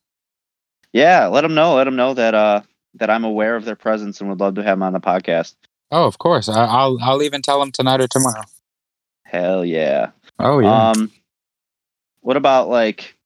Yeah, 0.95 1.27
let 1.27 1.41
them 1.43 1.55
know. 1.55 1.75
Let 1.75 1.85
them 1.85 1.97
know 1.97 2.15
that 2.15 2.35
uh 2.35 2.63
that 2.95 3.11
I'm 3.11 3.25
aware 3.25 3.57
of 3.57 3.65
their 3.65 3.75
presence 3.77 4.21
and 4.21 4.31
would 4.31 4.39
love 4.41 4.55
to 4.55 4.63
have 4.63 4.79
them 4.79 4.85
on 4.85 4.93
the 4.95 5.01
podcast. 5.01 5.55
Oh, 5.91 6.07
of 6.07 6.19
course. 6.19 6.49
I, 6.49 6.65
I'll 6.65 6.97
I'll 7.03 7.23
even 7.23 7.43
tell 7.43 7.59
them 7.61 7.73
tonight 7.73 8.01
or 8.01 8.07
tomorrow. 8.09 8.43
Hell 9.25 9.65
yeah. 9.65 10.11
Oh 10.39 10.61
yeah. 10.61 10.91
Um, 10.91 11.11
what 12.21 12.37
about 12.37 12.69
like 12.69 13.17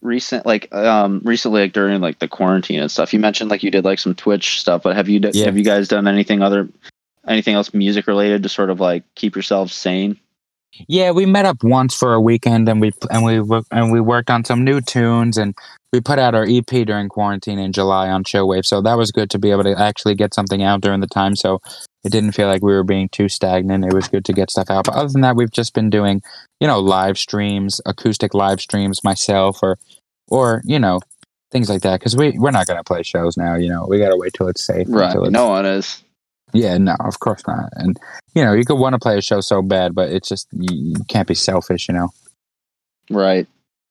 recent, 0.00 0.46
like 0.46 0.72
um, 0.72 1.20
recently, 1.24 1.62
like 1.62 1.72
during 1.72 2.00
like 2.00 2.20
the 2.20 2.28
quarantine 2.28 2.80
and 2.80 2.90
stuff? 2.90 3.12
You 3.12 3.18
mentioned 3.18 3.50
like 3.50 3.62
you 3.64 3.70
did 3.72 3.84
like 3.84 3.98
some 3.98 4.14
Twitch 4.14 4.60
stuff, 4.60 4.82
but 4.84 4.94
have 4.96 5.08
you 5.08 5.18
d- 5.20 5.30
Yeah. 5.34 5.46
have 5.46 5.58
you 5.58 5.64
guys 5.64 5.88
done 5.88 6.06
anything 6.06 6.40
other, 6.42 6.68
anything 7.26 7.54
else 7.56 7.74
music 7.74 8.06
related 8.06 8.44
to 8.44 8.48
sort 8.48 8.70
of 8.70 8.78
like 8.80 9.02
keep 9.16 9.34
yourselves 9.34 9.74
sane? 9.74 10.18
Yeah, 10.86 11.10
we 11.12 11.26
met 11.26 11.44
up 11.46 11.64
once 11.64 11.94
for 11.94 12.14
a 12.14 12.20
weekend 12.20 12.68
and 12.68 12.80
we 12.80 12.92
and 13.10 13.24
we 13.24 13.60
and 13.70 13.90
we 13.90 14.00
worked 14.00 14.30
on 14.30 14.44
some 14.44 14.64
new 14.64 14.80
tunes 14.80 15.36
and 15.36 15.54
we 15.92 16.00
put 16.00 16.18
out 16.18 16.34
our 16.34 16.44
EP 16.48 16.66
during 16.66 17.08
quarantine 17.08 17.58
in 17.58 17.72
July 17.72 18.10
on 18.10 18.22
Chillwave. 18.22 18.66
So 18.66 18.82
that 18.82 18.96
was 18.98 19.10
good 19.10 19.30
to 19.30 19.38
be 19.38 19.50
able 19.50 19.64
to 19.64 19.78
actually 19.78 20.14
get 20.14 20.34
something 20.34 20.62
out 20.62 20.80
during 20.82 21.00
the 21.00 21.06
time. 21.06 21.34
So 21.34 21.60
it 22.04 22.12
didn't 22.12 22.32
feel 22.32 22.46
like 22.46 22.62
we 22.62 22.72
were 22.74 22.84
being 22.84 23.08
too 23.08 23.28
stagnant. 23.28 23.84
It 23.84 23.94
was 23.94 24.08
good 24.08 24.24
to 24.26 24.32
get 24.32 24.50
stuff 24.50 24.70
out. 24.70 24.84
But 24.84 24.94
other 24.94 25.08
than 25.08 25.22
that, 25.22 25.34
we've 25.36 25.50
just 25.50 25.72
been 25.74 25.90
doing, 25.90 26.22
you 26.60 26.68
know, 26.68 26.78
live 26.80 27.18
streams, 27.18 27.80
acoustic 27.86 28.34
live 28.34 28.60
streams 28.60 29.02
myself 29.02 29.60
or 29.62 29.78
or, 30.30 30.60
you 30.64 30.78
know, 30.78 31.00
things 31.50 31.70
like 31.70 31.80
that. 31.82 31.98
Cause 32.02 32.14
we, 32.14 32.38
we're 32.38 32.50
not 32.50 32.66
going 32.66 32.76
to 32.76 32.84
play 32.84 33.02
shows 33.02 33.38
now. 33.38 33.54
You 33.54 33.70
know, 33.70 33.86
we 33.88 33.98
got 33.98 34.10
to 34.10 34.16
wait 34.18 34.34
till 34.34 34.48
it's 34.48 34.62
safe. 34.62 34.86
until 35.08 35.22
it's- 35.22 35.32
No 35.32 35.48
one 35.48 35.64
is. 35.64 36.02
Yeah, 36.52 36.78
no, 36.78 36.96
of 37.00 37.20
course 37.20 37.42
not. 37.46 37.68
And 37.72 37.98
you 38.34 38.44
know, 38.44 38.52
you 38.52 38.64
could 38.64 38.78
want 38.78 38.94
to 38.94 38.98
play 38.98 39.18
a 39.18 39.22
show 39.22 39.40
so 39.40 39.62
bad, 39.62 39.94
but 39.94 40.10
it's 40.10 40.28
just 40.28 40.48
you, 40.52 40.68
you 40.96 41.04
can't 41.08 41.28
be 41.28 41.34
selfish, 41.34 41.88
you 41.88 41.94
know. 41.94 42.08
Right. 43.10 43.46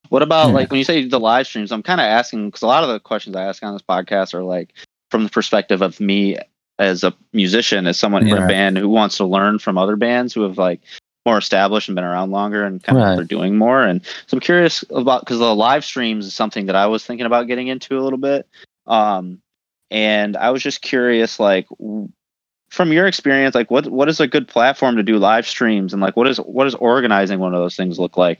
What 0.10 0.22
about 0.22 0.48
Yeah. 0.50 0.54
like 0.54 0.72
when 0.72 0.78
you 0.78 0.84
say 0.84 1.06
the 1.06 1.20
live 1.20 1.48
streams? 1.48 1.72
I'm 1.72 1.84
kind 1.84 2.00
of 2.00 2.06
asking 2.06 2.48
because 2.48 2.62
a 2.62 2.68
lot 2.68 2.84
of 2.84 2.90
the 2.90 3.00
questions 3.00 3.36
I 3.36 3.44
ask 3.44 3.62
on 3.64 3.74
this 3.74 3.82
podcast 3.82 4.34
are 4.34 4.44
like 4.44 4.74
from 5.12 5.24
the 5.24 5.30
perspective 5.30 5.82
of 5.82 6.00
me 6.00 6.38
as 6.80 7.04
a 7.04 7.14
musician, 7.34 7.88
as 7.88 7.98
someone 7.98 8.26
in 8.28 8.38
a 8.38 8.48
band 8.48 8.78
who 8.78 8.88
wants 8.90 9.18
to 9.18 9.26
learn 9.26 9.58
from 9.60 9.78
other 9.78 9.96
bands 9.96 10.34
who 10.34 10.42
have 10.44 10.58
like 10.58 10.80
more 11.26 11.38
established 11.40 11.90
and 11.90 11.96
been 11.96 12.06
around 12.06 12.32
longer 12.32 12.64
and 12.64 12.82
kind 12.84 12.98
of 12.98 13.04
Right. 13.04 13.16
they're 13.16 13.26
doing 13.26 13.58
more. 13.58 13.82
And 13.84 14.06
so 14.28 14.36
I'm 14.38 14.40
curious 14.42 14.84
about 14.92 15.22
because 15.22 15.40
the 15.40 15.56
live 15.56 15.84
streams 15.84 16.26
is 16.28 16.34
something 16.36 16.68
that 16.68 16.76
I 16.76 16.86
was 16.86 17.04
thinking 17.06 17.26
about 17.26 17.48
getting 17.48 17.68
into 17.68 17.98
a 17.98 18.02
little 18.02 18.20
bit. 18.20 18.48
Um, 18.86 19.42
and 19.92 20.38
I 20.38 20.52
was 20.52 20.62
just 20.64 20.82
curious, 20.82 21.40
like 21.40 21.66
from 22.70 22.92
your 22.92 23.08
experience, 23.08 23.56
like 23.56 23.72
what 23.72 23.88
what 23.88 24.10
is 24.10 24.20
a 24.20 24.28
good 24.28 24.48
platform 24.48 24.98
to 24.98 25.04
do 25.04 25.18
live 25.18 25.48
streams, 25.48 25.94
and 25.94 26.02
like 26.02 26.16
what 26.16 26.28
is 26.28 26.38
what 26.38 26.66
does 26.66 26.76
organizing 26.76 27.40
one 27.40 27.54
of 27.54 27.62
those 27.62 27.76
things 27.76 28.00
look 28.00 28.18
like? 28.18 28.40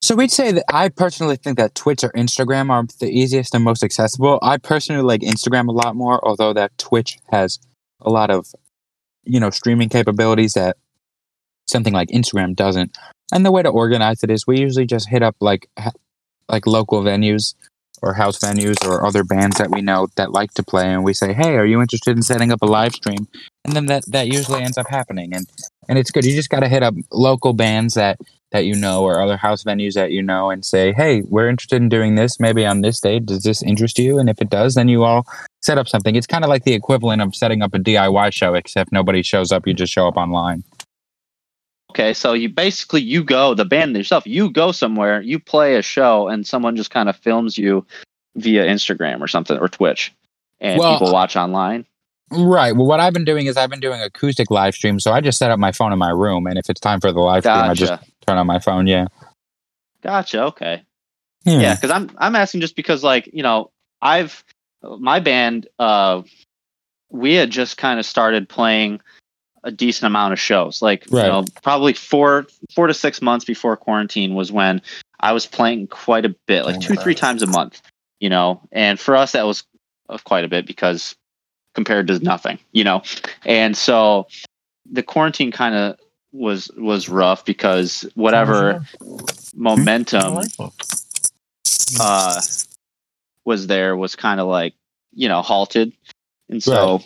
So 0.00 0.16
we'd 0.16 0.32
say 0.32 0.50
that 0.50 0.64
I 0.68 0.88
personally 0.88 1.36
think 1.36 1.58
that 1.58 1.76
Twitch 1.76 2.02
or 2.02 2.10
Instagram 2.10 2.70
are 2.70 2.84
the 2.98 3.08
easiest 3.08 3.54
and 3.54 3.62
most 3.62 3.84
accessible. 3.84 4.40
I 4.42 4.58
personally 4.58 5.02
like 5.02 5.20
Instagram 5.20 5.68
a 5.68 5.72
lot 5.72 5.94
more, 5.94 6.24
although 6.26 6.52
that 6.54 6.76
Twitch 6.76 7.18
has 7.30 7.60
a 8.00 8.10
lot 8.10 8.28
of, 8.28 8.48
you 9.22 9.38
know, 9.38 9.50
streaming 9.50 9.88
capabilities 9.88 10.54
that 10.54 10.76
something 11.68 11.92
like 11.92 12.08
Instagram 12.08 12.56
doesn't. 12.56 12.98
And 13.32 13.46
the 13.46 13.52
way 13.52 13.62
to 13.62 13.68
organize 13.68 14.24
it 14.24 14.30
is 14.30 14.44
we 14.44 14.58
usually 14.58 14.86
just 14.86 15.08
hit 15.08 15.22
up 15.22 15.36
like 15.40 15.68
like 16.48 16.66
local 16.66 17.02
venues 17.02 17.54
or 18.02 18.14
house 18.14 18.38
venues 18.38 18.84
or 18.86 19.06
other 19.06 19.24
bands 19.24 19.58
that 19.58 19.70
we 19.70 19.80
know 19.80 20.08
that 20.16 20.32
like 20.32 20.52
to 20.54 20.62
play 20.62 20.92
and 20.92 21.04
we 21.04 21.14
say, 21.14 21.32
"Hey, 21.32 21.56
are 21.56 21.64
you 21.64 21.80
interested 21.80 22.16
in 22.16 22.22
setting 22.22 22.52
up 22.52 22.60
a 22.62 22.66
live 22.66 22.92
stream?" 22.92 23.28
And 23.64 23.74
then 23.74 23.86
that 23.86 24.04
that 24.08 24.26
usually 24.26 24.62
ends 24.62 24.76
up 24.76 24.88
happening 24.88 25.32
and 25.34 25.46
and 25.88 25.98
it's 25.98 26.10
good. 26.10 26.24
You 26.24 26.34
just 26.34 26.50
got 26.50 26.60
to 26.60 26.68
hit 26.68 26.82
up 26.82 26.94
local 27.12 27.52
bands 27.52 27.94
that 27.94 28.18
that 28.50 28.66
you 28.66 28.74
know 28.74 29.02
or 29.02 29.20
other 29.20 29.36
house 29.36 29.64
venues 29.64 29.94
that 29.94 30.10
you 30.10 30.22
know 30.22 30.50
and 30.50 30.64
say, 30.64 30.92
"Hey, 30.92 31.22
we're 31.22 31.48
interested 31.48 31.80
in 31.80 31.88
doing 31.88 32.16
this 32.16 32.38
maybe 32.38 32.66
on 32.66 32.82
this 32.82 33.00
date. 33.00 33.26
Does 33.26 33.42
this 33.44 33.62
interest 33.62 33.98
you?" 33.98 34.18
And 34.18 34.28
if 34.28 34.40
it 34.40 34.50
does, 34.50 34.74
then 34.74 34.88
you 34.88 35.04
all 35.04 35.26
set 35.62 35.78
up 35.78 35.88
something. 35.88 36.16
It's 36.16 36.26
kind 36.26 36.44
of 36.44 36.50
like 36.50 36.64
the 36.64 36.74
equivalent 36.74 37.22
of 37.22 37.34
setting 37.34 37.62
up 37.62 37.72
a 37.74 37.78
DIY 37.78 38.32
show 38.32 38.54
except 38.54 38.92
nobody 38.92 39.22
shows 39.22 39.52
up, 39.52 39.66
you 39.66 39.74
just 39.74 39.92
show 39.92 40.08
up 40.08 40.16
online. 40.16 40.64
Okay, 41.92 42.14
so 42.14 42.32
you 42.32 42.48
basically 42.48 43.02
you 43.02 43.22
go 43.22 43.52
the 43.52 43.66
band 43.66 43.94
yourself. 43.94 44.26
You 44.26 44.48
go 44.50 44.72
somewhere, 44.72 45.20
you 45.20 45.38
play 45.38 45.76
a 45.76 45.82
show, 45.82 46.26
and 46.26 46.46
someone 46.46 46.74
just 46.74 46.90
kind 46.90 47.10
of 47.10 47.16
films 47.16 47.58
you 47.58 47.84
via 48.34 48.64
Instagram 48.64 49.20
or 49.20 49.28
something 49.28 49.58
or 49.58 49.68
Twitch, 49.68 50.10
and 50.58 50.78
Well, 50.78 50.94
people 50.94 51.12
watch 51.12 51.36
online. 51.36 51.84
Right. 52.30 52.74
Well, 52.74 52.86
what 52.86 52.98
I've 52.98 53.12
been 53.12 53.26
doing 53.26 53.44
is 53.44 53.58
I've 53.58 53.68
been 53.68 53.80
doing 53.80 54.00
acoustic 54.00 54.50
live 54.50 54.74
streams. 54.74 55.04
So 55.04 55.12
I 55.12 55.20
just 55.20 55.36
set 55.36 55.50
up 55.50 55.58
my 55.58 55.70
phone 55.70 55.92
in 55.92 55.98
my 55.98 56.08
room, 56.08 56.46
and 56.46 56.56
if 56.56 56.70
it's 56.70 56.80
time 56.80 56.98
for 56.98 57.12
the 57.12 57.20
live 57.20 57.42
stream, 57.42 57.56
I 57.56 57.74
just 57.74 57.92
turn 58.26 58.38
on 58.38 58.46
my 58.46 58.58
phone. 58.58 58.86
Yeah. 58.86 59.08
gotcha. 60.00 60.44
Okay, 60.44 60.82
yeah, 61.44 61.74
because 61.74 61.90
I'm 61.90 62.10
I'm 62.16 62.34
asking 62.34 62.62
just 62.62 62.74
because 62.74 63.04
like 63.04 63.28
you 63.34 63.42
know 63.42 63.70
I've 64.00 64.42
my 64.82 65.20
band 65.20 65.68
uh 65.78 66.22
we 67.10 67.34
had 67.34 67.50
just 67.50 67.76
kind 67.76 68.00
of 68.00 68.06
started 68.06 68.48
playing 68.48 69.02
a 69.64 69.70
decent 69.70 70.06
amount 70.06 70.32
of 70.32 70.40
shows 70.40 70.82
like 70.82 71.06
Right. 71.10 71.26
you 71.26 71.30
know 71.30 71.44
probably 71.62 71.92
four 71.92 72.46
four 72.74 72.86
to 72.86 72.94
six 72.94 73.22
months 73.22 73.44
before 73.44 73.76
quarantine 73.76 74.34
was 74.34 74.50
when 74.50 74.82
I 75.22 75.32
was 75.32 75.46
playing 75.46 75.86
quite 75.86 76.24
a 76.24 76.34
bit, 76.46 76.64
like 76.64 76.80
two, 76.80 76.96
three 76.96 77.14
times 77.14 77.42
a 77.42 77.46
month, 77.46 77.80
you 78.18 78.28
know. 78.28 78.60
And 78.72 78.98
for 78.98 79.16
us, 79.16 79.32
that 79.32 79.46
was 79.46 79.62
uh, 80.08 80.18
quite 80.24 80.44
a 80.44 80.48
bit 80.48 80.66
because 80.66 81.14
compared 81.74 82.08
to 82.08 82.18
nothing, 82.18 82.58
you 82.72 82.82
know. 82.82 83.02
And 83.44 83.76
so 83.76 84.26
the 84.90 85.02
quarantine 85.02 85.52
kind 85.52 85.76
of 85.76 85.96
was 86.32 86.70
was 86.76 87.08
rough 87.08 87.44
because 87.44 88.04
whatever 88.14 88.84
momentum 89.54 90.38
uh 92.00 92.40
was 93.44 93.66
there 93.66 93.96
was 93.96 94.16
kind 94.16 94.40
of 94.40 94.48
like 94.48 94.74
you 95.12 95.28
know 95.28 95.42
halted 95.42 95.92
and 96.48 96.62
so 96.62 97.02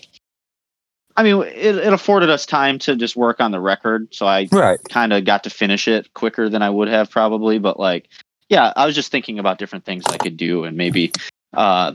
i 1.17 1.23
mean 1.23 1.43
it, 1.43 1.77
it 1.77 1.93
afforded 1.93 2.31
us 2.31 2.47
time 2.47 2.79
to 2.79 2.97
just 2.97 3.17
work 3.17 3.41
on 3.41 3.51
the 3.51 3.61
record 3.61 4.09
so 4.13 4.27
i 4.27 4.49
Right. 4.53 4.79
kind 4.89 5.13
of 5.13 5.25
got 5.25 5.45
to 5.45 5.51
finish 5.51 5.89
it 5.89 6.13
quicker 6.15 6.49
than 6.49 6.63
i 6.63 6.71
would 6.71 6.89
have 6.89 7.11
probably 7.11 7.59
but 7.59 7.79
like 7.79 8.09
yeah 8.49 8.73
i 8.77 8.87
was 8.87 8.95
just 8.95 9.11
thinking 9.11 9.39
about 9.39 9.59
different 9.59 9.85
things 9.85 10.05
i 10.09 10.19
could 10.19 10.37
do 10.37 10.65
and 10.65 10.77
maybe 10.77 11.13
uh 11.55 11.93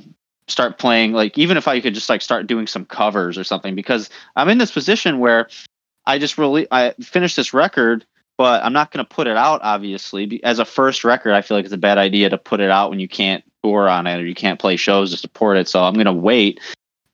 start 0.47 0.77
playing 0.77 1.13
like 1.13 1.37
even 1.37 1.55
if 1.57 1.67
i 1.67 1.79
could 1.79 1.93
just 1.93 2.09
like 2.09 2.21
start 2.21 2.47
doing 2.47 2.67
some 2.67 2.85
covers 2.85 3.37
or 3.37 3.43
something 3.43 3.75
because 3.75 4.09
i'm 4.35 4.49
in 4.49 4.57
this 4.57 4.71
position 4.71 5.19
where 5.19 5.47
i 6.05 6.17
just 6.19 6.37
really 6.37 6.67
i 6.71 6.91
finished 7.01 7.35
this 7.35 7.53
record 7.53 8.05
but 8.37 8.63
i'm 8.63 8.73
not 8.73 8.91
going 8.91 9.05
to 9.05 9.09
put 9.15 9.27
it 9.27 9.37
out 9.37 9.61
obviously 9.63 10.43
as 10.43 10.59
a 10.59 10.65
first 10.65 11.03
record 11.03 11.31
i 11.33 11.41
feel 11.41 11.55
like 11.55 11.63
it's 11.63 11.73
a 11.73 11.77
bad 11.77 11.97
idea 11.97 12.29
to 12.29 12.37
put 12.37 12.59
it 12.59 12.69
out 12.69 12.89
when 12.89 12.99
you 12.99 13.07
can't 13.07 13.43
tour 13.63 13.87
on 13.87 14.07
it 14.07 14.19
or 14.19 14.25
you 14.25 14.35
can't 14.35 14.59
play 14.59 14.75
shows 14.75 15.11
to 15.11 15.17
support 15.17 15.55
it 15.55 15.67
so 15.67 15.83
i'm 15.83 15.93
going 15.93 16.05
to 16.05 16.11
wait 16.11 16.59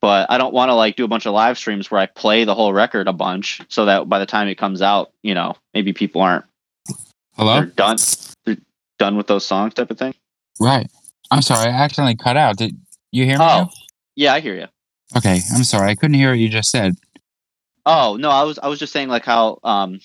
but 0.08 0.30
i 0.30 0.38
don't 0.38 0.54
want 0.54 0.70
to 0.70 0.74
like 0.74 0.96
do 0.96 1.04
a 1.04 1.08
bunch 1.08 1.26
of 1.26 1.34
live 1.34 1.58
streams 1.58 1.92
where 1.92 2.00
i 2.00 2.06
play 2.06 2.44
the 2.46 2.56
whole 2.56 2.72
record 2.74 3.08
a 3.08 3.14
bunch 3.14 3.62
so 3.68 3.86
that 3.86 4.08
by 4.08 4.20
the 4.20 4.26
time 4.26 4.48
it 4.48 4.56
comes 4.56 4.82
out 4.82 5.12
you 5.22 5.34
know 5.34 5.56
maybe 5.74 5.92
people 5.92 6.22
aren't 6.22 6.46
Hello. 7.36 7.56
they're 7.56 7.66
done 7.66 7.98
they're 8.46 8.58
done 8.98 9.18
with 9.18 9.28
those 9.28 9.46
songs 9.46 9.74
type 9.74 9.92
of 9.92 9.98
thing 10.00 10.14
Right. 10.60 10.90
I'm 11.30 11.42
sorry. 11.42 11.70
I 11.70 11.74
accidentally 11.74 12.16
cut 12.16 12.38
out. 12.38 12.58
Did 12.58 12.76
you 13.12 13.26
hear 13.26 13.38
me? 13.38 13.44
oh 13.44 13.48
now? 13.48 13.70
yeah 14.16 14.34
i 14.34 14.40
hear 14.40 14.56
you 14.56 14.68
Okay. 15.16 15.40
I'm 15.56 15.64
sorry. 15.64 15.90
I 15.90 15.96
couldn't 15.96 16.16
hear 16.16 16.32
what 16.32 16.40
you 16.40 16.50
just 16.50 16.70
said. 16.70 16.96
Oh 17.86 18.18
no, 18.20 18.30
I 18.30 18.44
was 18.44 18.60
I 18.60 18.68
was 18.68 18.78
just 18.78 18.92
saying 18.92 19.08
like 19.08 19.24
how 19.24 19.58
um 19.64 20.02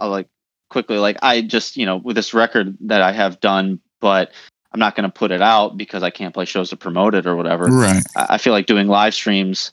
I 0.00 0.06
like 0.06 0.26
quickly 0.70 0.98
like 0.98 1.18
I 1.22 1.42
just 1.42 1.76
you 1.76 1.86
know 1.86 1.98
with 1.98 2.16
this 2.16 2.34
record 2.34 2.76
that 2.80 3.00
I 3.00 3.12
have 3.12 3.38
done, 3.38 3.78
but 4.00 4.32
I'm 4.72 4.80
not 4.80 4.94
going 4.94 5.08
to 5.08 5.12
put 5.12 5.32
it 5.32 5.42
out 5.42 5.76
because 5.76 6.02
I 6.02 6.10
can't 6.10 6.34
play 6.34 6.44
shows 6.44 6.70
to 6.70 6.76
promote 6.76 7.14
it 7.14 7.26
or 7.26 7.36
whatever. 7.36 7.66
Right. 7.66 8.02
I, 8.14 8.26
I 8.30 8.38
feel 8.38 8.52
like 8.52 8.66
doing 8.66 8.86
live 8.86 9.14
streams. 9.14 9.72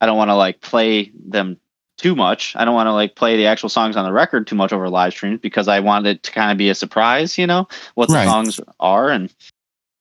I 0.00 0.06
don't 0.06 0.18
want 0.18 0.28
to 0.30 0.34
like 0.34 0.60
play 0.60 1.10
them 1.14 1.58
too 1.96 2.14
much. 2.14 2.54
I 2.56 2.64
don't 2.64 2.74
want 2.74 2.88
to 2.88 2.92
like 2.92 3.14
play 3.14 3.36
the 3.36 3.46
actual 3.46 3.68
songs 3.68 3.96
on 3.96 4.04
the 4.04 4.12
record 4.12 4.46
too 4.46 4.56
much 4.56 4.72
over 4.72 4.88
live 4.88 5.12
streams 5.12 5.40
because 5.40 5.68
I 5.68 5.80
want 5.80 6.06
it 6.06 6.22
to 6.24 6.32
kind 6.32 6.50
of 6.50 6.58
be 6.58 6.68
a 6.68 6.74
surprise, 6.74 7.38
you 7.38 7.46
know, 7.46 7.68
what 7.94 8.08
the 8.08 8.14
Right. 8.14 8.24
songs 8.24 8.60
are, 8.80 9.10
and 9.10 9.32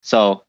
so 0.02 0.44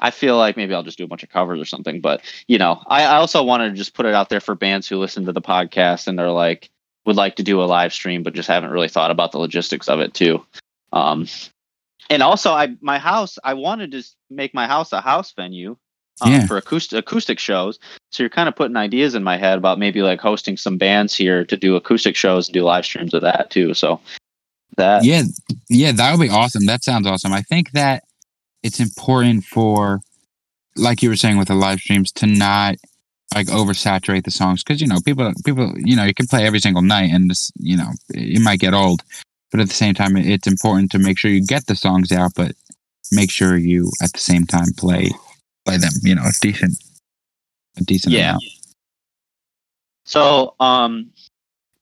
I 0.00 0.10
feel 0.10 0.36
like 0.36 0.56
maybe 0.56 0.74
I'll 0.74 0.82
just 0.82 0.98
do 0.98 1.04
a 1.04 1.08
bunch 1.08 1.22
of 1.22 1.28
covers 1.28 1.60
or 1.60 1.64
something. 1.64 2.00
But 2.00 2.22
you 2.48 2.58
know, 2.58 2.82
I, 2.86 3.04
I 3.04 3.16
also 3.16 3.42
wanted 3.42 3.70
to 3.70 3.76
just 3.76 3.94
put 3.94 4.06
it 4.06 4.14
out 4.14 4.28
there 4.28 4.40
for 4.40 4.54
bands 4.54 4.88
who 4.88 4.98
listen 4.98 5.24
to 5.26 5.32
the 5.32 5.42
podcast 5.42 6.08
and 6.08 6.18
they're 6.18 6.30
like 6.30 6.70
would 7.04 7.16
like 7.16 7.36
to 7.36 7.42
do 7.42 7.62
a 7.62 7.64
live 7.64 7.92
stream, 7.92 8.22
but 8.22 8.34
just 8.34 8.48
haven't 8.48 8.70
really 8.70 8.88
thought 8.88 9.12
about 9.12 9.32
the 9.32 9.38
logistics 9.38 9.88
of 9.88 10.00
it 10.00 10.12
too. 10.12 10.44
Um, 10.92 11.28
and 12.10 12.22
also, 12.22 12.52
I 12.52 12.76
my 12.80 12.98
house, 12.98 13.38
I 13.44 13.54
wanted 13.54 13.90
to 13.92 14.02
make 14.30 14.54
my 14.54 14.66
house 14.66 14.92
a 14.92 15.00
house 15.00 15.32
venue 15.32 15.76
um, 16.20 16.32
Yeah. 16.32 16.46
for 16.46 16.56
acoustic 16.56 16.98
acoustic 16.98 17.38
shows. 17.38 17.78
So 18.10 18.22
you're 18.22 18.30
kind 18.30 18.48
of 18.48 18.56
putting 18.56 18.76
ideas 18.76 19.14
in 19.14 19.22
my 19.24 19.36
head 19.36 19.58
about 19.58 19.78
maybe 19.78 20.02
like 20.02 20.20
hosting 20.20 20.56
some 20.56 20.78
bands 20.78 21.14
here 21.14 21.44
to 21.44 21.56
do 21.56 21.76
acoustic 21.76 22.16
shows 22.16 22.48
and 22.48 22.54
do 22.54 22.62
live 22.62 22.84
streams 22.84 23.12
of 23.14 23.22
that 23.22 23.50
too. 23.50 23.74
So 23.74 24.00
that 24.76 25.04
Yeah. 25.04 25.22
Yeah. 25.68 25.92
That 25.92 26.12
would 26.12 26.20
be 26.22 26.30
awesome. 26.32 26.66
That 26.66 26.84
sounds 26.84 27.06
awesome. 27.06 27.32
I 27.32 27.42
think 27.42 27.72
that 27.72 28.04
it's 28.62 28.80
important 28.80 29.44
for, 29.44 30.00
like 30.76 31.02
you 31.02 31.08
were 31.08 31.16
saying 31.16 31.38
with 31.38 31.48
the 31.48 31.54
live 31.54 31.80
streams, 31.80 32.12
to 32.12 32.26
not 32.26 32.76
like 33.34 33.48
oversaturate 33.48 34.24
the 34.24 34.30
songs 34.30 34.62
because 34.62 34.80
you 34.80 34.86
know 34.86 35.00
people 35.04 35.32
people 35.44 35.72
you 35.76 35.96
know 35.96 36.04
you 36.04 36.14
can 36.14 36.26
play 36.26 36.46
every 36.46 36.60
single 36.60 36.80
night 36.82 37.10
and 37.12 37.28
this 37.28 37.50
you 37.58 37.76
know 37.76 37.90
it 38.10 38.40
might 38.40 38.60
get 38.60 38.72
old 38.72 39.02
but 39.50 39.60
at 39.60 39.68
the 39.68 39.74
same 39.74 39.94
time 39.94 40.16
it's 40.16 40.46
important 40.46 40.90
to 40.90 40.98
make 40.98 41.18
sure 41.18 41.30
you 41.30 41.44
get 41.44 41.66
the 41.66 41.76
songs 41.76 42.12
out 42.12 42.32
but 42.34 42.52
make 43.12 43.30
sure 43.30 43.56
you 43.56 43.90
at 44.02 44.12
the 44.12 44.18
same 44.18 44.44
time 44.46 44.72
play 44.76 45.10
play 45.64 45.76
them 45.76 45.92
you 46.02 46.14
know 46.14 46.24
a 46.24 46.32
decent 46.40 46.76
a 47.76 47.82
decent 47.82 48.12
Yeah. 48.12 48.30
amount 48.30 48.44
So, 50.06 50.54
um, 50.60 51.10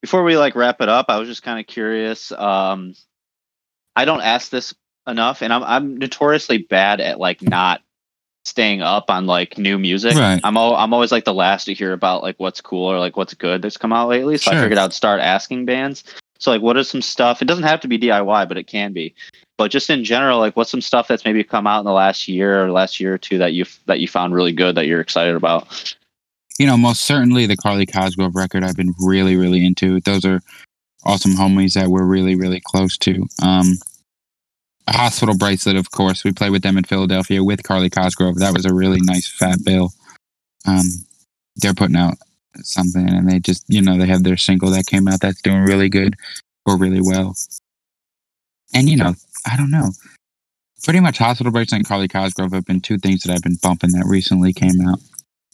before 0.01 0.25
we 0.25 0.37
like 0.37 0.57
wrap 0.57 0.81
it 0.81 0.89
up, 0.89 1.07
I 1.09 1.19
was 1.19 1.29
just 1.29 1.43
kind 1.43 1.61
of 1.61 1.67
curious. 1.67 2.33
Um, 2.33 2.95
I 3.95 4.07
don't 4.07 4.23
ask 4.23 4.51
this 4.51 4.75
enough, 5.07 5.43
and 5.43 5.53
I'm 5.53 5.63
I'm 5.63 5.97
notoriously 5.99 6.59
bad 6.59 7.01
at 7.01 7.21
like 7.21 7.43
not 7.43 7.83
staying 8.45 8.83
up 8.83 9.11
on 9.11 9.27
like 9.27 9.59
new 9.59 9.79
music. 9.79 10.17
Right. 10.17 10.41
I'm 10.43 10.57
I'm 10.57 10.93
always 10.95 11.13
like 11.13 11.25
the 11.25 11.35
last 11.35 11.67
to 11.67 11.75
hear 11.75 11.93
about 11.93 12.23
like 12.23 12.37
what's 12.39 12.61
cool 12.61 12.87
or 12.87 12.99
like 12.99 13.17
what's 13.17 13.35
good 13.35 13.63
that's 13.63 13.77
come 13.77 13.93
out 13.93 14.09
lately. 14.09 14.39
So 14.39 14.53
I 14.53 14.61
figured 14.61 14.79
I'd 14.79 14.93
start 14.93 15.21
asking 15.21 15.67
bands. 15.67 16.05
So 16.39 16.51
like, 16.51 16.63
what 16.63 16.77
is 16.77 16.89
some 16.89 17.03
stuff? 17.03 17.41
It 17.41 17.47
doesn't 17.47 17.65
have 17.65 17.81
to 17.81 17.89
be 17.89 17.99
DIY, 17.99 18.49
but 18.49 18.57
it 18.59 18.67
can 18.67 18.93
be. 18.93 19.15
But 19.57 19.71
just 19.71 19.89
in 19.89 20.03
general, 20.03 20.41
like, 20.41 20.57
what's 20.57 20.71
some 20.71 20.81
stuff 20.81 21.07
that's 21.07 21.25
maybe 21.25 21.45
come 21.45 21.67
out 21.67 21.79
in 21.79 21.85
the 21.85 21.93
last 21.93 22.27
year 22.27 22.65
or 22.65 22.73
last 22.73 22.99
year 22.99 23.15
or 23.15 23.19
two 23.19 23.39
that 23.39 23.53
you 23.53 23.65
that 23.87 24.01
you 24.01 24.09
found 24.09 24.35
really 24.35 24.53
good 24.53 24.75
that 24.75 24.87
you're 24.87 25.01
excited 25.01 25.37
about? 25.37 25.95
you 26.59 26.67
know 26.67 26.77
most 26.77 27.03
certainly 27.03 27.47
the 27.47 27.57
carly 27.57 27.87
cosgrove 27.87 28.35
record 28.35 28.65
i've 28.65 28.77
been 28.77 28.95
really 29.01 29.37
really 29.37 29.65
into 29.65 30.01
those 30.01 30.25
are 30.25 30.41
awesome 31.05 31.33
homies 31.33 31.75
that 31.75 31.89
we're 31.89 32.05
really 32.05 32.35
really 32.35 32.61
close 32.65 32.97
to 32.97 33.27
um 33.43 33.75
hospital 34.89 35.37
bracelet 35.37 35.77
of 35.77 35.91
course 35.91 36.25
we 36.25 36.33
played 36.33 36.51
with 36.51 36.63
them 36.63 36.77
in 36.77 36.85
philadelphia 36.85 37.43
with 37.43 37.63
carly 37.63 37.91
cosgrove 37.91 38.39
that 38.39 38.55
was 38.55 38.65
a 38.65 38.75
really 38.75 39.01
nice 39.03 39.27
fat 39.29 39.59
bill 39.65 39.93
um 40.67 40.85
they're 41.57 41.75
putting 41.75 41.97
out 41.97 42.15
something 42.63 43.09
and 43.09 43.29
they 43.29 43.39
just 43.39 43.65
you 43.69 43.83
know 43.83 43.99
they 43.99 44.07
have 44.07 44.23
their 44.23 44.37
single 44.37 44.71
that 44.71 44.87
came 44.87 45.09
out 45.09 45.21
that's 45.21 45.43
doing 45.43 45.63
really 45.63 45.89
good 45.89 46.15
or 46.67 46.77
really 46.77 47.01
well 47.01 47.35
and 48.73 48.89
you 48.89 48.97
know 48.97 49.15
i 49.47 49.57
don't 49.57 49.71
know 49.71 49.91
pretty 50.83 51.01
much 51.01 51.19
hospital 51.19 51.53
bracelet 51.53 51.79
and 51.79 51.89
carly 51.89 52.09
cosgrove 52.09 52.53
have 52.53 52.65
been 52.65 52.81
two 52.81 52.99
things 52.99 53.23
that 53.23 53.33
i've 53.33 53.43
been 53.43 53.59
bumping 53.63 53.91
that 53.91 54.07
recently 54.07 54.53
came 54.53 54.81
out 54.87 54.99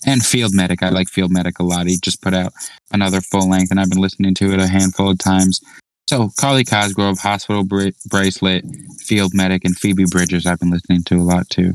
and 0.07 0.25
Field 0.25 0.55
Medic. 0.55 0.83
I 0.83 0.89
like 0.89 1.09
Field 1.09 1.31
Medic 1.31 1.59
a 1.59 1.63
lot. 1.63 1.87
He 1.87 1.99
just 1.99 2.23
put 2.23 2.35
out 2.35 2.53
another 2.93 3.21
full 3.21 3.49
length, 3.49 3.71
and 3.71 3.79
I've 3.79 3.91
been 3.91 4.01
listening 4.01 4.35
to 4.37 4.53
it 4.53 4.61
a 4.61 4.67
handful 4.67 5.11
of 5.11 5.19
times. 5.19 5.61
So 6.09 6.31
Carly 6.39 6.65
Cosgrove, 6.65 7.19
Hospital 7.19 7.65
Bra- 7.65 7.91
Bracelet, 8.09 8.65
Field 8.99 9.33
Medic, 9.35 9.65
and 9.65 9.77
Phoebe 9.77 10.07
Bridgers. 10.11 10.47
I've 10.47 10.59
been 10.59 10.71
listening 10.71 11.05
to 11.05 11.17
a 11.17 11.23
lot 11.23 11.49
too. 11.51 11.75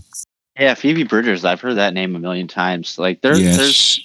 Yeah, 0.60 0.74
Phoebe 0.74 1.04
Bridgers. 1.04 1.46
I've 1.46 1.62
heard 1.62 1.76
that 1.76 1.94
name 1.94 2.16
a 2.16 2.20
million 2.20 2.48
times. 2.48 2.98
Like 2.98 3.22
there, 3.22 3.38
there's 3.38 3.98
yes, 3.98 4.05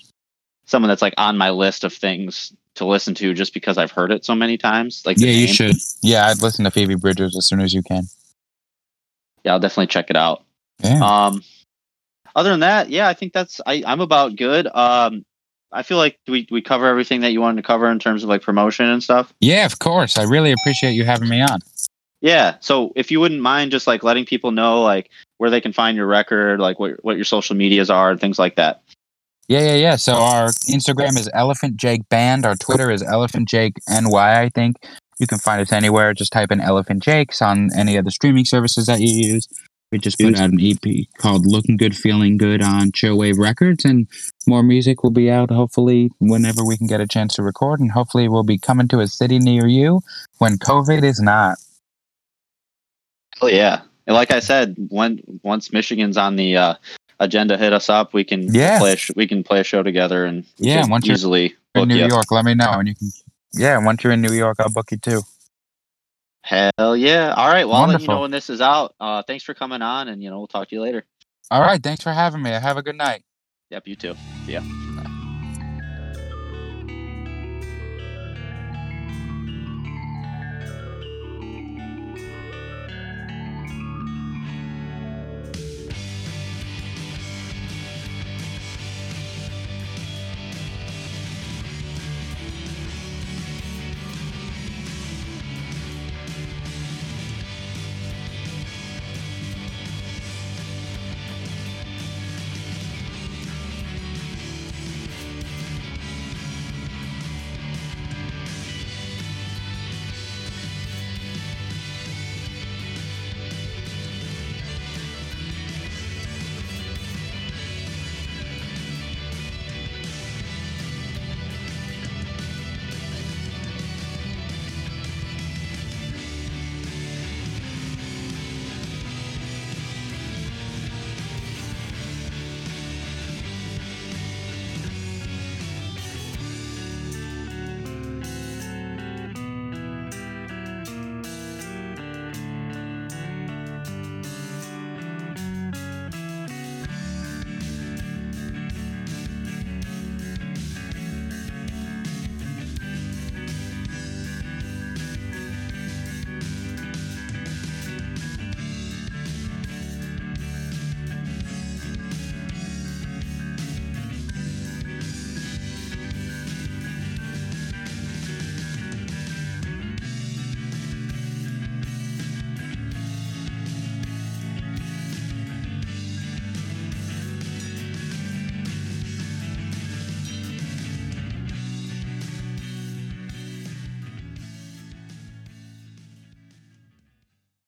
someone 0.71 0.89
that's 0.89 1.03
like 1.03 1.14
on 1.18 1.37
my 1.37 1.51
list 1.51 1.85
of 1.85 1.93
things 1.93 2.53
to 2.77 2.87
listen 2.87 3.14
to 3.16 3.35
just 3.35 3.53
because 3.53 3.77
I've 3.77 3.91
heard 3.91 4.12
it 4.12 4.25
so 4.25 4.35
many 4.35 4.57
times. 4.57 5.03
Like 5.05 5.18
yeah, 5.18 5.31
you 5.31 5.49
should. 5.49 5.77
Yeah, 6.03 6.27
I'd 6.29 6.41
listen 6.43 6.64
to 6.64 6.71
Phoebe 6.71 6.95
Bridgers 6.95 7.37
as 7.37 7.47
soon 7.47 7.61
as 7.61 7.75
you 7.75 7.83
can. 7.83 8.05
Yeah, 9.45 9.53
I'll 9.53 9.61
definitely 9.61 9.89
check 9.89 10.11
it 10.11 10.16
out. 10.16 10.45
Yeah, 10.83 11.01
Um, 11.03 11.43
other 12.35 12.51
than 12.51 12.61
that, 12.61 12.91
yeah, 12.91 13.09
I 13.09 13.14
think 13.14 13.33
that's 13.33 13.61
I, 13.66 13.83
I'm 13.87 14.01
about 14.01 14.37
good. 14.37 14.66
Um, 14.73 15.25
I 15.73 15.83
feel 15.83 15.99
like 15.99 16.18
we 16.27 16.47
we 16.51 16.62
cover 16.62 16.87
everything 16.87 17.21
that 17.21 17.33
you 17.33 17.41
wanted 17.41 17.62
to 17.62 17.66
cover 17.66 17.91
in 17.91 17.99
terms 17.99 18.23
of 18.23 18.29
like 18.29 18.43
promotion 18.43 18.87
and 18.87 19.03
stuff. 19.03 19.33
yeah, 19.41 19.66
of 19.66 19.79
course. 19.79 20.16
I 20.16 20.25
really 20.25 20.53
appreciate 20.53 20.93
you 20.93 21.05
having 21.05 21.29
me 21.29 21.43
on. 21.43 21.61
Yeah. 22.21 22.57
So 22.61 22.93
if 22.97 23.11
you 23.11 23.18
wouldn't 23.21 23.41
mind 23.41 23.71
just 23.71 23.87
like 23.87 24.03
letting 24.03 24.27
people 24.27 24.51
know 24.53 24.83
like 24.83 25.11
where 25.39 25.49
they 25.51 25.61
can 25.61 25.73
find 25.73 25.97
your 25.97 26.07
record, 26.07 26.61
like 26.61 26.79
what 26.79 27.03
what 27.05 27.16
your 27.16 27.25
social 27.25 27.57
medias 27.57 27.91
are 27.91 28.11
and 28.11 28.21
things 28.21 28.39
like 28.39 28.57
that. 28.57 28.83
Yeah, 29.51 29.63
yeah, 29.63 29.75
yeah. 29.75 29.97
So 29.97 30.13
our 30.13 30.47
Instagram 30.71 31.19
is 31.19 31.29
Elephant 31.35 31.77
Jake 31.77 32.09
Band. 32.09 32.47
Our 32.47 32.55
Twitter 32.55 32.89
is 32.89 33.03
Elephant 33.03 33.49
Jake 33.49 33.75
NY. 33.89 34.43
I 34.43 34.49
think 34.49 34.77
you 35.19 35.27
can 35.27 35.39
find 35.39 35.61
us 35.61 35.73
anywhere. 35.73 36.15
Just 36.15 36.33
type 36.33 36.53
in 36.53 36.61
Elephant 36.61 37.03
Jakes 37.03 37.43
on 37.43 37.69
any 37.77 37.97
of 37.97 38.05
the 38.05 38.13
streaming 38.13 38.45
services 38.45 38.87
that 38.87 39.01
you 39.01 39.13
use. 39.13 39.49
We 39.91 39.99
just 39.99 40.21
put 40.21 40.39
out 40.39 40.51
an 40.51 40.61
EP 40.61 41.09
called 41.19 41.47
"Looking 41.47 41.77
Good, 41.77 41.97
Feeling 41.97 42.37
Good" 42.37 42.63
on 42.63 42.93
Chillwave 42.93 43.39
Records, 43.39 43.85
and 43.85 44.07
more 44.47 44.63
music 44.63 45.03
will 45.03 45.11
be 45.11 45.29
out 45.29 45.51
hopefully 45.51 46.13
whenever 46.21 46.65
we 46.65 46.77
can 46.77 46.87
get 46.87 47.01
a 47.01 47.09
chance 47.09 47.35
to 47.35 47.43
record, 47.43 47.81
and 47.81 47.91
hopefully 47.91 48.29
we'll 48.29 48.45
be 48.45 48.57
coming 48.57 48.87
to 48.87 49.01
a 49.01 49.09
city 49.09 49.41
near 49.41 49.67
you 49.67 50.01
when 50.39 50.59
COVID 50.59 51.03
is 51.03 51.21
not. 51.21 51.59
Oh 53.43 53.49
yeah. 53.49 53.81
And 54.07 54.15
like 54.15 54.31
I 54.31 54.39
said, 54.39 54.77
when 54.91 55.21
once 55.43 55.73
Michigan's 55.73 56.17
on 56.17 56.37
the 56.37 56.57
uh, 56.57 56.75
agenda, 57.21 57.57
hit 57.57 57.73
us 57.73 57.89
up. 57.89 58.12
We 58.12 58.25
can 58.25 58.53
Yeah. 58.53 58.79
play 58.79 58.95
a 58.95 58.97
sh- 58.97 59.11
we 59.14 59.27
can 59.29 59.45
play 59.45 59.61
a 59.61 59.64
show 59.64 59.83
together 59.85 60.25
and 60.27 60.45
Yeah, 60.59 60.87
once 60.89 61.07
you're 61.07 61.14
easily 61.14 61.55
In 61.77 61.87
New. 61.89 62.05
York, 62.05 62.33
let 62.33 62.45
me 62.45 62.55
know, 62.55 62.71
and 62.73 62.89
you 62.89 62.95
can. 62.97 63.11
Yeah, 63.53 63.79
once 63.79 64.03
you're 64.03 64.12
in 64.12 64.21
New 64.21 64.33
York, 64.33 64.57
I'll 64.59 64.71
book 64.71 64.91
you 64.91 64.97
too. 64.99 65.23
Hell 66.43 66.97
yeah! 66.97 67.35
All 67.37 67.49
right, 67.49 67.66
well 67.68 67.77
I'll 67.77 67.87
let 67.87 68.01
you 68.01 68.09
know 68.09 68.23
when 68.23 68.31
this 68.33 68.51
is 68.51 68.61
out. 68.61 68.95
Uh, 68.99 69.23
thanks 69.23 69.45
for 69.45 69.55
coming 69.55 69.83
on, 69.83 70.09
and 70.09 70.23
you 70.23 70.31
know 70.31 70.39
we'll 70.39 70.49
talk 70.49 70.68
to 70.71 70.75
you 70.75 70.83
later. 70.83 71.05
All 71.51 71.61
right, 71.61 71.81
thanks 71.83 72.03
for 72.03 72.12
having 72.12 72.43
me. 72.43 72.51
Have 72.51 72.77
a 72.77 72.83
good 72.83 72.97
night. 72.97 73.23
Yep, 73.71 73.87
you 73.89 73.97
too. 73.97 74.16
See 74.47 74.53
ya. 74.55 74.89